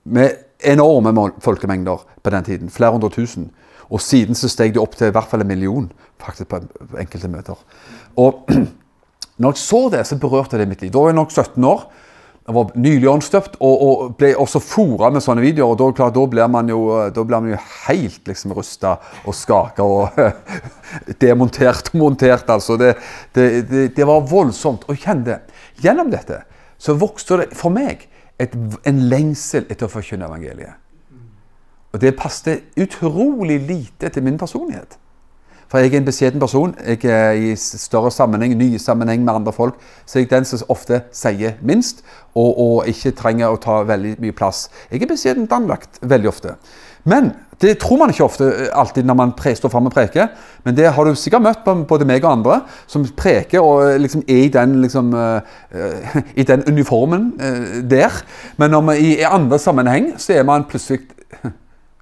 Med 0.10 0.46
enorme 0.66 1.14
folkemengder 1.42 2.04
på 2.24 2.34
den 2.34 2.46
tiden. 2.46 2.74
Flere 2.74 2.98
hundre 2.98 3.10
tusen. 3.14 3.52
Og 3.90 4.02
siden 4.02 4.38
så 4.38 4.50
steg 4.50 4.74
det 4.76 4.82
opp 4.82 4.98
til 4.98 5.10
i 5.10 5.14
hvert 5.14 5.30
fall 5.30 5.42
en 5.46 5.50
million 5.50 5.88
faktisk 6.22 6.50
på 6.52 6.60
enkelte 7.02 7.30
møter. 7.32 7.62
Og 8.18 8.50
når 9.42 9.56
jeg 9.56 9.62
så 9.62 9.82
det, 9.94 10.04
så 10.06 10.18
berørte 10.22 10.58
det 10.58 10.68
mitt 10.70 10.82
liv. 10.82 10.92
Da 10.94 11.02
var 11.02 11.14
jeg 11.14 11.20
nok 11.22 11.34
17 11.34 11.70
år. 11.70 11.86
Jeg 12.50 12.56
var 12.56 12.72
nylig 12.82 13.06
åndsdøpt 13.12 13.60
og, 13.62 13.82
og 13.86 14.14
ble 14.18 14.32
også 14.42 14.58
fora 14.64 15.12
med 15.14 15.22
sånne 15.22 15.44
videoer. 15.44 15.76
og 15.76 15.78
Da, 15.78 15.90
klar, 15.94 16.14
da 16.16 16.24
blir 16.26 16.48
man 16.50 16.72
jo, 16.72 16.80
blir 17.14 17.36
man 17.36 17.52
jo 17.52 17.60
helt 17.86 18.24
liksom 18.26 18.56
rusta 18.58 18.96
og 19.22 19.36
skaka 19.38 19.86
og 19.86 20.18
demontert 21.22 21.92
og 21.94 22.00
montert. 22.02 22.50
altså. 22.50 22.74
Det, 22.82 22.96
det, 23.38 23.46
det, 23.70 23.84
det 24.00 24.08
var 24.10 24.26
voldsomt. 24.26 24.88
Og 24.90 24.98
kjenn 24.98 25.22
det. 25.28 25.44
Gjennom 25.78 26.10
dette 26.10 26.42
så 26.82 26.96
vokste 26.98 27.38
det 27.44 27.50
for 27.60 27.76
meg 27.76 28.08
et, 28.42 28.56
en 28.58 29.04
lengsel 29.12 29.68
etter 29.70 29.86
å 29.86 29.94
forkynne 29.94 30.26
evangeliet. 30.26 30.74
Og 31.94 32.02
det 32.02 32.16
passet 32.18 32.74
utrolig 32.82 33.60
lite 33.62 34.10
til 34.10 34.26
min 34.26 34.42
personlighet. 34.42 34.98
For 35.70 35.84
jeg 35.84 35.94
er 35.94 36.02
en 36.02 36.08
beskjeden 36.08 36.42
person. 36.42 36.74
Jeg 36.82 37.06
er 37.06 37.38
i 37.38 37.54
større 37.56 38.12
sammenheng, 38.12 38.56
nye 38.58 38.80
sammenheng 38.82 39.22
med 39.24 39.34
andre 39.34 39.54
folk. 39.54 39.78
Så 40.06 40.20
jeg 40.20 40.30
er 40.30 40.38
den 40.40 40.50
som 40.50 40.64
ofte 40.74 41.04
sier 41.14 41.60
minst, 41.62 42.02
og, 42.34 42.58
og 42.58 42.90
ikke 42.90 43.14
trenger 43.18 43.54
å 43.54 43.62
ta 43.62 43.84
veldig 43.86 44.16
mye 44.24 44.36
plass. 44.36 44.68
Jeg 44.90 45.04
er 45.04 45.12
beskjedent 45.12 45.54
anlagt 45.54 46.02
veldig 46.02 46.32
ofte. 46.32 46.56
Men 47.10 47.32
det 47.62 47.78
tror 47.80 48.00
man 48.00 48.12
ikke 48.12 48.24
ofte 48.24 48.48
eh, 48.48 48.68
alltid 48.74 49.08
når 49.08 49.18
man 49.20 49.32
pre 49.38 49.54
står 49.56 49.72
fram 49.72 49.88
og 49.90 49.94
preker. 49.94 50.32
Men 50.66 50.76
det 50.78 50.90
har 50.96 51.06
du 51.06 51.16
sikkert 51.18 51.44
møtt 51.44 51.64
både 51.88 52.08
meg 52.08 52.24
og 52.24 52.32
andre 52.32 52.60
som 52.88 53.06
preker 53.18 53.64
og 53.64 53.86
eh, 53.86 53.98
liksom 54.02 54.24
er 54.28 54.44
i 54.46 54.52
den, 54.54 54.78
liksom, 54.84 55.14
uh, 55.14 56.20
i 56.42 56.46
den 56.48 56.64
uniformen 56.68 57.34
uh, 57.40 57.80
der. 57.84 58.22
Men 58.58 58.76
når 58.76 58.86
man, 58.90 59.00
i, 59.00 59.18
i 59.20 59.28
andre 59.28 59.60
sammenheng 59.60 60.14
så 60.18 60.40
er 60.40 60.48
man 60.48 60.68
plutselig 60.70 61.04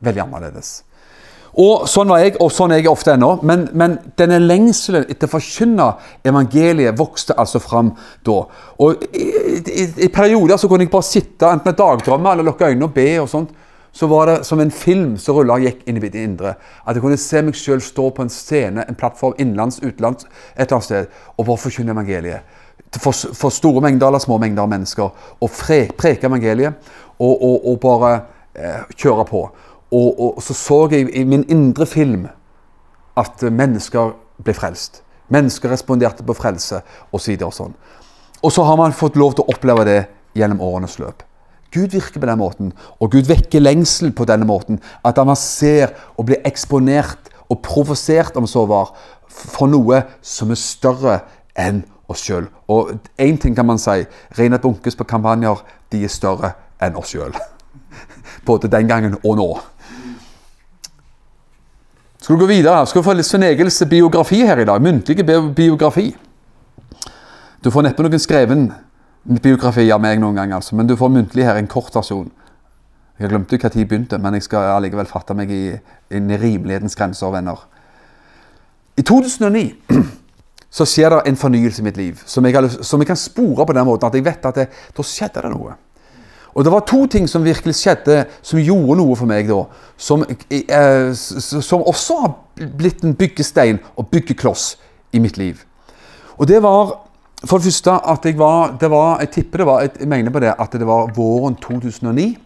veldig 0.07 0.27
annerledes. 0.27 0.81
Og 1.57 1.87
sånn 1.89 2.11
var 2.11 2.21
jeg, 2.21 2.35
og 2.43 2.51
sånn 2.53 2.73
er 2.75 2.83
jeg 2.83 2.91
ofte 2.91 3.15
ennå. 3.15 3.31
Men, 3.47 3.65
men 3.73 3.95
denne 4.19 4.37
lengselen 4.43 5.07
etter 5.09 5.25
å 5.29 5.33
forkynne 5.37 5.87
evangeliet 6.27 6.97
vokste 6.99 7.33
altså 7.33 7.61
fram 7.63 7.95
da. 8.27 8.43
Og 8.83 9.07
i, 9.09 9.25
i, 9.65 9.87
i 10.05 10.09
perioder 10.13 10.61
så 10.61 10.69
kunne 10.69 10.85
jeg 10.85 10.93
bare 10.93 11.07
sitte 11.07 11.49
enten 11.49 11.71
med 11.71 11.79
dagdrømmer 11.79 12.35
eller 12.35 12.51
lukke 12.51 12.69
øynene 12.69 12.85
og 12.85 12.93
be. 12.93 13.07
og 13.23 13.31
sånt. 13.31 13.55
Så 13.97 14.05
var 14.07 14.29
det 14.29 14.43
som 14.45 14.59
en 14.61 14.71
film 14.71 15.15
som 15.17 15.39
rulla 15.39 15.55
og 15.57 15.65
gikk 15.65 15.81
inn 15.89 15.97
i 15.97 16.03
mitt 16.03 16.15
indre. 16.21 16.53
At 16.85 16.93
jeg 16.93 17.01
kunne 17.01 17.17
se 17.17 17.41
meg 17.41 17.57
sjøl 17.57 17.81
stå 17.81 18.11
på 18.13 18.27
en 18.27 18.29
scene, 18.29 18.85
en 18.85 18.99
plattform 18.99 19.33
innenlands, 19.41 19.79
utenlands, 19.81 20.27
et 20.53 20.67
eller 20.67 20.77
annet 20.77 20.85
sted, 20.85 21.07
og 21.33 21.47
bare 21.47 21.63
forkynne 21.63 21.95
evangeliet. 21.95 22.57
For, 23.01 23.09
for 23.11 23.49
store 23.49 23.81
mengder 23.81 24.11
eller 24.11 24.21
små 24.21 24.37
mengder 24.43 24.67
av 24.67 24.69
mennesker. 24.75 25.31
Og 25.41 25.49
pre, 25.49 25.87
preke 25.97 26.29
evangeliet, 26.29 26.77
og, 27.17 27.33
og, 27.33 27.65
og 27.71 27.79
bare 27.81 28.11
eh, 28.53 28.83
kjøre 28.93 29.25
på. 29.25 29.41
Og, 29.91 30.37
og 30.37 30.43
så 30.43 30.53
så 30.57 30.79
jeg 30.91 31.07
i 31.15 31.23
min 31.23 31.45
indre 31.49 31.85
film 31.85 32.27
at 33.17 33.41
mennesker 33.41 34.15
ble 34.43 34.53
frelst. 34.53 35.01
Mennesker 35.33 35.71
responderte 35.71 36.25
på 36.27 36.35
frelse 36.37 36.81
osv. 37.11 37.37
Og, 37.39 37.53
sånn. 37.53 37.73
og 38.43 38.53
så 38.53 38.65
har 38.67 38.77
man 38.79 38.95
fått 38.95 39.17
lov 39.19 39.35
til 39.35 39.45
å 39.45 39.55
oppleve 39.55 39.87
det 39.87 40.01
gjennom 40.37 40.61
årenes 40.63 40.99
løp. 41.01 41.23
Gud 41.71 41.91
virker 41.91 42.21
på 42.21 42.29
den 42.29 42.39
måten, 42.39 42.71
og 42.99 43.11
Gud 43.11 43.27
vekker 43.27 43.63
lengsel 43.63 44.13
på 44.15 44.25
denne 44.27 44.47
måten. 44.47 44.79
At 45.03 45.19
man 45.19 45.35
ser 45.35 45.91
og 46.15 46.29
blir 46.29 46.39
eksponert 46.47 47.31
og 47.51 47.61
provosert, 47.63 48.37
om 48.39 48.47
så 48.47 48.63
var, 48.67 48.93
for 49.27 49.67
noe 49.71 50.03
som 50.23 50.51
er 50.51 50.59
større 50.59 51.19
enn 51.59 51.83
oss 52.07 52.23
sjøl. 52.23 52.47
Og 52.71 52.95
én 53.19 53.39
ting 53.39 53.55
kan 53.55 53.67
man 53.67 53.79
si, 53.81 54.05
Reinhard 54.37 54.63
Bunkes 54.63 54.95
på 54.95 55.07
kampanjer 55.07 55.59
de 55.91 56.05
er 56.07 56.11
større 56.11 56.53
enn 56.83 56.95
oss 56.99 57.11
sjøl. 57.11 57.35
Både 58.47 58.71
den 58.71 58.87
gangen 58.87 59.19
og 59.23 59.35
nå. 59.39 59.49
Skal 62.27 62.35
du 62.35 62.41
gå 62.43 62.47
videre? 62.49 62.81
Skal 62.83 62.99
du 62.99 63.05
få 63.05 63.13
Svein 63.23 63.43
Egils 63.47 63.77
biografi 63.87 64.41
her 64.43 64.59
i 64.59 64.65
dag? 64.67 64.81
Muntlig 64.83 65.23
biografi. 65.55 66.09
Du 67.63 67.69
får 67.71 67.85
neppe 67.87 68.03
noen 68.03 68.19
skreven 68.19 68.65
biografi 69.45 69.85
av 69.95 70.01
meg 70.03 70.19
noen 70.19 70.35
gang, 70.35 70.51
altså, 70.57 70.75
men 70.75 70.89
du 70.89 70.97
får 70.99 71.13
muntlig 71.13 71.45
her 71.47 71.55
en 71.55 71.69
kort 71.71 71.95
versjon. 71.95 72.27
Jeg 73.15 73.31
glemte 73.31 73.55
når 73.55 73.77
jeg 73.79 73.87
begynte, 73.87 74.19
men 74.19 74.35
jeg 74.35 74.43
skal 74.43 74.73
allikevel 74.73 75.07
fatte 75.07 75.37
meg 75.39 75.53
i, 75.55 75.61
i 76.11 76.19
rimelighetens 76.19 76.99
grenser, 76.99 77.31
venner. 77.31 77.63
I 78.99 79.07
2009 79.07 79.63
så 80.81 80.83
skjer 80.83 81.15
det 81.15 81.23
en 81.31 81.39
fornyelse 81.39 81.79
i 81.79 81.87
mitt 81.87 82.01
liv 82.03 82.19
som 82.27 82.43
jeg, 82.43 82.59
lyst- 82.59 82.83
som 82.83 82.99
jeg 82.99 83.07
kan 83.07 83.23
spore 83.23 83.63
på 83.63 83.79
den 83.79 83.87
måten 83.87 84.11
at 84.11 84.19
jeg 84.19 84.27
vet 84.27 84.51
at 84.51 84.65
det, 84.65 84.67
da 84.99 85.07
skjedde 85.15 85.47
det 85.47 85.55
noe. 85.55 85.79
Og 86.57 86.65
det 86.65 86.71
var 86.73 86.87
to 86.89 87.03
ting 87.05 87.27
som 87.29 87.45
virkelig 87.45 87.75
skjedde, 87.77 88.23
som 88.41 88.57
gjorde 88.57 88.97
noe 88.97 89.15
for 89.15 89.29
meg 89.29 89.45
da. 89.45 89.59
Som, 89.93 90.23
eh, 90.25 91.11
som 91.13 91.85
også 91.85 92.21
har 92.23 92.31
blitt 92.79 93.03
en 93.05 93.13
byggestein 93.15 93.77
og 93.95 94.09
byggekloss 94.09 94.71
i 95.13 95.21
mitt 95.21 95.37
liv. 95.37 95.61
Og 96.37 96.47
det 96.49 96.63
var 96.65 96.95
for 97.45 97.61
det 97.61 97.69
første 97.69 97.93
at 97.93 98.25
jeg 98.25 98.37
var, 98.37 98.77
det 98.81 98.89
var 98.89 99.19
Jeg 99.19 99.29
tipper 99.29 99.57
det 99.57 99.65
var, 99.67 99.81
jeg 99.99 100.07
mener 100.07 100.31
på 100.31 100.39
det, 100.39 100.55
at 100.59 100.71
det 100.73 100.87
var 100.87 101.13
våren 101.13 101.55
2009. 101.55 102.37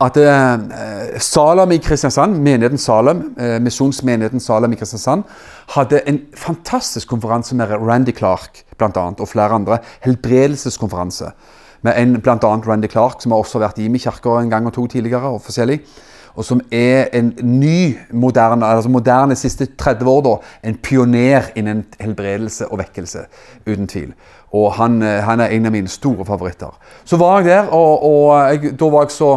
At 0.00 0.16
eh, 0.16 1.20
Salem 1.20 1.72
i 1.72 1.78
Kristiansand, 1.80 2.36
menigheten 2.40 2.78
Salem, 2.78 3.34
eh, 3.38 3.60
misjonsmenigheten 3.60 4.40
Salem 4.40 4.72
i 4.72 4.76
Kristiansand, 4.76 5.24
hadde 5.68 6.00
en 6.08 6.20
fantastisk 6.36 7.08
konferanse 7.08 7.56
med 7.56 7.68
Randy 7.70 8.12
Clark 8.16 8.64
blant 8.78 8.96
annet, 8.96 9.20
og 9.20 9.28
flere 9.28 9.52
andre. 9.56 9.78
Helbredelseskonferanse. 10.00 11.32
Med 11.82 11.92
en 11.96 12.16
annet 12.16 12.68
Randy 12.68 12.88
Clark, 12.88 13.22
som 13.22 13.32
har 13.32 13.38
også 13.38 13.58
vært 13.58 13.78
i 13.78 13.88
min 13.88 14.00
kirke 14.00 14.40
en 14.40 14.50
gang 14.50 14.66
og 14.66 14.72
to 14.72 14.86
tidligere. 14.86 15.28
og 15.28 15.40
og 16.36 16.44
som 16.44 16.60
er 16.72 17.08
en 17.16 17.32
ny, 17.42 17.96
moderne, 18.12 18.66
altså 18.66 18.90
moderne 18.92 19.36
siste 19.36 19.66
30 19.78 20.10
år 20.10 20.22
da, 20.26 20.34
en 20.68 20.76
pioner 20.76 21.48
innen 21.56 21.84
helbredelse 22.00 22.68
og 22.68 22.78
vekkelse, 22.78 23.24
uten 23.66 23.88
tvil. 23.88 24.12
Og 24.52 24.72
han, 24.76 25.02
eh, 25.02 25.22
han 25.24 25.40
er 25.40 25.46
en 25.56 25.66
av 25.66 25.72
mine 25.72 25.88
store 25.88 26.26
favoritter. 26.28 26.76
Så 27.04 27.16
var 27.16 27.40
jeg 27.40 27.48
der, 27.48 27.72
og, 27.72 28.04
og 28.04 28.52
jeg, 28.52 28.76
da 28.80 28.90
var 28.92 29.06
jeg 29.06 29.16
så 29.16 29.30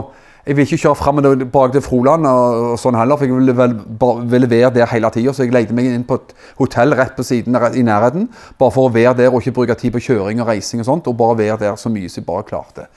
Jeg 0.50 0.58
vil 0.58 0.66
ikke 0.66 0.80
kjøre 0.82 0.98
fram 0.98 1.20
og 1.22 1.26
tilbake 1.28 1.76
til 1.76 1.84
Froland 1.86 2.26
og, 2.26 2.72
og 2.72 2.80
sånn 2.82 2.96
heller, 2.98 3.20
for 3.20 3.30
jeg 3.30 3.36
ville, 3.38 3.54
vel, 3.54 3.76
bare, 4.02 4.24
ville 4.32 4.48
være 4.50 4.72
der 4.80 4.90
hele 4.90 5.12
tida. 5.14 5.34
Så 5.36 5.46
jeg 5.46 5.54
leide 5.54 5.76
meg 5.78 5.92
inn 5.92 6.06
på 6.10 6.18
et 6.18 6.32
hotell 6.58 6.96
rett 6.98 7.14
på 7.14 7.26
siden 7.28 7.54
i 7.54 7.84
nærheten, 7.86 8.26
bare 8.58 8.74
for 8.74 8.90
å 8.90 8.94
være 8.96 9.14
der 9.20 9.30
og 9.30 9.44
ikke 9.44 9.54
bruke 9.60 9.76
tid 9.78 9.94
på 9.94 10.02
kjøring 10.08 10.42
og 10.42 10.50
reising 10.50 10.82
og 10.82 10.88
sånt, 10.90 11.12
og 11.12 11.20
bare 11.20 11.38
være 11.44 11.60
der 11.68 11.78
så 11.78 11.94
mye 11.94 12.10
som 12.10 12.24
jeg 12.24 12.28
bare 12.32 12.48
klarte. 12.50 12.88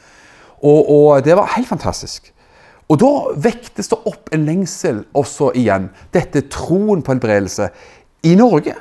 Og, 0.62 0.80
og 0.96 1.26
det 1.26 1.36
var 1.36 1.52
helt 1.58 1.68
fantastisk. 1.68 2.32
Og 2.88 3.00
da 3.04 3.12
vektes 3.50 3.92
det 3.92 4.00
opp 4.08 4.32
en 4.32 4.48
lengsel 4.48 5.04
også 5.12 5.52
igjen. 5.60 5.90
Dette 6.16 6.46
troen 6.48 7.04
på 7.04 7.12
helbredelse 7.12 7.68
i 8.28 8.32
Norge. 8.38 8.78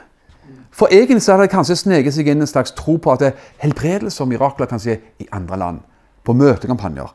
For 0.71 0.88
egentlig 0.95 1.25
så 1.25 1.36
hadde 1.36 1.49
det 1.49 1.57
kanskje 1.57 1.81
sneget 1.84 2.15
seg 2.15 2.31
inn 2.31 2.39
en 2.39 2.49
slags 2.49 2.71
tro 2.77 2.95
på 3.03 3.17
at 3.17 3.34
helbredelse 3.60 4.23
og 4.23 4.31
mirakler 4.31 4.71
kan 4.71 4.79
skje 4.79 5.01
i 5.19 5.27
andre 5.36 5.60
land. 5.60 5.84
På 6.23 6.36
møtekampanjer. 6.38 7.12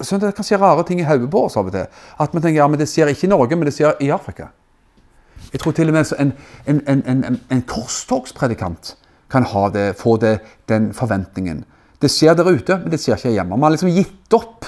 Så 0.00 0.18
det 0.22 0.34
kan 0.36 0.46
skje 0.46 0.58
rare 0.60 0.84
ting 0.86 1.00
i 1.00 1.06
hodet 1.06 1.30
på 1.32 1.46
oss 1.46 1.56
av 1.56 1.68
og 1.68 1.74
til. 1.74 1.88
At 2.22 2.34
man 2.34 2.44
tenker 2.44 2.60
ja, 2.60 2.68
men 2.70 2.80
det 2.80 2.88
skjer 2.90 3.12
ikke 3.12 3.26
i 3.28 3.32
Norge, 3.32 3.56
men 3.58 3.68
det 3.68 3.74
skjer 3.76 3.98
i 4.04 4.12
Afrika. 4.14 4.50
Jeg 5.52 5.62
tror 5.62 5.74
til 5.76 5.90
og 5.90 5.96
med 5.96 6.12
en, 6.18 6.32
en, 6.66 7.02
en, 7.06 7.40
en, 7.50 7.62
korstogspredikant 7.62 8.96
kan 9.30 9.46
det, 9.72 9.96
få 9.98 10.16
det, 10.16 10.38
den 10.68 10.92
forventningen. 10.94 11.64
Det 12.02 12.10
skjer 12.10 12.34
der 12.36 12.50
ute, 12.50 12.78
men 12.78 12.90
det 12.90 13.00
skjer 13.00 13.16
ikke 13.16 13.34
hjemme. 13.34 13.56
Man 13.56 13.68
har 13.68 13.76
liksom 13.76 13.94
gitt 13.94 14.34
opp 14.36 14.66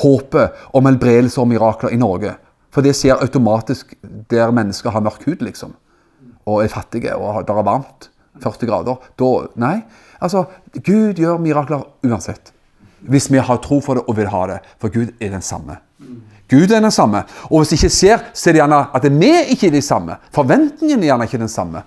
håpet 0.00 0.64
om 0.74 0.86
helbredelse 0.86 1.40
og 1.40 1.48
mirakler 1.50 1.92
i 1.94 2.00
Norge. 2.00 2.34
For 2.70 2.86
det 2.86 2.94
skjer 2.96 3.20
automatisk 3.22 3.94
der 4.30 4.52
mennesker 4.54 4.94
har 4.94 5.04
mørk 5.04 5.26
hud, 5.26 5.42
liksom. 5.44 5.74
Og 6.46 6.64
er 6.64 6.72
fattige 6.72 7.14
og 7.16 7.44
det 7.46 7.54
er 7.54 7.66
varmt. 7.66 8.10
40 8.40 8.68
grader. 8.70 8.96
Da, 9.18 9.30
nei. 9.60 9.76
Altså, 10.22 10.46
Gud 10.72 11.18
gjør 11.20 11.40
mirakler 11.42 11.84
uansett. 12.06 12.52
Hvis 13.08 13.30
vi 13.32 13.38
har 13.38 13.62
tro 13.64 13.80
for 13.80 13.98
det 13.98 14.04
og 14.08 14.16
vil 14.16 14.28
ha 14.28 14.42
det. 14.50 14.58
For 14.80 14.92
Gud 14.92 15.14
er 15.20 15.32
den 15.32 15.42
samme. 15.42 15.78
Gud 16.50 16.70
er 16.70 16.80
den 16.80 16.90
samme. 16.90 17.22
Og 17.48 17.60
hvis 17.60 17.72
det 17.72 17.78
ikke 17.78 17.94
skjer, 17.94 18.22
så 18.34 18.50
er 18.50 18.56
det 18.56 18.62
gjerne 18.62 18.84
at 18.94 19.06
vi 19.06 19.32
ikke 19.54 19.68
er 19.68 19.74
de 19.76 19.82
samme. 19.82 20.16
Forventningen 20.34 21.02
er 21.02 21.12
gjerne 21.12 21.28
ikke 21.28 21.42
den 21.42 21.52
samme. 21.52 21.82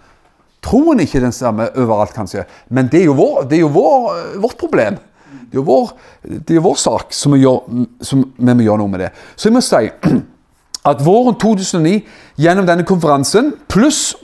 Troen 0.64 1.00
er 1.00 1.08
ikke 1.08 1.22
den 1.22 1.36
samme 1.36 1.68
overalt, 1.76 2.14
kanskje. 2.16 2.46
Men 2.70 2.88
det 2.92 3.02
er 3.02 3.10
jo, 3.10 3.18
vår, 3.18 3.44
det 3.50 3.58
er 3.58 3.66
jo 3.66 3.74
vår, 3.76 4.14
vårt 4.46 4.58
problem. 4.58 5.00
Det 5.44 5.58
er 5.58 5.60
jo 5.60 5.66
vår, 5.68 5.92
er 6.24 6.64
vår 6.64 6.78
sak 6.80 7.12
som 7.14 7.36
vi, 7.36 7.42
gjør, 7.44 7.84
som 8.02 8.24
vi 8.38 8.56
må 8.56 8.64
gjøre 8.64 8.80
noe 8.80 8.94
med 8.94 9.04
det. 9.04 9.12
Så 9.36 9.50
jeg 9.50 9.58
må 9.58 9.64
si 9.66 9.90
at 10.92 11.04
våren 11.04 11.36
2009, 11.42 12.00
gjennom 12.40 12.68
denne 12.70 12.88
konferansen, 12.88 13.54
pluss 13.68 14.16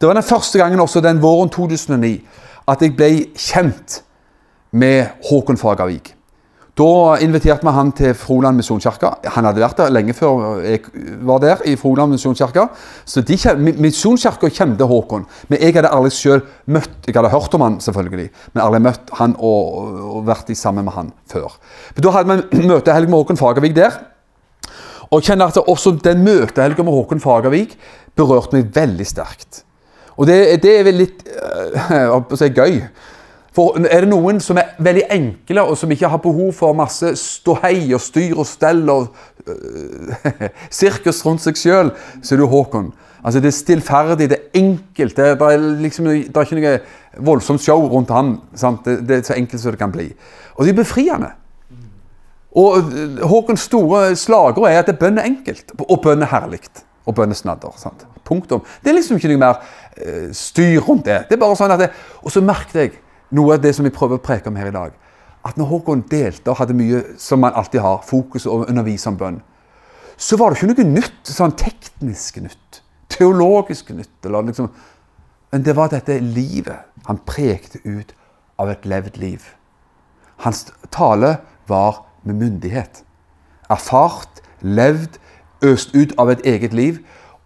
Det 0.00 0.08
var 0.08 0.16
den 0.16 0.24
første 0.24 0.56
gangen 0.56 0.80
også 0.80 1.02
den 1.04 1.18
våren 1.20 1.50
2009 1.52 2.14
at 2.70 2.80
jeg 2.80 2.94
ble 2.96 3.10
kjent 3.36 3.98
med 4.72 5.10
Håkon 5.28 5.58
Fagervik. 5.60 6.14
Da 6.80 7.18
inviterte 7.20 7.66
vi 7.66 7.72
han 7.76 7.90
til 7.92 8.14
Froland 8.16 8.56
misjonskirke. 8.56 9.10
Han 9.34 9.44
hadde 9.44 9.60
vært 9.60 9.80
der 9.82 9.90
lenge 9.92 10.14
før 10.16 10.62
jeg 10.64 10.80
var 11.28 11.42
der. 11.42 11.60
i 11.68 11.74
Froland 11.76 12.14
misjonskirke. 12.14 12.68
Så 13.04 13.20
Misjonskirka 13.20 14.48
kjente 14.48 14.86
Håkon. 14.88 15.26
Men 15.48 15.60
jeg 15.60 15.74
hadde 15.74 15.90
aldri 15.92 16.10
selv 16.10 16.46
møtt 16.66 17.06
Jeg 17.06 17.14
hadde 17.16 17.28
hørt 17.28 17.54
om 17.54 17.60
han 17.60 17.80
selvfølgelig, 17.80 18.30
men 18.54 18.62
aldri 18.64 18.80
møtt 18.80 19.10
han 19.18 19.34
og, 19.38 19.90
og 20.14 20.26
vært 20.26 20.56
sammen 20.56 20.84
med 20.84 20.94
han 20.94 21.12
før. 21.28 21.58
Men 21.94 22.02
Da 22.02 22.10
hadde 22.10 22.38
vi 22.52 22.66
møtehelg 22.72 23.10
med 23.10 23.18
Håkon 23.18 23.36
Fagervik 23.36 23.76
der. 23.76 24.00
Og 25.10 25.20
jeg 25.20 25.32
kjenner 25.32 25.50
at 25.50 25.58
også 25.58 25.98
den 26.04 26.24
møtehelga 26.24 26.82
med 26.82 26.94
Håkon 26.94 27.20
Fagervik 27.20 27.76
berørte 28.16 28.56
meg 28.56 28.72
veldig 28.74 29.06
sterkt. 29.06 29.64
Og 30.16 30.26
det, 30.26 30.62
det 30.62 30.78
er 30.78 30.84
vel 30.86 31.02
litt 31.02 31.24
øh, 31.92 32.54
gøy. 32.54 32.80
For 33.56 33.80
er 33.82 34.04
det 34.04 34.10
noen 34.12 34.38
som 34.42 34.58
er 34.60 34.76
veldig 34.78 35.08
enkle, 35.10 35.64
og 35.66 35.78
som 35.78 35.90
ikke 35.90 36.08
har 36.08 36.22
behov 36.22 36.52
for 36.54 36.76
masse 36.78 37.16
ståhei 37.18 37.90
og 37.96 38.02
styr 38.02 38.38
og 38.38 38.46
stell 38.46 38.84
og 38.92 39.08
uh, 39.48 40.44
sirkus 40.80 41.24
rundt 41.26 41.42
seg 41.42 41.58
sjøl, 41.58 41.90
så 42.22 42.36
er 42.36 42.42
det 42.42 42.50
Håkon. 42.52 42.92
Altså 43.24 43.40
Det 43.40 43.50
er 43.50 43.56
stillferdig, 43.56 44.30
det 44.30 44.38
er 44.38 44.60
enkelt. 44.60 45.16
Det 45.16 45.26
er, 45.26 45.34
det 45.34 45.82
liksom, 45.82 46.06
det 46.06 46.36
er 46.36 46.46
ikke 46.46 46.60
noe 46.60 47.24
voldsomt 47.26 47.60
show 47.60 47.82
rundt 47.90 48.12
han. 48.14 48.38
Det, 48.84 49.00
det 49.08 49.18
er 49.18 49.26
så 49.26 49.36
enkelt 49.36 49.62
som 49.62 49.74
det 49.74 49.82
kan 49.82 49.92
bli. 49.92 50.08
Og 50.54 50.64
det 50.64 50.72
er 50.72 50.78
befriende. 50.78 51.34
Og 52.56 52.78
øh, 52.78 53.20
Håkons 53.28 53.60
store 53.60 54.16
slagord 54.16 54.70
er 54.70 54.80
at 54.82 54.98
bønn 54.98 55.18
er 55.18 55.28
enkelt, 55.28 55.74
og 55.88 56.00
bønn 56.02 56.22
er 56.22 56.32
herlig. 56.32 56.62
Og 57.06 57.14
bønn 57.14 57.30
er 57.30 57.38
snadder. 57.38 57.76
Punktum. 58.24 58.62
Det 58.82 58.90
er 58.90 58.96
liksom 58.96 59.18
ikke 59.18 59.34
noe 59.34 59.42
mer 59.42 59.60
uh, 59.60 60.32
styr 60.32 60.80
rundt 60.86 61.06
det. 61.06 61.24
Det 61.28 61.36
er 61.36 61.42
bare 61.42 61.58
sånn 61.58 61.74
at 61.74 61.82
det, 61.82 61.92
Og 62.22 62.32
så 62.32 62.42
merket 62.44 62.80
jeg 62.80 62.96
noe 63.30 63.56
av 63.56 63.62
det 63.62 63.74
som 63.76 63.86
vi 63.86 63.94
prøver 63.94 64.18
å 64.18 64.24
preke 64.24 64.50
om 64.50 64.58
her 64.58 64.70
i 64.70 64.74
dag. 64.74 64.96
At 65.46 65.56
når 65.56 65.70
Håkon 65.70 66.04
delte 66.10 66.52
og 66.52 66.58
hadde 66.60 66.76
mye 66.76 67.02
som 67.20 67.40
man 67.40 67.56
alltid 67.56 67.80
har, 67.80 68.02
fokus 68.06 68.46
og 68.46 68.68
undervise 68.68 69.08
om 69.08 69.18
bønn, 69.20 69.40
så 70.20 70.36
var 70.36 70.52
det 70.52 70.60
ikke 70.60 70.72
noe 70.74 70.88
nytt, 70.98 71.20
sånn 71.24 71.54
teknisk 71.56 72.42
nytt, 72.44 72.82
teologisk 73.08 73.94
nytt. 73.96 74.18
Eller 74.28 74.50
liksom, 74.50 74.68
men 75.50 75.64
det 75.64 75.76
var 75.78 75.92
dette 75.92 76.18
livet 76.20 77.06
han 77.08 77.22
prekte 77.24 77.80
ut 77.86 78.12
av 78.60 78.68
et 78.68 78.84
levd 78.84 79.16
liv. 79.20 79.46
Hans 80.44 80.66
tale 80.92 81.38
var 81.68 82.04
med 82.22 82.36
myndighet. 82.36 83.02
Erfart, 83.72 84.42
levd, 84.60 85.16
øst 85.64 85.94
ut 85.96 86.12
av 86.20 86.30
et 86.32 86.44
eget 86.44 86.76
liv. 86.76 87.00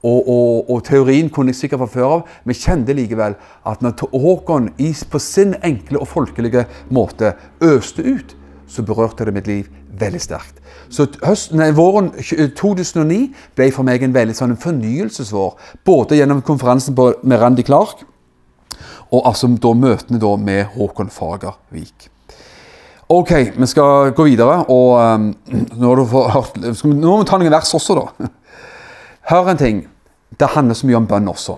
Og, 0.05 0.29
og, 0.29 0.71
og 0.71 0.83
teorien 0.85 1.31
kunne 1.33 1.55
jeg 1.55 1.63
sikkert 1.63 1.81
fra 1.81 1.91
før 1.95 2.09
av, 2.19 2.33
men 2.45 2.59
kjente 2.59 2.97
likevel 2.97 3.39
at 3.65 3.85
når 3.85 4.05
Håkon 4.13 4.69
på 5.11 5.21
sin 5.23 5.55
enkle 5.65 6.03
og 6.03 6.11
folkelige 6.11 6.67
måte 6.93 7.33
øste 7.65 8.05
ut, 8.05 8.37
så 8.69 8.85
berørte 8.85 9.25
det 9.25 9.35
mitt 9.35 9.49
liv 9.49 9.69
veldig 9.99 10.21
sterkt. 10.21 10.61
Så 10.93 11.07
høsten, 11.25 11.61
nei, 11.61 11.71
Våren 11.73 12.11
2009 12.19 13.21
ble 13.57 13.71
for 13.73 13.87
meg 13.87 14.03
en 14.03 14.15
veldig 14.15 14.35
sånn 14.37 14.57
fornyelsesvår. 14.61 15.55
Både 15.87 16.19
gjennom 16.19 16.43
konferansen 16.45 16.97
på, 16.99 17.13
med 17.23 17.41
Randi 17.41 17.65
Clark 17.65 18.05
og 19.15 19.29
altså 19.29 19.49
da 19.63 19.73
møtene 19.79 20.21
da 20.23 20.35
med 20.41 20.75
Håkon 20.75 21.13
Fagervik. 21.13 22.09
Ok, 23.15 23.33
vi 23.55 23.67
skal 23.69 24.15
gå 24.17 24.27
videre. 24.31 24.65
og 24.69 24.97
um, 24.99 25.29
nå, 25.79 25.89
har 25.89 26.01
du 26.01 26.05
hørt, 26.09 26.57
nå 26.59 27.11
må 27.11 27.19
vi 27.21 27.29
ta 27.29 27.39
noen 27.39 27.53
vers 27.53 27.75
også, 27.77 27.99
da. 28.01 28.31
Hør 29.31 29.53
en 29.53 29.61
ting. 29.61 29.85
Det 30.39 30.49
handler 30.55 30.75
så 30.75 30.87
mye 30.89 30.99
om 30.99 31.07
bønn 31.11 31.29
også. 31.31 31.57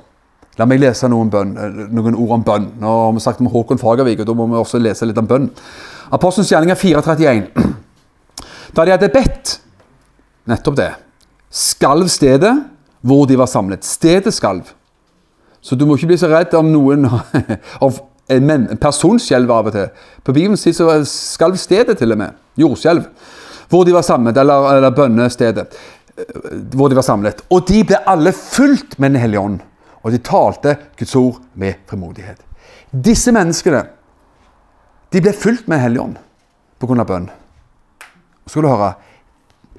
La 0.56 0.64
meg 0.68 0.80
lese 0.80 1.08
noen, 1.12 1.28
bønn, 1.32 1.50
noen 1.92 2.14
ord 2.16 2.32
om 2.38 2.44
bønn. 2.44 2.68
Nå 2.80 2.92
har 3.04 3.12
vi 3.12 3.20
sagt 3.24 3.42
om 3.44 3.50
Håkon 3.52 3.80
Fagervik, 3.80 4.22
og 4.22 4.28
da 4.30 4.36
må 4.36 4.46
vi 4.48 4.56
også 4.60 4.80
lese 4.80 5.08
litt 5.08 5.18
om 5.20 5.28
bønn. 5.28 5.50
Apostelens 6.16 6.52
gjerninger 6.52 6.78
431. 6.80 7.50
Da 8.76 8.84
de 8.84 8.92
hadde 8.92 9.08
bedt, 9.08 9.54
nettopp 10.50 10.74
det, 10.76 10.90
skalv 11.54 12.10
stedet 12.12 12.50
hvor 13.06 13.24
de 13.30 13.38
var 13.38 13.48
samlet. 13.48 13.86
Stedet 13.86 14.34
skalv. 14.34 14.66
Så 15.64 15.78
du 15.78 15.86
må 15.86 15.96
ikke 15.96 16.10
bli 16.10 16.18
så 16.20 16.28
redd 16.28 16.52
om 16.58 16.68
noen 16.72 17.06
om 17.86 17.96
en 18.28 18.46
men- 18.46 18.66
en 18.74 18.80
person 18.82 19.20
skjelver 19.22 19.54
av 19.54 19.70
og 19.70 19.76
til. 19.76 19.88
På 20.26 20.34
Bibelen 20.34 20.58
sier 20.60 20.74
så 20.76 20.90
skalv 21.08 21.56
stedet 21.62 21.96
til 22.00 22.12
og 22.12 22.20
med. 22.20 22.36
Jordskjelv. 22.58 23.06
Hvor 23.70 23.86
de 23.86 23.94
var 23.96 24.04
samlet, 24.06 24.36
eller, 24.38 24.68
eller 24.76 24.94
bønnestedet. 24.94 25.66
Hvor 26.16 26.88
de 26.88 26.96
var 26.96 27.04
samlet. 27.04 27.42
Og 27.52 27.66
de 27.68 27.82
ble 27.84 27.98
alle 28.08 28.32
fulgt 28.32 28.98
med 28.98 29.12
Den 29.12 29.20
hellige 29.20 29.40
ånd. 29.40 29.58
Og 30.02 30.12
de 30.12 30.22
talte 30.22 30.76
Guds 30.98 31.16
ord 31.16 31.40
med 31.54 31.82
frimodighet. 31.88 32.38
Disse 32.90 33.32
menneskene 33.34 33.84
de 35.12 35.22
ble 35.22 35.32
fulgt 35.32 35.68
med 35.68 35.78
Den 35.78 35.84
hellige 35.84 36.02
ånd 36.02 36.16
pga. 36.80 37.04
bønn. 37.04 37.28
Skal 38.46 38.62
du 38.62 38.68
høre 38.68 38.94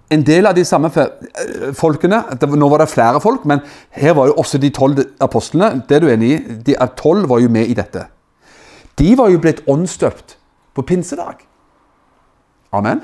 en 0.10 0.24
del 0.24 0.48
av 0.48 0.56
de 0.56 0.64
samme 0.66 0.88
eh, 0.88 1.74
folkene 1.76 2.22
Nå 2.56 2.70
var 2.72 2.80
det 2.80 2.92
flere 2.92 3.20
folk, 3.24 3.44
men 3.46 3.60
her 3.92 4.16
var 4.16 4.30
jo 4.30 4.38
også 4.40 4.60
de 4.62 4.72
tolv 4.72 5.02
apostlene. 5.20 5.84
Det 5.88 5.98
er 5.98 6.04
du 6.04 6.12
enig 6.12 6.32
i? 6.32 6.40
De 6.70 6.78
tolv 6.96 7.28
var 7.30 7.42
jo 7.44 7.52
med 7.52 7.68
i 7.68 7.76
dette. 7.76 8.08
De 8.98 9.12
var 9.20 9.30
jo 9.30 9.42
blitt 9.44 9.66
åndsdøpt 9.68 10.38
på 10.74 10.86
pinsedag. 10.88 11.44
Amen. 12.72 13.02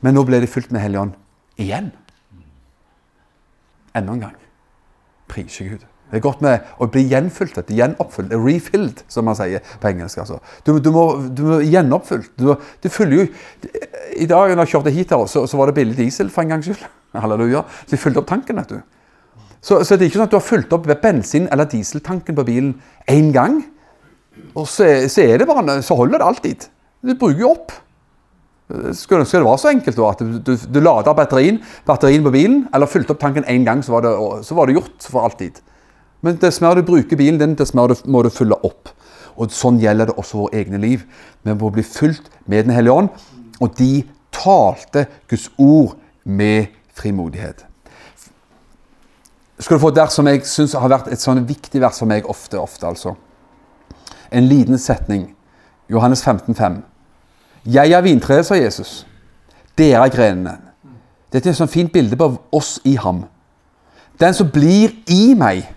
Men 0.00 0.16
nå 0.16 0.24
ble 0.24 0.40
de 0.40 0.48
fulgt 0.48 0.72
med 0.72 0.84
Hellig 0.84 1.00
ånd 1.00 1.16
igjen. 1.60 1.90
Enda 3.96 4.14
en 4.14 4.26
gang. 4.26 4.36
Priser 5.30 5.72
Gud. 5.72 5.86
Det 6.10 6.18
er 6.18 6.22
godt 6.24 6.40
med 6.42 6.70
å 6.82 6.88
bli 6.90 7.04
gjenfylt, 7.06 7.58
gjenoppfylt, 7.70 8.32
refilled, 8.34 9.02
som 9.10 9.28
man 9.28 9.36
sier 9.38 9.62
på 9.78 9.90
engelsk. 9.92 10.18
altså. 10.18 10.40
Du, 10.66 10.72
du, 10.82 10.90
må, 10.94 11.04
du 11.30 11.42
må 11.46 11.58
gjenoppfylt. 11.62 12.32
Du, 12.34 12.50
du 12.58 12.88
fyller 12.90 13.20
jo 13.20 13.26
I 14.18 14.26
dag 14.26 14.56
når 14.56 14.64
jeg 14.64 14.72
kjørte 14.72 14.94
hit, 14.94 15.14
her, 15.14 15.26
så, 15.30 15.44
så 15.46 15.60
var 15.60 15.70
det 15.70 15.76
billig 15.78 15.94
diesel 16.00 16.32
for 16.34 16.42
en 16.42 16.56
gangs 16.56 16.66
skyld. 16.66 16.82
Halleluja. 17.22 17.62
Så 17.84 17.94
jeg 17.94 18.02
fylte 18.02 18.24
opp 18.24 18.30
tanken. 18.30 18.58
vet 18.58 18.74
du. 18.74 18.80
Så, 19.60 19.84
så 19.84 19.94
det 19.94 20.06
er 20.06 20.10
ikke 20.10 20.18
sånn 20.18 20.26
at 20.26 20.34
du 20.34 20.38
har 20.40 20.46
fylt 20.48 20.74
opp 20.74 20.88
bensin- 21.04 21.46
eller 21.52 21.70
dieseltanken 21.70 22.38
på 22.38 22.46
bilen 22.48 22.74
én 23.12 23.30
gang. 23.36 23.60
Og 24.56 24.66
så, 24.66 24.88
så 25.12 25.22
er 25.22 25.38
det 25.38 25.46
bare, 25.46 25.78
så 25.86 25.94
holder 25.98 26.18
det 26.18 26.26
alltid. 26.26 26.68
Du 27.06 27.14
bruker 27.14 27.44
jo 27.44 27.54
opp. 27.54 27.76
Skulle 28.94 29.24
ønske 29.24 29.38
det 29.38 29.46
var 29.46 29.58
så 29.58 29.70
enkelt 29.72 29.98
da, 29.98 30.10
at 30.12 30.22
du, 30.22 30.52
du, 30.54 30.80
lader 30.80 31.16
batterien, 31.16 31.58
batterien 31.88 32.24
på 32.26 32.32
bilen, 32.34 32.62
eller 32.74 32.90
fylte 32.90 33.14
opp 33.14 33.20
tanken 33.22 33.46
én 33.50 33.66
gang, 33.66 33.82
så 33.82 33.96
var, 33.96 34.06
det, 34.06 34.14
så 34.46 34.54
var 34.54 34.68
det 34.68 34.76
gjort 34.78 35.08
for 35.10 35.26
alltid. 35.26 35.58
Men 36.22 36.38
dess 36.40 36.60
mer 36.62 36.76
du 36.76 36.84
bruker 36.86 37.18
bilen 37.18 37.40
din, 37.40 37.56
dess 37.58 37.74
mer 37.74 37.90
du, 37.90 37.96
må 38.06 38.22
du 38.22 38.30
fylle 38.32 38.58
opp. 38.66 38.92
Og 39.40 39.52
Sånn 39.54 39.80
gjelder 39.80 40.10
det 40.10 40.18
også 40.20 40.42
våre 40.42 40.60
egne 40.60 40.80
liv. 40.82 41.06
Vi 41.46 41.54
må 41.56 41.70
bli 41.72 41.84
fylt 41.86 42.28
med 42.44 42.66
Den 42.66 42.74
hellige 42.76 42.92
ånd. 42.92 43.08
Og 43.60 43.72
de 43.78 44.04
talte 44.34 45.06
Guds 45.30 45.48
ord 45.58 45.96
med 46.24 46.68
frimodighet. 46.96 47.64
Skal 49.60 49.76
du 49.76 49.82
få 49.82 49.90
et 49.92 50.00
vers 50.00 50.14
som 50.16 50.28
jeg 50.28 50.44
syns 50.48 50.76
har 50.76 50.92
vært 50.92 51.10
et 51.12 51.20
sånn 51.20 51.42
viktig 51.48 51.80
vers 51.82 51.98
for 52.00 52.08
meg 52.08 52.28
ofte. 52.28 52.60
ofte 52.60 52.86
altså. 52.88 53.16
En 54.32 54.46
liten 54.48 54.78
setning. 54.78 55.30
Johannes 55.90 56.22
15, 56.22 56.54
5. 56.54 56.80
Jeg 57.66 57.92
er 57.92 58.00
vintreet, 58.00 58.46
sa 58.46 58.54
Jesus. 58.54 59.06
Dere 59.78 60.04
er 60.04 60.12
grenene. 60.12 60.56
Dette 61.32 61.48
er 61.48 61.52
et 61.52 61.58
sånt 61.58 61.70
fint 61.70 61.92
bilde 61.92 62.16
på 62.16 62.32
oss 62.52 62.80
i 62.84 62.96
ham. 62.96 63.24
Den 64.20 64.34
som 64.34 64.50
blir 64.50 64.90
i 65.08 65.34
meg 65.38 65.68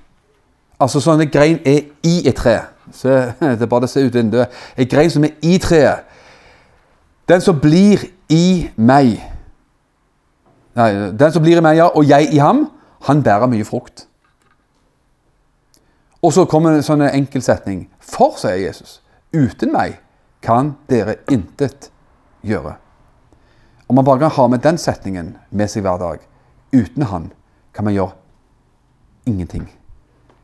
Altså 0.81 0.99
sånn 0.99 1.21
en 1.23 1.29
grein 1.31 1.61
er 1.63 1.85
i 2.03 2.27
et 2.27 2.35
tre. 2.35 2.57
Se, 2.91 3.07
det 3.39 3.61
er 3.61 3.69
bare 3.71 3.87
å 3.87 3.91
se 3.91 4.01
ut 4.03 4.15
vinduet. 4.15 4.51
En 4.75 4.89
grein 4.89 5.11
som 5.13 5.23
er 5.23 5.37
i 5.45 5.55
treet. 5.61 6.03
Den 7.29 7.41
som 7.41 7.59
blir 7.59 8.01
i 8.27 8.69
meg 8.75 9.21
Nei, 10.73 10.89
den 11.13 11.31
som 11.31 11.43
blir 11.43 11.59
i 11.59 11.61
meg, 11.61 11.77
ja, 11.77 11.85
og 11.93 12.07
jeg 12.09 12.31
i 12.33 12.39
ham, 12.41 12.63
han 13.05 13.19
bærer 13.21 13.45
mye 13.45 13.65
frukt. 13.65 14.07
Og 16.17 16.33
så 16.33 16.47
kommer 16.49 16.73
en 16.73 16.81
sånn 16.81 17.03
enkel 17.05 17.43
setning. 17.45 17.83
For, 18.01 18.33
sier 18.41 18.57
Jesus, 18.57 18.95
uten 19.37 19.69
meg 19.69 19.99
kan 20.43 20.73
dere 20.91 21.21
intet 21.31 21.89
gjøre. 22.43 22.75
Om 23.87 23.95
man 23.95 24.05
bare 24.05 24.25
kan 24.25 24.35
ha 24.35 24.47
med 24.47 24.63
den 24.63 24.77
setningen 24.77 25.35
med 25.51 25.71
seg 25.71 25.85
hver 25.85 26.01
dag. 26.01 26.19
Uten 26.73 27.07
han 27.07 27.31
kan 27.75 27.87
man 27.87 27.95
gjøre 27.95 28.15
ingenting. 29.29 29.67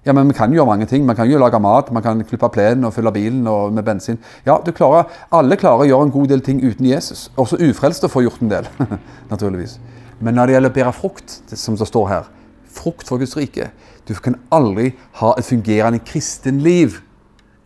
Ja, 0.05 0.13
men 0.13 0.27
Vi 0.27 0.33
kan 0.33 0.53
gjøre 0.53 0.65
mange 0.65 0.85
ting. 0.85 1.05
Man 1.05 1.15
kan 1.15 1.29
jo 1.29 1.37
lage 1.37 1.59
mat, 1.59 1.91
man 1.91 2.03
kan 2.03 2.23
klippe 2.23 2.49
plenen 2.49 2.85
og 2.85 2.93
fylle 2.93 3.11
bilen 3.11 3.47
og 3.47 3.73
med 3.73 3.83
bensin. 3.83 4.17
Ja, 4.45 4.57
du 4.65 4.71
klarer, 4.71 5.03
Alle 5.31 5.55
klarer 5.55 5.83
å 5.83 5.89
gjøre 5.89 6.07
en 6.07 6.11
god 6.11 6.27
del 6.27 6.41
ting 6.41 6.63
uten 6.63 6.85
Jesus. 6.85 7.31
Også 7.37 7.59
ufrelste 7.59 8.09
får 8.09 8.23
gjort 8.23 8.41
en 8.41 8.49
del. 8.49 8.67
naturligvis. 9.31 9.79
Men 10.19 10.35
når 10.35 10.45
det 10.45 10.53
gjelder 10.53 10.71
å 10.71 10.77
bære 10.79 10.93
frukt, 10.93 11.41
som 11.53 11.75
det 11.75 11.87
står 11.87 12.07
her 12.07 12.29
Frukt 12.69 13.07
for 13.07 13.17
Guds 13.17 13.35
rike. 13.35 13.71
Du 14.07 14.13
kan 14.13 14.35
aldri 14.53 14.91
ha 15.19 15.33
et 15.37 15.45
fungerende 15.45 15.99
kristenliv 16.05 16.99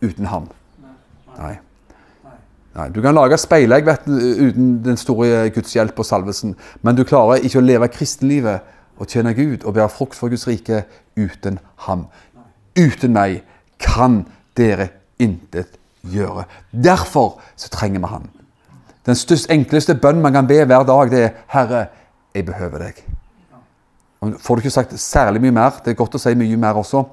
uten 0.00 0.26
ham. 0.26 0.48
Nei. 1.36 1.58
Nei, 2.74 2.88
Du 2.90 3.00
kan 3.02 3.14
lage 3.14 3.38
speilegg 3.38 3.88
uten 4.06 4.82
den 4.84 4.96
store 4.96 5.50
Guds 5.54 5.74
hjelp 5.76 5.98
og 5.98 6.06
salvelsen, 6.06 6.56
men 6.82 6.96
du 6.96 7.04
klarer 7.04 7.44
ikke 7.44 7.60
å 7.60 7.64
leve 7.64 7.88
kristenlivet 7.88 8.60
og 8.98 9.10
tjene 9.10 9.34
Gud 9.34 9.64
og 9.64 9.74
bære 9.74 9.90
frukt 9.90 10.18
for 10.18 10.28
Guds 10.28 10.46
rike 10.48 10.84
uten 11.16 11.58
ham. 11.86 12.06
Uten 12.78 13.14
meg 13.14 13.42
kan 13.78 14.24
dere 14.56 14.88
intet 15.18 15.78
gjøre. 16.02 16.44
Derfor 16.70 17.40
så 17.56 17.70
trenger 17.70 18.00
vi 18.00 18.10
ham. 18.10 18.28
Den 19.06 19.18
største, 19.18 19.52
enkleste 19.52 19.94
bønn 19.94 20.22
man 20.22 20.32
kan 20.32 20.46
be 20.48 20.64
hver 20.64 20.82
dag, 20.82 21.10
det 21.10 21.24
er 21.24 21.30
'Herre, 21.48 21.86
jeg 22.34 22.46
behøver 22.46 22.78
deg'. 22.78 23.02
Får 24.38 24.54
du 24.54 24.60
ikke 24.60 24.70
sagt 24.70 25.00
særlig 25.00 25.40
mye 25.40 25.50
mer, 25.50 25.70
det 25.84 25.90
er 25.90 25.94
godt 25.94 26.14
å 26.14 26.18
si 26.18 26.34
mye 26.34 26.56
mer 26.56 26.72
også, 26.72 27.04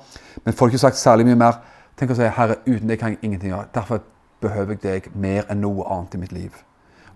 men 0.46 0.54
får 0.54 0.66
du 0.66 0.70
ikke 0.70 0.78
sagt 0.78 0.98
særlig 0.98 1.26
mye 1.26 1.36
mer, 1.36 1.54
tenk 1.98 2.12
å 2.12 2.16
si 2.16 2.22
'Herre, 2.22 2.56
uten 2.68 2.88
deg 2.88 3.00
kan 3.00 3.10
jeg 3.10 3.18
ingenting 3.22 3.52
gjøre'. 3.52 3.68
Derfor 3.74 4.00
behøver 4.42 4.76
jeg 4.76 4.84
deg 4.84 5.10
mer 5.16 5.48
enn 5.50 5.62
noe 5.64 5.86
annet 5.90 6.18
i 6.18 6.22
mitt 6.22 6.36
liv. 6.36 6.56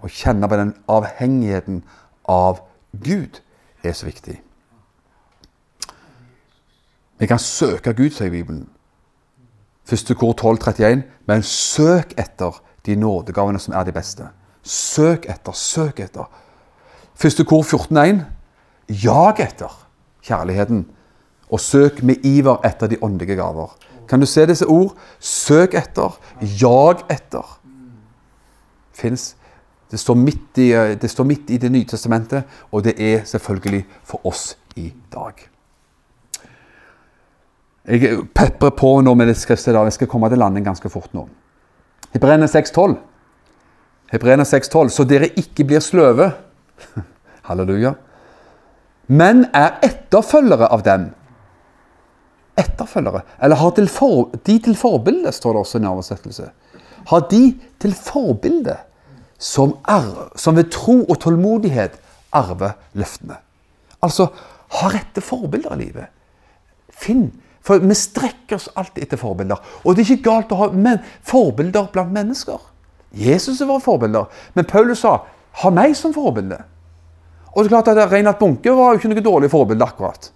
Å 0.01 0.09
kjenne 0.11 0.49
på 0.49 0.59
den 0.59 0.73
avhengigheten 0.91 1.84
av 2.30 2.61
Gud 3.03 3.41
er 3.84 3.93
så 3.97 4.07
viktig. 4.07 4.39
Vi 7.17 7.28
kan 7.28 7.39
søke 7.39 7.93
Gud, 7.93 8.11
sier 8.11 8.32
Bibelen. 8.32 8.67
Første 9.86 10.15
kor 10.17 10.34
1231. 10.36 11.05
Men 11.26 11.43
søk 11.43 12.13
etter 12.19 12.59
de 12.86 12.95
nådegavene 12.99 13.59
som 13.61 13.73
er 13.73 13.86
de 13.88 13.93
beste. 13.95 14.28
Søk 14.63 15.26
etter, 15.30 15.53
søk 15.53 16.01
etter. 16.03 16.28
Første 17.15 17.45
kor 17.47 17.63
14.1. 17.63 18.26
Jag 18.89 19.39
etter 19.39 19.71
kjærligheten, 20.26 20.86
og 21.49 21.59
søk 21.61 22.01
med 22.03 22.26
iver 22.26 22.57
etter 22.65 22.89
de 22.89 22.97
åndelige 23.01 23.38
gaver. 23.38 23.76
Kan 24.10 24.20
du 24.20 24.26
se 24.26 24.45
disse 24.45 24.66
ord? 24.66 24.93
Søk 25.20 25.74
etter, 25.74 26.18
jag 26.62 27.03
etter. 27.10 27.58
Fins. 28.93 29.36
Det 29.91 29.99
står, 30.01 30.16
midt 30.16 30.58
i, 30.58 30.70
det 31.01 31.10
står 31.12 31.24
midt 31.24 31.49
i 31.49 31.58
Det 31.58 31.70
nye 31.72 31.86
testamentet, 31.86 32.43
og 32.72 32.84
det 32.84 32.95
er 32.99 33.26
selvfølgelig 33.26 33.86
for 34.03 34.26
oss 34.28 34.58
i 34.76 34.89
dag. 35.14 35.45
Jeg 37.86 38.18
peprer 38.34 38.74
på 38.74 39.01
nå 39.06 39.14
med 39.14 39.30
det 39.30 39.38
skriftet. 39.38 39.74
dag. 39.74 39.86
Jeg 39.86 39.93
skal 39.93 40.08
komme 40.08 40.30
til 40.30 40.41
landing 40.41 40.66
ganske 40.66 40.89
fort 40.89 41.14
nå. 41.14 41.28
Hebreerne 42.14 42.47
6,12. 42.49 42.95
Hebreerne 44.12 44.43
6,12. 44.43 44.89
Så 44.89 45.03
dere 45.03 45.30
ikke 45.38 45.64
blir 45.64 45.80
sløve. 45.80 46.32
Halleluja. 47.47 47.93
Men 49.08 49.45
er 49.53 49.78
etterfølgere 49.86 50.72
av 50.74 50.82
dem. 50.86 51.12
Etterfølgere. 52.58 53.22
Eller 53.43 53.60
har 53.60 53.72
til 53.76 53.88
for, 53.91 54.32
de 54.47 54.58
til 54.60 54.76
forbilde, 54.80 55.32
står 55.32 55.53
det 55.53 55.60
også 55.60 55.78
i 55.78 55.82
en 55.82 55.88
oversettelse. 55.91 56.49
Har 57.12 57.28
de 57.32 57.43
til 57.80 57.93
forbilde 57.93 58.78
som, 59.38 59.76
er, 59.88 60.30
som 60.36 60.56
ved 60.56 60.72
tro 60.72 61.01
og 61.03 61.20
tålmodighet 61.20 61.99
arver 62.36 62.78
løftene. 62.93 63.38
Altså 64.03 64.30
ha 64.80 64.91
rette 64.91 65.22
forbilder 65.22 65.76
i 65.76 65.84
livet. 65.84 66.14
Finn 66.89 67.28
for 67.66 67.82
vi 67.82 67.95
strekker 67.97 68.60
oss 68.60 68.68
alltid 68.78 69.08
etter 69.08 69.18
forbilder. 69.18 69.58
Og 69.84 69.95
det 69.95 70.03
er 70.03 70.12
ikke 70.14 70.30
galt 70.30 70.53
å 70.53 70.60
ha 70.60 70.68
men, 70.70 70.99
forbilder 71.26 71.88
blant 71.93 72.14
mennesker. 72.14 72.60
Jesus 73.18 73.64
våre 73.64 73.82
forbilder. 73.82 74.28
Men 74.53 74.68
Paulus 74.70 75.01
sa 75.01 75.24
'ha 75.51 75.70
meg 75.70 75.95
som 75.95 76.14
forbilde'. 76.14 76.62
Og 77.56 77.64
det 77.64 77.72
er 77.72 77.82
klart 77.82 77.88
at 77.88 78.12
Reinhard 78.12 78.38
Bunke 78.39 78.70
var 78.70 78.93
jo 78.93 78.99
ikke 78.99 79.10
noe 79.10 79.24
dårlig 79.24 79.49
forbilde, 79.49 79.86
akkurat. 79.86 80.32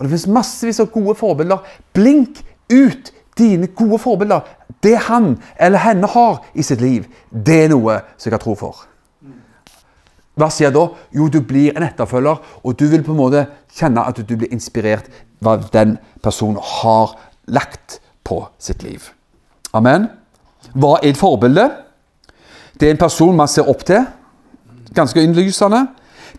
Og 0.00 0.06
det 0.06 0.14
finnes 0.14 0.30
massevis 0.32 0.80
av 0.80 0.88
gode 0.94 1.12
forbilder. 1.18 1.60
Blink 1.92 2.40
ut 2.72 3.10
dine 3.36 3.68
gode 3.76 3.98
forbilder. 4.00 4.46
Det 4.80 4.96
han 5.10 5.34
eller 5.60 5.84
henne 5.84 6.08
har 6.08 6.40
i 6.56 6.64
sitt 6.64 6.80
liv, 6.80 7.04
det 7.30 7.66
er 7.66 7.74
noe 7.74 7.98
som 8.16 8.30
jeg 8.30 8.38
har 8.38 8.42
tro 8.42 8.54
for. 8.56 8.86
Hva 10.40 10.48
skjer 10.48 10.72
da? 10.72 10.86
Jo, 11.12 11.26
du 11.28 11.42
blir 11.44 11.76
en 11.76 11.84
etterfølger, 11.84 12.38
og 12.64 12.78
du 12.80 12.86
vil 12.88 13.04
på 13.04 13.12
en 13.12 13.18
måte 13.18 13.42
kjenne 13.76 14.06
at 14.08 14.16
du 14.24 14.32
blir 14.40 14.48
inspirert 14.54 15.10
hva 15.44 15.58
den 15.74 15.98
personen 16.24 16.56
har 16.80 17.12
lagt 17.52 17.98
på 18.24 18.46
sitt 18.62 18.80
liv. 18.86 19.10
Amen. 19.76 20.08
Hva 20.72 20.96
er 21.02 21.10
et 21.12 21.20
forbilde? 21.20 21.66
Det 22.80 22.88
er 22.88 22.96
en 22.96 23.02
person 23.02 23.36
man 23.36 23.52
ser 23.52 23.68
opp 23.68 23.84
til. 23.84 24.06
Ganske 24.96 25.20
innlysende. 25.20 25.84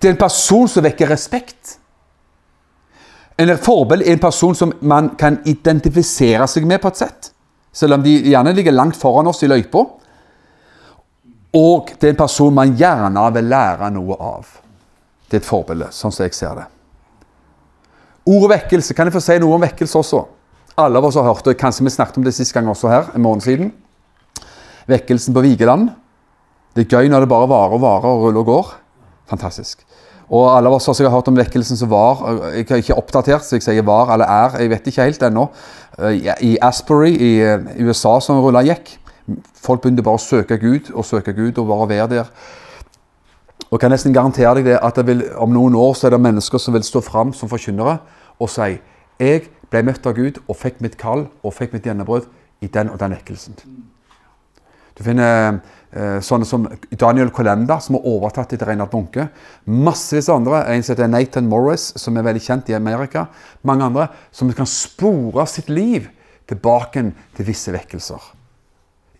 Det 0.01 0.09
er 0.09 0.15
en 0.15 0.23
person 0.23 0.65
som 0.71 0.85
vekker 0.85 1.13
respekt. 1.13 1.77
En 3.39 3.51
forbilde 3.57 4.05
er 4.05 4.15
en 4.15 4.23
person 4.23 4.55
som 4.55 4.73
man 4.81 5.13
kan 5.19 5.39
identifisere 5.49 6.47
seg 6.49 6.67
med 6.67 6.81
på 6.81 6.91
et 6.91 6.99
sett. 6.99 7.31
Selv 7.71 7.95
om 7.95 8.03
de 8.03 8.17
gjerne 8.31 8.53
ligger 8.53 8.75
langt 8.75 8.99
foran 8.99 9.29
oss 9.31 9.43
i 9.43 9.49
løypa. 9.49 9.85
Og 11.57 11.93
det 11.99 12.09
er 12.09 12.13
en 12.13 12.19
person 12.19 12.53
man 12.55 12.75
gjerne 12.79 13.23
vil 13.35 13.49
lære 13.51 13.89
noe 13.95 14.17
av. 14.19 14.51
Det 15.27 15.39
er 15.39 15.43
et 15.43 15.47
forbilde, 15.47 15.87
sånn 15.95 16.11
som 16.11 16.25
jeg 16.25 16.35
ser 16.35 16.59
det. 16.59 16.67
Ordet 18.31 18.51
vekkelse, 18.57 18.93
kan 18.93 19.07
jeg 19.07 19.15
få 19.15 19.23
si 19.23 19.37
noe 19.41 19.55
om 19.55 19.63
vekkelse 19.63 19.97
også? 19.97 20.21
Alle 20.79 20.99
av 20.99 21.07
oss 21.07 21.17
har 21.19 21.25
hørt 21.27 21.47
det, 21.47 21.57
kanskje 21.59 21.87
vi 21.87 21.93
snakket 21.93 22.19
om 22.19 22.25
det 22.27 22.35
sist 22.35 22.53
gang 22.55 22.69
også 22.69 22.91
her, 22.91 23.09
en 23.15 23.23
måned 23.23 23.43
siden. 23.43 23.71
Vekkelsen 24.91 25.35
på 25.35 25.43
Vigeland. 25.43 25.89
Det 26.75 26.85
er 26.85 26.99
gøy 26.99 27.09
når 27.11 27.25
det 27.25 27.31
bare 27.31 27.49
varer 27.51 27.75
og 27.75 27.83
varer 27.83 28.07
og 28.11 28.25
ruller 28.25 28.43
og 28.43 28.51
går. 28.51 28.69
Fantastisk. 29.31 29.83
Og 30.31 30.47
alle 30.47 30.71
av 30.71 30.77
oss 30.77 30.87
som 30.87 30.95
har 31.03 31.11
hørt 31.11 31.27
om 31.27 31.35
vekkelsen 31.35 31.77
som 31.77 31.89
var. 31.91 32.21
Jeg 32.55 32.69
har 32.69 32.79
ikke 32.79 32.95
oppdatert, 32.95 33.43
så 33.43 33.57
jeg 33.57 33.65
sier 33.65 33.83
var 33.87 34.13
eller 34.13 34.29
er. 34.31 34.55
Jeg 34.63 34.71
vet 34.71 34.87
ikke 34.87 35.07
helt 35.09 35.25
ennå. 35.27 35.49
I 36.39 36.55
Asbury 36.63 37.11
i 37.11 37.31
USA 37.83 38.15
som 38.23 38.39
rulla 38.39 38.63
gikk. 38.63 38.93
Folk 39.61 39.83
begynte 39.83 40.05
bare 40.05 40.19
å 40.19 40.23
søke 40.23 40.57
Gud 40.61 40.93
og 40.95 41.05
søke 41.05 41.35
Gud 41.35 41.59
og 41.59 41.67
bare 41.67 41.89
være 41.91 42.07
der. 42.15 42.31
Og 43.67 43.77
jeg 43.77 43.83
kan 43.83 43.93
nesten 43.93 44.15
garantere 44.15 44.55
deg 44.59 44.71
det 44.71 44.79
at 44.83 44.97
det 44.99 45.05
vil, 45.07 45.21
om 45.39 45.51
noen 45.53 45.75
år 45.79 45.93
så 45.95 46.07
er 46.07 46.15
det 46.15 46.23
mennesker 46.23 46.59
som 46.59 46.75
vil 46.75 46.83
stå 46.83 47.03
fram 47.05 47.31
som 47.35 47.51
forkynnere 47.51 47.99
og 48.41 48.49
si 48.51 48.73
jeg 49.21 49.45
ble 49.71 49.83
møtt 49.87 50.07
av 50.09 50.17
Gud 50.17 50.41
og 50.47 50.57
fikk 50.59 50.81
mitt 50.83 50.97
kall 50.99 51.27
og 51.43 51.53
fikk 51.55 51.75
mitt 51.75 51.85
gjennombrudd 51.87 52.25
i 52.61 52.67
den 52.67 52.89
og 52.91 52.97
den 52.99 53.15
vekkelsen. 53.15 53.55
Du 54.97 55.03
finner 55.05 55.53
eh, 55.53 55.59
sånne 55.91 56.47
som 56.47 56.69
Daniel 56.95 57.33
Colenda, 57.35 57.75
som 57.83 57.97
har 57.97 58.05
overtatt 58.07 58.53
etter 58.55 58.69
Reinhard 58.69 58.93
Bunke. 58.93 59.25
Massevis 59.67 60.29
av 60.31 60.39
andre. 60.39 60.61
En 60.71 60.83
som 60.83 60.95
heter 60.95 61.11
Nathan 61.11 61.49
Morris, 61.51 61.89
som 61.99 62.15
er 62.15 62.27
veldig 62.29 62.43
kjent 62.45 62.71
i 62.71 62.77
Amerika. 62.77 63.25
Mange 63.67 63.89
andre 63.89 64.07
som 64.31 64.51
kan 64.55 64.69
spore 64.69 65.43
sitt 65.51 65.67
liv 65.67 66.07
tilbake 66.47 67.09
til 67.35 67.51
visse 67.51 67.75
vekkelser 67.75 68.31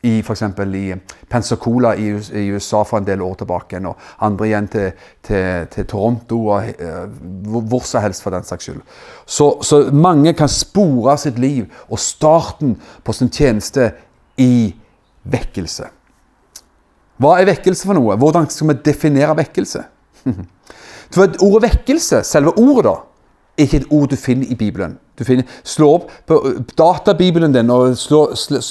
i 0.02 0.20
f.eks. 0.20 0.42
i 0.42 0.96
Pensacola 1.30 1.96
i, 1.96 2.10
USA 2.50 2.84
for 2.84 2.98
en 2.98 3.06
del 3.06 3.22
år 3.22 3.36
tilbake. 3.42 3.82
Og 3.86 4.26
andre 4.26 4.48
igjen 4.48 4.70
til, 4.72 4.92
til, 5.26 5.68
til 5.74 5.88
Toronto 5.90 6.40
og 6.56 6.82
uh, 6.82 7.62
hvor 7.70 7.86
som 7.86 8.06
helst 8.06 8.26
for 8.26 8.34
den 8.34 8.46
saks 8.48 8.70
skyld. 8.70 8.82
Så, 9.26 9.52
så, 9.62 9.84
mange 9.94 10.34
kan 10.34 10.50
spore 10.50 11.18
sitt 11.22 11.40
liv 11.40 11.70
og 11.90 12.02
starten 12.02 12.78
på 13.04 13.14
sin 13.14 13.30
tjeneste 13.30 13.92
i 14.42 14.74
vekkelse. 15.24 15.90
Hva 17.22 17.38
er 17.38 17.50
vekkelse 17.52 17.88
for 17.88 17.98
noe? 17.98 18.18
Hvordan 18.20 18.50
skal 18.50 18.72
vi 18.72 18.80
definere 18.86 19.38
vekkelse? 19.38 19.86
For 21.12 21.28
Ordet 21.44 21.66
vekkelse, 21.66 22.22
selve 22.24 22.54
ordet, 22.56 22.86
da, 22.88 22.94
er 23.60 23.66
ikke 23.66 23.82
et 23.82 23.90
ord 23.92 24.12
du 24.14 24.16
finner 24.16 24.48
i 24.48 24.56
Bibelen. 24.56 24.94
Du 25.20 25.26
finner, 25.28 25.44
Slå 25.68 25.90
opp 25.98 26.12
på 26.28 26.38
databibelen 26.80 27.54
din 27.54 27.70
og 27.70 27.98
slå, 28.00 28.22
slå, 28.40 28.62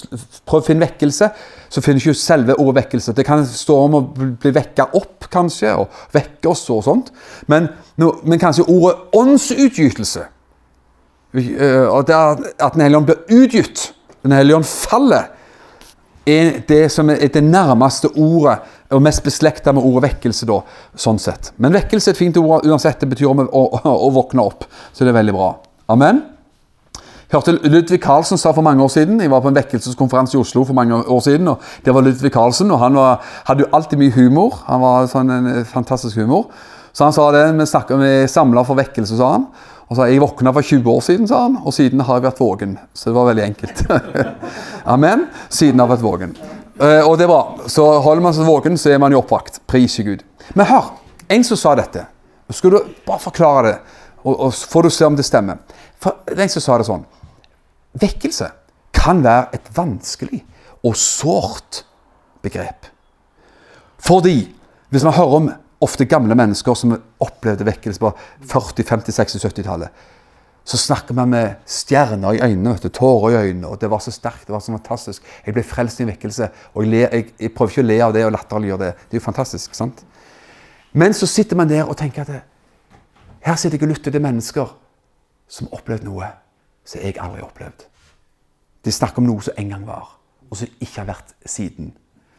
prøv 0.49 0.63
å 0.63 0.67
finne 0.67 0.87
vekkelse. 0.87 1.29
Så 1.71 1.83
finner 1.85 2.01
du 2.01 2.09
ikke 2.09 2.19
selve 2.19 2.57
ordet 2.57 2.87
vekkelse. 2.87 3.15
Det 3.15 3.27
kan 3.29 3.45
stå 3.47 3.77
om 3.85 3.99
å 3.99 4.03
bli 4.17 4.55
vekka 4.57 4.89
opp, 4.99 5.29
kanskje, 5.31 5.75
og 5.79 5.93
vekke 6.17 6.51
oss 6.51 6.65
og 6.73 6.83
sånt. 6.89 7.13
Men, 7.53 7.69
men 8.01 8.41
kanskje 8.43 8.67
ordet 8.73 8.97
åndsutgytelse. 9.21 10.25
At 11.37 12.11
Den 12.11 12.83
hellige 12.83 13.03
ånd 13.03 13.11
blir 13.13 13.45
utgitt. 13.45 13.91
Den 14.25 14.35
hellige 14.35 14.59
ånd 14.59 14.67
faller. 14.67 15.29
Er 16.31 16.61
det 16.69 16.83
som 16.95 17.11
er 17.11 17.29
det 17.33 17.43
nærmeste 17.45 18.11
ordet 18.15 18.59
og 18.91 19.03
mest 19.03 19.23
beslekta 19.25 19.73
med 19.73 19.87
ordet 19.87 20.11
vekkelse. 20.11 20.47
da, 20.47 20.61
sånn 20.99 21.19
sett. 21.19 21.53
Men 21.59 21.75
vekkelse 21.75 22.11
er 22.11 22.17
et 22.17 22.21
fint 22.21 22.37
ord 22.41 22.67
uansett. 22.67 23.01
Det 23.01 23.09
betyr 23.11 23.31
å, 23.31 23.47
å, 23.47 23.65
å 23.95 24.11
våkne 24.15 24.45
opp. 24.45 24.67
Så 24.93 25.05
det 25.05 25.15
er 25.15 25.21
veldig 25.21 25.37
bra. 25.37 25.55
Amen. 25.91 26.23
Hørte 27.31 27.55
Ludvig 27.63 28.01
Carlsen 28.03 28.39
sa 28.43 28.51
for 28.51 28.67
mange 28.67 28.83
år 28.83 28.89
siden 28.91 29.21
Jeg 29.23 29.31
var 29.31 29.39
på 29.45 29.53
en 29.53 29.55
vekkelseskonferanse 29.55 30.35
i 30.35 30.41
Oslo 30.41 30.65
for 30.67 30.75
mange 30.75 30.97
år 30.99 31.21
siden. 31.23 31.49
og 31.49 31.63
Det 31.85 31.95
var 31.95 32.03
Ludvig 32.03 32.33
Carlsen, 32.35 32.71
og 32.75 32.83
han 32.83 32.99
var, 32.99 33.23
hadde 33.47 33.67
jo 33.67 33.71
alltid 33.73 34.03
mye 34.03 34.15
humor. 34.17 34.59
Han 34.67 34.83
var 34.83 35.07
sånn 35.11 35.31
en 35.31 35.51
fantastisk 35.65 36.19
humor. 36.19 36.51
Så 36.93 37.07
han 37.07 37.15
sa 37.15 37.29
det, 37.31 37.45
vi, 37.55 37.99
vi 38.03 38.15
samla 38.29 38.65
for 38.67 38.79
vekkelse, 38.79 39.19
sa 39.19 39.35
han. 39.37 39.47
Og 39.91 39.99
sa 39.99 40.07
Jeg 40.07 40.23
våkna 40.23 40.53
for 40.55 40.63
20 40.63 40.87
år 40.87 41.01
siden, 41.03 41.27
sa 41.27 41.43
han, 41.43 41.57
og 41.67 41.75
siden 41.75 42.01
har 42.07 42.21
jeg 42.21 42.29
vært 42.29 42.41
våken. 42.41 42.77
Så 42.95 43.11
det 43.11 43.17
var 43.17 43.27
veldig 43.33 43.43
enkelt. 43.43 43.81
Amen. 44.95 45.25
Siden 45.51 45.83
har 45.83 45.89
jeg 45.89 45.97
vært 45.97 46.05
våken. 46.07 46.35
Uh, 46.79 47.03
og 47.09 47.17
det 47.19 47.27
er 47.27 47.33
bra. 47.33 47.67
Så 47.67 47.87
holder 48.05 48.23
man 48.23 48.37
seg 48.37 48.47
våken, 48.47 48.79
så 48.79 48.93
er 48.95 49.01
man 49.03 49.11
jo 49.11 49.19
oppvakt. 49.19 49.59
Pris 49.67 49.99
i 49.99 50.07
Gud. 50.07 50.23
Men 50.55 50.71
hør, 50.71 50.93
en 51.27 51.47
som 51.47 51.59
sa 51.59 51.75
dette. 51.79 52.05
Skal 52.55 52.75
du 52.75 52.79
bare 53.07 53.23
forklare 53.23 53.67
det, 53.67 53.75
og, 54.23 54.33
og 54.47 54.55
får 54.55 54.87
du 54.87 54.91
se 54.95 55.07
om 55.07 55.19
det 55.19 55.27
stemmer. 55.27 55.59
For 56.01 56.23
En 56.33 56.49
som 56.49 56.63
sa 56.65 56.79
det 56.81 56.87
sånn 56.89 57.03
Vekkelse 58.01 58.47
kan 58.97 59.21
være 59.25 59.59
et 59.59 59.69
vanskelig 59.77 60.41
og 60.87 60.95
sårt 60.97 61.83
begrep. 62.45 62.87
Fordi 64.01 64.39
hvis 64.91 65.05
man 65.05 65.17
hører 65.19 65.37
om 65.37 65.51
ofte 65.81 66.05
gamle 66.05 66.37
mennesker 66.37 66.77
som 66.77 66.97
opplevde 67.23 67.67
vekkelse 67.67 68.03
på 68.03 68.11
40-, 68.49 68.85
50-, 68.85 69.15
60-, 69.17 69.45
70-tallet, 69.47 70.09
Så 70.65 70.77
snakker 70.77 71.15
man 71.17 71.31
med 71.33 71.55
stjerner 71.67 72.37
i 72.37 72.41
øynene, 72.45 72.75
vet 72.75 72.83
du, 72.83 72.89
tårer 72.89 73.31
i 73.33 73.49
øynene. 73.49 73.67
og 73.67 73.81
Det 73.81 73.91
var 73.91 73.99
så 73.99 74.11
sterkt. 74.11 74.47
det 74.47 74.53
var 74.53 74.61
så 74.61 74.73
fantastisk. 74.73 75.23
Jeg 75.47 75.55
ble 75.55 75.63
frelst 75.63 76.01
i 76.01 76.03
en 76.03 76.09
vekkelse. 76.09 76.49
og 76.75 76.85
jeg, 76.85 77.09
jeg, 77.13 77.33
jeg, 77.41 77.55
prøver 77.55 77.71
ikke 77.71 77.83
å 77.83 77.87
le 77.87 77.97
av 78.05 78.13
det 78.13 78.25
og 78.25 78.33
latterliggjøre 78.33 78.85
det. 78.85 78.93
Det 78.95 79.17
er 79.17 79.21
jo 79.21 79.25
fantastisk. 79.25 79.75
sant? 79.75 80.05
Men 80.93 81.15
så 81.15 81.27
sitter 81.27 81.57
man 81.57 81.69
der 81.69 81.89
og 81.89 81.97
tenker 81.97 82.23
at 82.23 82.43
her 83.41 83.57
sitter 83.57 83.79
jeg 83.79 83.89
og 83.89 83.95
lytter 83.95 84.13
til 84.13 84.23
mennesker 84.23 84.77
som 85.49 85.67
har 85.67 85.81
opplevd 85.81 86.05
noe 86.05 86.29
som 86.85 87.01
jeg 87.01 87.17
aldri 87.17 87.41
har 87.41 87.49
opplevd. 87.49 87.87
De 88.85 88.93
snakker 88.93 89.23
om 89.23 89.29
noe 89.31 89.45
som 89.45 89.57
en 89.57 89.73
gang 89.75 89.87
var, 89.87 90.17
og 90.51 90.61
som 90.61 90.69
ikke 90.81 91.01
har 91.03 91.09
vært 91.09 91.35
siden. 91.49 91.93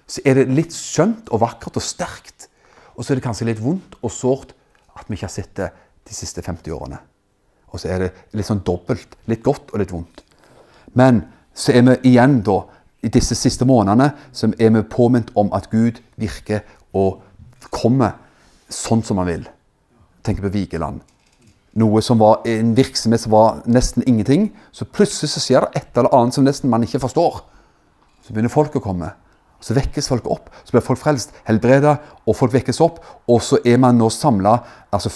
Så 0.07 0.23
er 0.25 0.37
det 0.37 0.51
litt 0.51 0.75
skjønt 0.75 1.29
og 1.31 1.41
vakkert 1.43 1.79
og 1.79 1.85
sterkt, 1.85 2.50
og 2.95 3.03
så 3.03 3.13
er 3.13 3.19
det 3.19 3.25
kanskje 3.25 3.47
litt 3.49 3.61
vondt 3.63 3.97
og 4.01 4.11
sårt 4.13 4.53
at 4.97 5.07
vi 5.07 5.17
ikke 5.17 5.27
har 5.27 5.33
sett 5.33 5.53
det 5.59 5.69
de 6.07 6.15
siste 6.15 6.43
50 6.43 6.75
årene. 6.75 6.99
Og 7.71 7.79
så 7.79 7.91
er 7.93 8.03
det 8.03 8.11
litt 8.35 8.47
sånn 8.47 8.63
dobbelt. 8.67 9.15
Litt 9.31 9.43
godt 9.45 9.71
og 9.71 9.79
litt 9.79 9.93
vondt. 9.93 10.23
Men 10.97 11.23
så 11.55 11.71
er 11.75 11.85
vi 11.87 12.11
igjen 12.11 12.41
da, 12.45 12.57
i 13.01 13.09
disse 13.09 13.35
siste 13.37 13.65
månedene, 13.65 14.11
så 14.35 14.51
er 14.59 14.73
vi 14.75 14.83
påminnet 14.91 15.31
om 15.39 15.49
at 15.57 15.71
Gud 15.71 16.01
virker 16.21 16.65
og 16.93 17.23
kommer 17.71 18.19
sånn 18.69 19.01
som 19.05 19.21
han 19.21 19.31
vil. 19.31 19.47
Tenk 20.21 20.43
på 20.43 20.51
Vigeland 20.53 21.01
noe 21.79 22.01
som 22.03 22.19
var 22.19 22.41
en 22.49 22.73
virksomhet 22.75 23.23
som 23.23 23.31
var 23.31 23.61
nesten 23.69 24.03
ingenting. 24.07 24.49
Så 24.71 24.85
plutselig 24.85 25.31
så 25.31 25.43
skjer 25.43 25.65
det 25.65 25.81
et 25.81 25.97
eller 25.97 26.13
annet 26.15 26.35
som 26.35 26.45
nesten 26.45 26.71
man 26.71 26.83
ikke 26.83 27.01
forstår. 27.03 27.41
Så 28.25 28.33
begynner 28.33 28.51
folk 28.51 28.75
å 28.75 28.83
komme. 28.83 29.13
Så 29.61 29.75
vekkes 29.77 30.09
folk 30.09 30.25
opp. 30.33 30.49
Så 30.65 30.73
blir 30.73 30.83
folk 30.85 30.99
frelst, 30.99 31.35
helbreda, 31.45 31.95
og 32.25 32.35
folk 32.37 32.53
vekkes 32.55 32.81
opp. 32.81 32.99
Og 33.29 33.41
så 33.45 33.59
er 33.65 33.77
man 33.81 33.99
nå 34.01 34.09
samla 34.13 34.55
altså, 34.91 35.11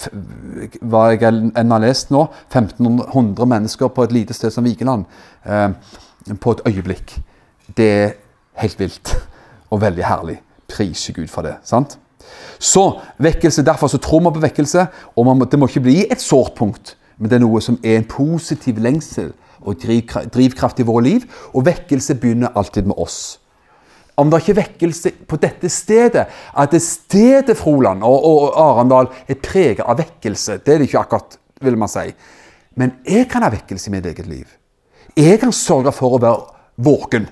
Hva 0.81 1.07
jeg 1.13 1.25
enn 1.25 1.73
har 1.73 1.83
lest 1.83 2.13
nå 2.13 2.27
1500 2.51 3.49
mennesker 3.49 3.89
på 3.93 4.05
et 4.05 4.13
lite 4.13 4.37
sted 4.37 4.53
som 4.53 4.67
Vigeland. 4.67 5.05
Eh, 5.43 5.69
på 6.41 6.55
et 6.55 6.65
øyeblikk. 6.69 7.17
Det 7.77 7.89
er 7.91 8.17
helt 8.61 8.79
vilt. 8.79 9.15
Og 9.73 9.81
veldig 9.81 10.05
herlig. 10.05 10.39
Priser 10.69 11.13
Gud 11.13 11.27
for 11.29 11.45
det. 11.45 11.57
sant? 11.63 11.97
Så 12.59 12.99
vekkelse, 13.21 13.65
Derfor 13.65 13.87
så 13.87 13.97
tror 13.97 14.19
man 14.19 14.33
på 14.33 14.39
vekkelse, 14.39 14.87
og 15.15 15.25
man, 15.25 15.47
det 15.49 15.59
må 15.59 15.67
ikke 15.67 15.85
bli 15.85 16.05
et 16.11 16.21
sårt 16.21 16.55
punkt. 16.57 16.95
Men 17.17 17.29
det 17.29 17.37
er 17.37 17.45
noe 17.45 17.61
som 17.61 17.77
er 17.83 17.99
en 17.99 18.07
positiv 18.09 18.79
lengsel 18.81 19.33
og 19.65 19.81
drivkraft 20.33 20.79
i 20.79 20.85
våre 20.87 21.03
liv. 21.03 21.25
Og 21.53 21.65
vekkelse 21.65 22.15
begynner 22.15 22.53
alltid 22.55 22.89
med 22.89 22.97
oss. 22.97 23.39
Om 24.15 24.29
det 24.31 24.41
ikke 24.41 24.53
er 24.53 24.61
vekkelse 24.61 25.11
på 25.27 25.37
dette 25.41 25.69
stedet, 25.69 26.25
at 26.55 26.71
det 26.71 26.81
stedet 26.83 27.57
Froland 27.59 28.03
og, 28.03 28.25
og 28.25 28.59
Arendal 28.59 29.09
er 29.27 29.39
preget 29.43 29.83
av 29.83 29.99
vekkelse, 29.99 30.61
det 30.63 30.73
er 30.73 30.79
det 30.79 30.89
ikke 30.89 31.01
akkurat, 31.01 31.39
vil 31.61 31.79
man 31.79 31.91
si. 31.91 32.07
Men 32.79 32.95
jeg 33.07 33.27
kan 33.31 33.43
ha 33.43 33.51
vekkelse 33.51 33.89
i 33.89 33.95
mitt 33.95 34.07
eget 34.07 34.27
liv. 34.27 34.45
Jeg 35.15 35.39
kan 35.39 35.51
sørge 35.55 35.91
for 35.95 36.15
å 36.15 36.21
være 36.23 36.55
våken. 36.83 37.27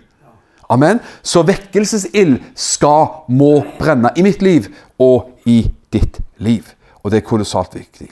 Amen. 0.72 1.00
Så 1.22 1.44
vekkelsesild 1.48 2.40
skal, 2.56 3.24
må 3.28 3.58
brenne 3.80 4.12
i 4.16 4.24
mitt 4.26 4.42
liv 4.44 4.70
og 5.00 5.48
i 5.48 5.66
ditt 5.94 6.20
liv. 6.44 6.68
Og 7.04 7.12
det 7.12 7.20
er 7.20 7.28
kolossalt 7.28 7.76
viktig. 7.76 8.10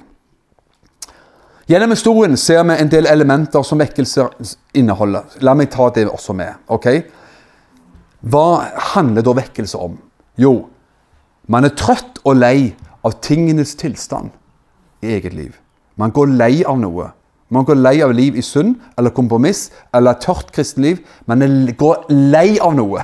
Gjennom 1.71 1.93
historien 1.95 2.35
ser 2.37 2.65
vi 2.67 2.75
en 2.75 2.91
del 2.91 3.07
elementer 3.07 3.63
som 3.63 3.79
vekkelser 3.79 4.33
inneholder. 4.75 5.39
La 5.45 5.55
meg 5.55 5.71
ta 5.71 5.87
det 5.95 6.09
også 6.09 6.35
med. 6.35 6.59
ok? 6.67 6.87
Hva 8.21 8.69
handler 8.93 9.25
da 9.25 9.33
vekkelse 9.37 9.79
om? 9.81 9.97
Jo, 10.37 10.69
man 11.49 11.65
er 11.65 11.73
trøtt 11.77 12.21
og 12.23 12.37
lei 12.37 12.73
av 13.05 13.17
tingenes 13.25 13.73
tilstand 13.79 14.29
i 15.01 15.15
eget 15.15 15.33
liv. 15.33 15.55
Man 15.97 16.13
går 16.13 16.29
lei 16.37 16.61
av 16.67 16.77
noe. 16.79 17.09
Man 17.51 17.65
går 17.67 17.81
lei 17.81 17.97
av 18.05 18.13
liv 18.15 18.37
i 18.39 18.43
synd 18.45 18.77
eller 18.97 19.11
kompromiss 19.15 19.69
eller 19.93 20.19
tørt 20.21 20.53
kristenliv. 20.55 21.01
Man 21.27 21.43
går 21.77 22.05
lei 22.31 22.59
av 22.61 22.77
noe. 22.77 23.03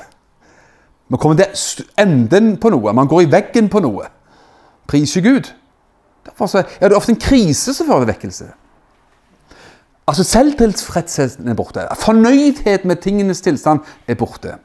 Man 1.09 1.19
kommer 1.19 1.41
til 1.41 1.87
enden 1.99 2.55
på 2.61 2.71
noe. 2.71 2.93
Man 2.93 3.09
går 3.09 3.25
i 3.25 3.31
veggen 3.31 3.71
på 3.73 3.81
noe. 3.83 4.07
Priser 4.87 5.25
Gud. 5.25 5.49
Derfor 6.27 6.51
ja, 6.59 6.63
det 6.79 6.91
er 6.91 6.95
ofte 6.99 7.15
en 7.15 7.19
krise 7.19 7.73
som 7.73 7.87
fører 7.87 8.05
til 8.05 8.13
vekkelse. 8.13 8.47
Altså 10.07 10.23
Selvtilfredsheten 10.23 11.49
er 11.51 11.57
borte. 11.59 11.83
Fornøydhet 11.99 12.85
med 12.87 13.01
tingenes 13.03 13.43
tilstand 13.43 13.83
er 14.07 14.15
borte. 14.19 14.55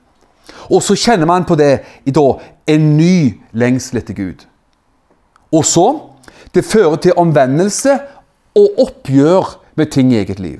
Og 0.70 0.82
så 0.82 0.96
kjenner 0.98 1.28
man 1.28 1.46
på 1.48 1.56
det 1.58 1.80
i 2.06 2.14
da 2.14 2.26
en 2.70 2.88
ny 2.96 3.40
lengsel 3.52 4.00
etter 4.02 4.16
Gud. 4.16 4.46
Og 5.52 5.64
så 5.64 5.88
Det 6.52 6.64
fører 6.64 6.96
til 7.00 7.12
omvendelse 7.16 7.94
og 8.54 8.80
oppgjør 8.82 9.54
med 9.74 9.86
ting 9.86 10.12
i 10.12 10.18
eget 10.20 10.40
liv. 10.40 10.58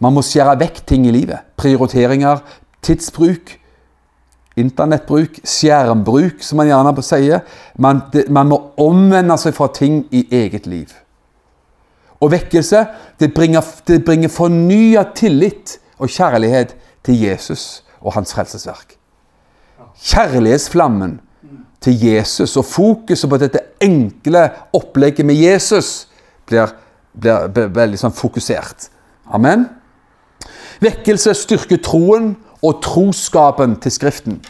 Man 0.00 0.14
må 0.16 0.22
skjære 0.24 0.54
vekk 0.62 0.78
ting 0.86 1.04
i 1.06 1.10
livet. 1.12 1.42
Prioriteringer, 1.60 2.40
tidsbruk, 2.80 3.52
internettbruk, 4.56 5.42
skjermbruk, 5.44 6.40
som 6.40 6.56
man 6.56 6.70
gjerne 6.70 7.04
sier. 7.04 7.44
Man, 7.76 8.00
det, 8.12 8.30
man 8.32 8.48
må 8.48 8.60
omvende 8.80 9.36
seg 9.36 9.52
fra 9.58 9.68
ting 9.76 10.06
i 10.10 10.24
eget 10.32 10.66
liv. 10.66 10.88
Og 12.20 12.32
vekkelse 12.32 12.86
det 13.20 13.34
bringer, 13.34 13.64
det 13.88 14.04
bringer 14.04 14.32
fornya 14.32 15.04
tillit 15.16 15.78
og 15.98 16.08
kjærlighet 16.08 16.76
til 17.04 17.20
Jesus 17.20 17.82
og 18.00 18.16
hans 18.16 18.32
frelsesverk. 18.32 18.99
Kjærlighetsflammen 20.00 21.18
til 21.80 22.04
Jesus 22.04 22.56
og 22.56 22.64
fokuset 22.64 23.30
på 23.30 23.38
dette 23.40 23.60
enkle 23.80 24.48
opplegget 24.76 25.26
med 25.26 25.36
Jesus 25.36 26.08
blir 26.48 26.72
blir 27.18 27.70
veldig 27.74 27.98
sånn 28.00 28.14
fokusert. 28.14 28.88
Amen. 29.30 29.66
Vekkelse 30.80 31.34
styrker 31.36 31.80
troen 31.84 32.34
og 32.62 32.80
troskapen 32.84 33.76
til 33.82 33.94
Skriften. 33.94 34.40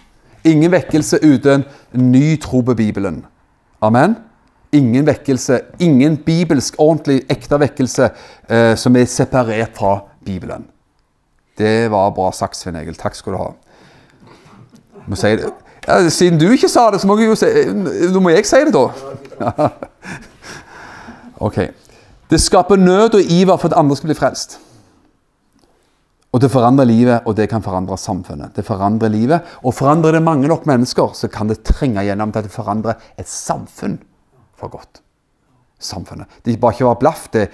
Ingen 0.47 0.73
vekkelse 0.73 1.21
uten 1.23 1.67
ny 1.93 2.37
tro 2.41 2.63
på 2.65 2.75
Bibelen. 2.75 3.25
Amen. 3.83 4.17
Ingen 4.73 5.07
vekkelse, 5.07 5.61
ingen 5.83 6.17
bibelsk, 6.23 6.77
ordentlig, 6.79 7.25
ekte 7.33 7.59
vekkelse 7.59 8.07
eh, 8.49 8.77
som 8.79 8.97
er 8.97 9.09
separert 9.11 9.75
fra 9.77 9.97
Bibelen. 10.25 10.69
Det 11.59 11.91
var 11.91 12.13
bra 12.15 12.31
sagt, 12.33 12.57
Svein 12.57 12.79
Egil. 12.79 12.95
Takk 12.97 13.19
skal 13.19 13.35
du 13.35 13.41
ha. 13.41 13.49
Må 15.11 15.19
si 15.19 15.35
det. 15.37 15.51
Ja, 15.89 15.99
siden 16.13 16.39
du 16.39 16.47
ikke 16.55 16.69
sa 16.71 16.91
det, 16.93 17.01
så 17.03 17.09
må 17.09 17.17
jeg 17.19 17.33
jo 17.33 17.39
si 17.39 17.49
Nå 18.13 18.23
må 18.23 18.31
jeg 18.35 18.47
si 18.47 18.61
det, 18.67 18.75
da. 18.77 19.71
ok. 21.47 21.63
Det 22.31 22.39
skaper 22.39 22.79
nød 22.79 23.17
og 23.19 23.33
iver 23.33 23.59
for 23.59 23.73
at 23.73 23.79
andre 23.81 23.97
skal 23.99 24.13
bli 24.13 24.19
frelst. 24.19 24.61
Og 26.31 26.39
det 26.39 26.51
forandrer 26.53 26.87
livet, 26.87 27.27
og 27.27 27.35
det 27.35 27.49
kan 27.51 27.63
forandre 27.63 27.99
samfunnet. 27.99 28.55
Det 28.55 28.63
forandrer 28.63 29.11
livet, 29.11 29.41
og 29.67 29.75
forandrer 29.75 30.15
det 30.15 30.23
mange 30.23 30.49
nok 30.49 30.67
mennesker, 30.67 31.11
så 31.15 31.29
kan 31.29 31.51
det 31.51 31.65
trenge 31.67 32.05
gjennom 32.07 32.31
til 32.31 32.39
at 32.39 32.47
det 32.47 32.55
forandrer 32.55 33.01
et 33.19 33.29
samfunn 33.29 33.99
for 34.55 34.71
godt. 34.71 35.03
Samfunnet. 35.81 36.31
Det 36.45 36.61
bare 36.61 36.77
ikke 36.77 36.87
var 36.87 37.01
blaff. 37.01 37.27
Det 37.33 37.49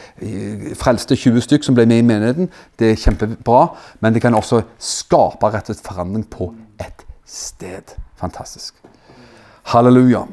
frelste 0.77 1.17
20 1.17 1.41
stykk 1.47 1.65
som 1.65 1.79
ble 1.79 1.87
med 1.89 2.03
i 2.03 2.05
menigheten. 2.05 2.51
Det 2.77 2.91
er 2.91 3.01
kjempebra, 3.01 3.63
men 4.05 4.13
det 4.13 4.21
kan 4.21 4.37
også 4.37 4.61
skape 4.77 5.55
rett 5.55 5.71
og 5.71 5.79
slett 5.79 5.89
forandring 5.89 6.27
på 6.29 6.51
et 6.83 7.07
sted. 7.27 7.95
Fantastisk. 8.17 8.75
Halleluja. 9.63 10.27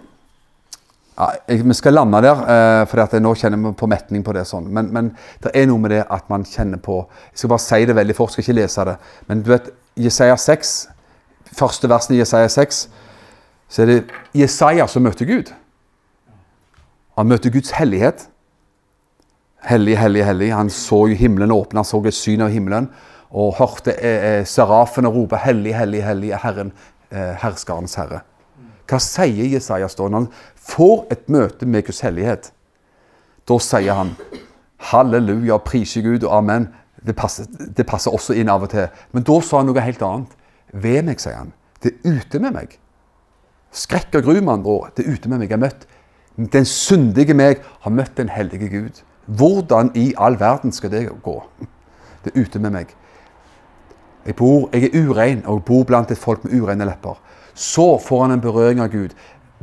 Ja, 1.18 1.28
jeg, 1.48 1.62
vi 1.66 1.76
skal 1.78 1.94
lande 1.94 2.22
der, 2.26 2.40
eh, 2.50 2.84
for 2.90 3.20
nå 3.22 3.34
kjenner 3.38 3.60
vi 3.62 3.74
på 3.78 3.88
metning 3.90 4.24
på 4.26 4.34
det. 4.34 4.48
sånn. 4.50 4.66
Men, 4.74 4.90
men, 4.94 5.12
det 5.44 5.52
er 5.54 5.68
noe 5.70 5.82
med 5.82 5.92
det 5.94 6.04
at 6.10 6.30
man 6.30 6.46
kjenner 6.46 6.82
på 6.82 7.04
Jeg 7.32 7.38
skal 7.38 7.50
bare 7.50 7.66
si 7.66 7.86
det 7.86 7.96
veldig 7.96 8.16
fort, 8.18 8.32
skal 8.32 8.42
ikke 8.42 8.62
lese 8.62 8.86
det. 8.86 8.98
Men 9.28 9.44
du 9.44 9.52
vet, 9.52 9.70
Jesaja 9.96 10.38
6, 10.38 10.74
første 11.54 11.90
versen 11.90 12.16
i 12.16 12.20
Jesaja 12.20 12.50
6, 12.50 12.88
så 13.70 13.82
er 13.82 13.86
det 13.86 14.00
Jesaja 14.34 14.88
som 14.88 15.06
møter 15.06 15.26
Gud. 15.30 15.54
Han 17.18 17.30
møter 17.30 17.54
Guds 17.54 17.72
hellighet. 17.78 18.28
Hellig, 19.64 19.98
hellig, 19.98 20.26
hellig. 20.26 20.52
Han 20.54 20.70
så 20.70 21.08
jo 21.12 21.18
himmelen 21.18 21.54
åpne, 21.54 21.84
han 21.84 21.88
så 21.88 22.02
et 22.06 22.18
syn 22.18 22.42
av 22.42 22.50
himmelen. 22.50 22.90
Og 23.34 23.56
hørte 23.58 23.96
eh, 23.98 24.40
eh 24.40 24.46
serafene 24.46 25.10
rope 25.10 25.38
'Hellig, 25.38 25.74
hellig, 25.76 26.04
hellig 26.04 26.32
er 26.32 26.38
Herren, 26.44 26.72
eh, 27.12 27.34
herskerens 27.42 27.96
Herre'. 27.96 28.22
Hva 28.88 29.00
sier 29.00 29.48
Jesajas 29.50 29.96
da 29.96 30.08
når 30.08 30.20
han 30.20 30.28
får 30.56 31.08
et 31.12 31.30
møte 31.30 31.66
med 31.66 31.86
Guds 31.86 32.04
hellighet? 32.04 32.52
Da 33.48 33.58
sier 33.60 33.94
han 33.94 34.16
halleluja, 34.92 35.58
prise 35.58 36.02
Gud 36.02 36.24
og 36.24 36.38
amen. 36.38 36.68
Det 37.06 37.16
passer, 37.16 37.46
det 37.78 37.86
passer, 37.88 38.12
også 38.12 38.36
inn 38.38 38.50
av 38.50 38.64
og 38.64 38.70
til. 38.72 38.88
Men 39.12 39.24
da 39.28 39.40
sa 39.42 39.60
han 39.60 39.68
noe 39.72 39.84
helt 39.84 40.02
annet. 40.02 40.36
Ved 40.74 41.04
meg, 41.04 41.20
sier 41.20 41.36
han. 41.36 41.52
Det 41.84 41.92
er 41.94 42.20
ute 42.20 42.40
med 42.40 42.56
meg. 42.56 42.78
Skrekk 43.74 44.20
og 44.20 44.24
gru, 44.24 44.40
med 44.40 44.54
andre 44.54 44.72
ord. 44.72 44.94
Det 44.96 45.06
er 45.06 45.18
ute 45.18 45.30
med 45.30 45.42
meg. 45.42 45.50
Jeg 45.50 45.58
har 45.58 45.66
møtt 45.66 45.88
Den 46.54 46.66
syndige 46.66 47.34
meg 47.38 47.60
har 47.84 47.92
møtt 47.94 48.18
den 48.18 48.30
hellige 48.30 48.70
Gud. 48.70 49.04
Hvordan 49.26 49.92
i 49.96 50.14
all 50.18 50.40
verden 50.40 50.72
skal 50.72 50.92
det 50.92 51.10
gå? 51.24 51.36
Det 52.24 52.32
er 52.32 52.42
ute 52.42 52.60
med 52.60 52.72
meg. 52.72 52.96
Jeg, 54.26 54.36
bor, 54.36 54.70
jeg 54.74 54.90
er 54.90 55.08
urein 55.08 55.46
og 55.46 55.64
bor 55.66 55.84
blant 55.84 56.12
et 56.12 56.18
folk 56.18 56.44
med 56.44 56.56
ureine 56.62 56.86
lepper. 56.88 57.20
Så 57.54 57.98
får 58.00 58.22
han 58.22 58.36
en 58.36 58.42
berøring 58.42 58.80
av 58.82 58.92
Gud. 58.92 59.16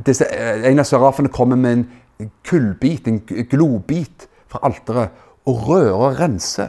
Disse, 0.06 0.26
eh, 0.26 0.66
en 0.70 0.78
av 0.78 0.88
serafene 0.88 1.28
kommer 1.28 1.56
med 1.56 1.72
en 2.20 2.30
kullbit, 2.44 3.08
en 3.08 3.20
globit 3.50 4.28
fra 4.48 4.60
alteret, 4.62 5.10
og 5.48 5.68
rører 5.68 5.96
og 5.96 6.20
rense 6.20 6.68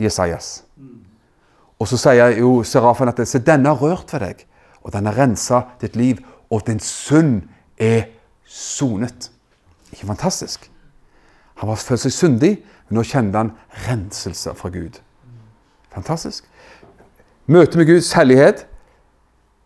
Jesajas. 0.00 0.64
Og 1.80 1.88
så 1.88 1.96
sier 2.00 2.36
jo 2.40 2.60
serafen 2.64 3.08
at 3.08 3.20
se, 3.28 3.40
denne 3.44 3.72
har 3.72 3.80
rørt 3.80 4.12
ved 4.12 4.24
deg, 4.24 4.44
og 4.82 4.92
den 4.92 5.06
har 5.08 5.16
rensa 5.16 5.62
ditt 5.80 5.96
liv, 5.96 6.20
og 6.50 6.64
din 6.66 6.80
synd 6.80 7.42
er 7.78 8.08
sonet. 8.44 9.30
Ikke 9.92 10.08
fantastisk? 10.08 10.70
Han 11.60 11.68
var 11.68 11.80
seg 11.80 12.12
syndig, 12.12 12.54
men 12.88 12.98
nå 12.98 13.04
kjente 13.04 13.38
han 13.38 13.52
renselse 13.86 14.54
fra 14.56 14.70
Gud. 14.72 15.00
Fantastisk. 15.92 16.46
Møte 17.50 17.78
med 17.78 17.88
Guds 17.88 18.12
hellighet. 18.14 18.62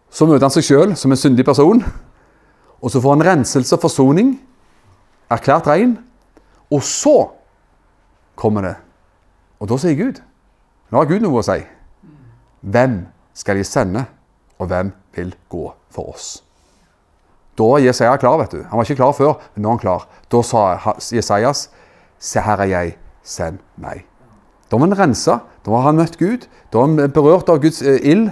Så 0.09 0.25
møter 0.29 0.47
han 0.47 0.55
seg 0.55 0.65
sjøl 0.65 0.95
som 0.97 1.13
en 1.13 1.21
syndig 1.21 1.45
person. 1.45 1.83
Og 2.81 2.93
så 2.93 3.01
får 3.03 3.17
han 3.17 3.27
renselse 3.27 3.77
og 3.77 3.83
forsoning. 3.83 4.35
Erklært 5.33 5.69
rein. 5.69 5.99
Og 6.73 6.81
så 6.87 7.17
kommer 8.41 8.65
det. 8.65 8.75
Og 9.61 9.69
da 9.69 9.79
sier 9.81 9.99
Gud 9.99 10.23
Nå 10.93 11.01
har 11.01 11.09
Gud 11.11 11.25
noe 11.25 11.41
å 11.41 11.45
si. 11.45 11.59
Hvem 12.65 13.01
skal 13.35 13.59
jeg 13.59 13.67
sende, 13.67 14.05
og 14.63 14.69
hvem 14.71 14.93
vil 15.17 15.33
gå 15.51 15.65
for 15.93 16.13
oss? 16.13 16.29
Da 17.59 17.67
var 17.67 17.83
Jesaja 17.83 18.17
klar. 18.21 18.39
vet 18.39 18.53
du. 18.53 18.61
Han 18.63 18.79
var 18.79 18.87
ikke 18.87 19.01
klar 19.01 19.13
før, 19.17 19.33
men 19.55 19.65
nå 19.65 19.69
er 19.69 19.75
han 19.75 19.83
klar. 19.83 20.07
Da 20.31 20.43
sa 20.43 20.63
Jesajas, 21.13 21.69
se 22.19 22.41
her 22.41 22.63
er 22.63 22.71
jeg, 22.71 22.95
send 23.23 23.59
meg. 23.77 24.05
Da 24.71 24.79
må 24.79 24.87
han 24.87 24.99
rensa, 24.99 25.41
da 25.65 25.73
var 25.73 25.87
han 25.89 25.97
møtt 25.97 26.19
Gud, 26.21 26.45
da 26.73 26.83
var 26.83 26.91
han 26.91 27.15
berørt 27.15 27.49
av 27.49 27.63
Guds 27.63 27.81
eh, 27.83 28.03
ild, 28.03 28.31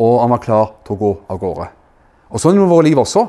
og 0.00 0.22
han 0.22 0.32
var 0.32 0.40
klar 0.44 0.72
til 0.86 0.96
å 0.96 1.00
gå 1.00 1.12
av 1.28 1.42
gårde. 1.42 1.68
Og 2.30 2.40
Sånn 2.40 2.56
er 2.56 2.70
våre 2.70 2.88
liv 2.88 2.98
også. 2.98 3.26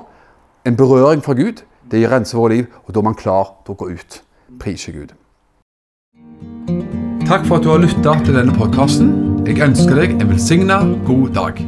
En 0.66 0.78
berøring 0.78 1.24
fra 1.26 1.36
Gud 1.36 1.66
det 1.92 2.00
renser 2.06 2.16
rense 2.16 2.38
våre 2.38 2.54
liv, 2.56 2.68
og 2.86 2.94
da 2.94 3.00
er 3.00 3.04
man 3.04 3.18
klar 3.20 3.50
til 3.66 3.74
å 3.74 3.80
gå 3.82 3.90
ut. 3.92 4.22
Prise 4.60 4.94
Gud. 4.96 5.12
Takk 7.28 7.44
for 7.48 7.58
at 7.58 7.66
du 7.66 7.72
har 7.72 7.84
lytta 7.84 8.16
til 8.24 8.38
denne 8.40 8.56
podkasten. 8.56 9.12
Jeg 9.48 9.60
ønsker 9.64 10.00
deg 10.00 10.16
en 10.20 10.32
velsigna 10.32 10.82
god 11.08 11.36
dag. 11.36 11.60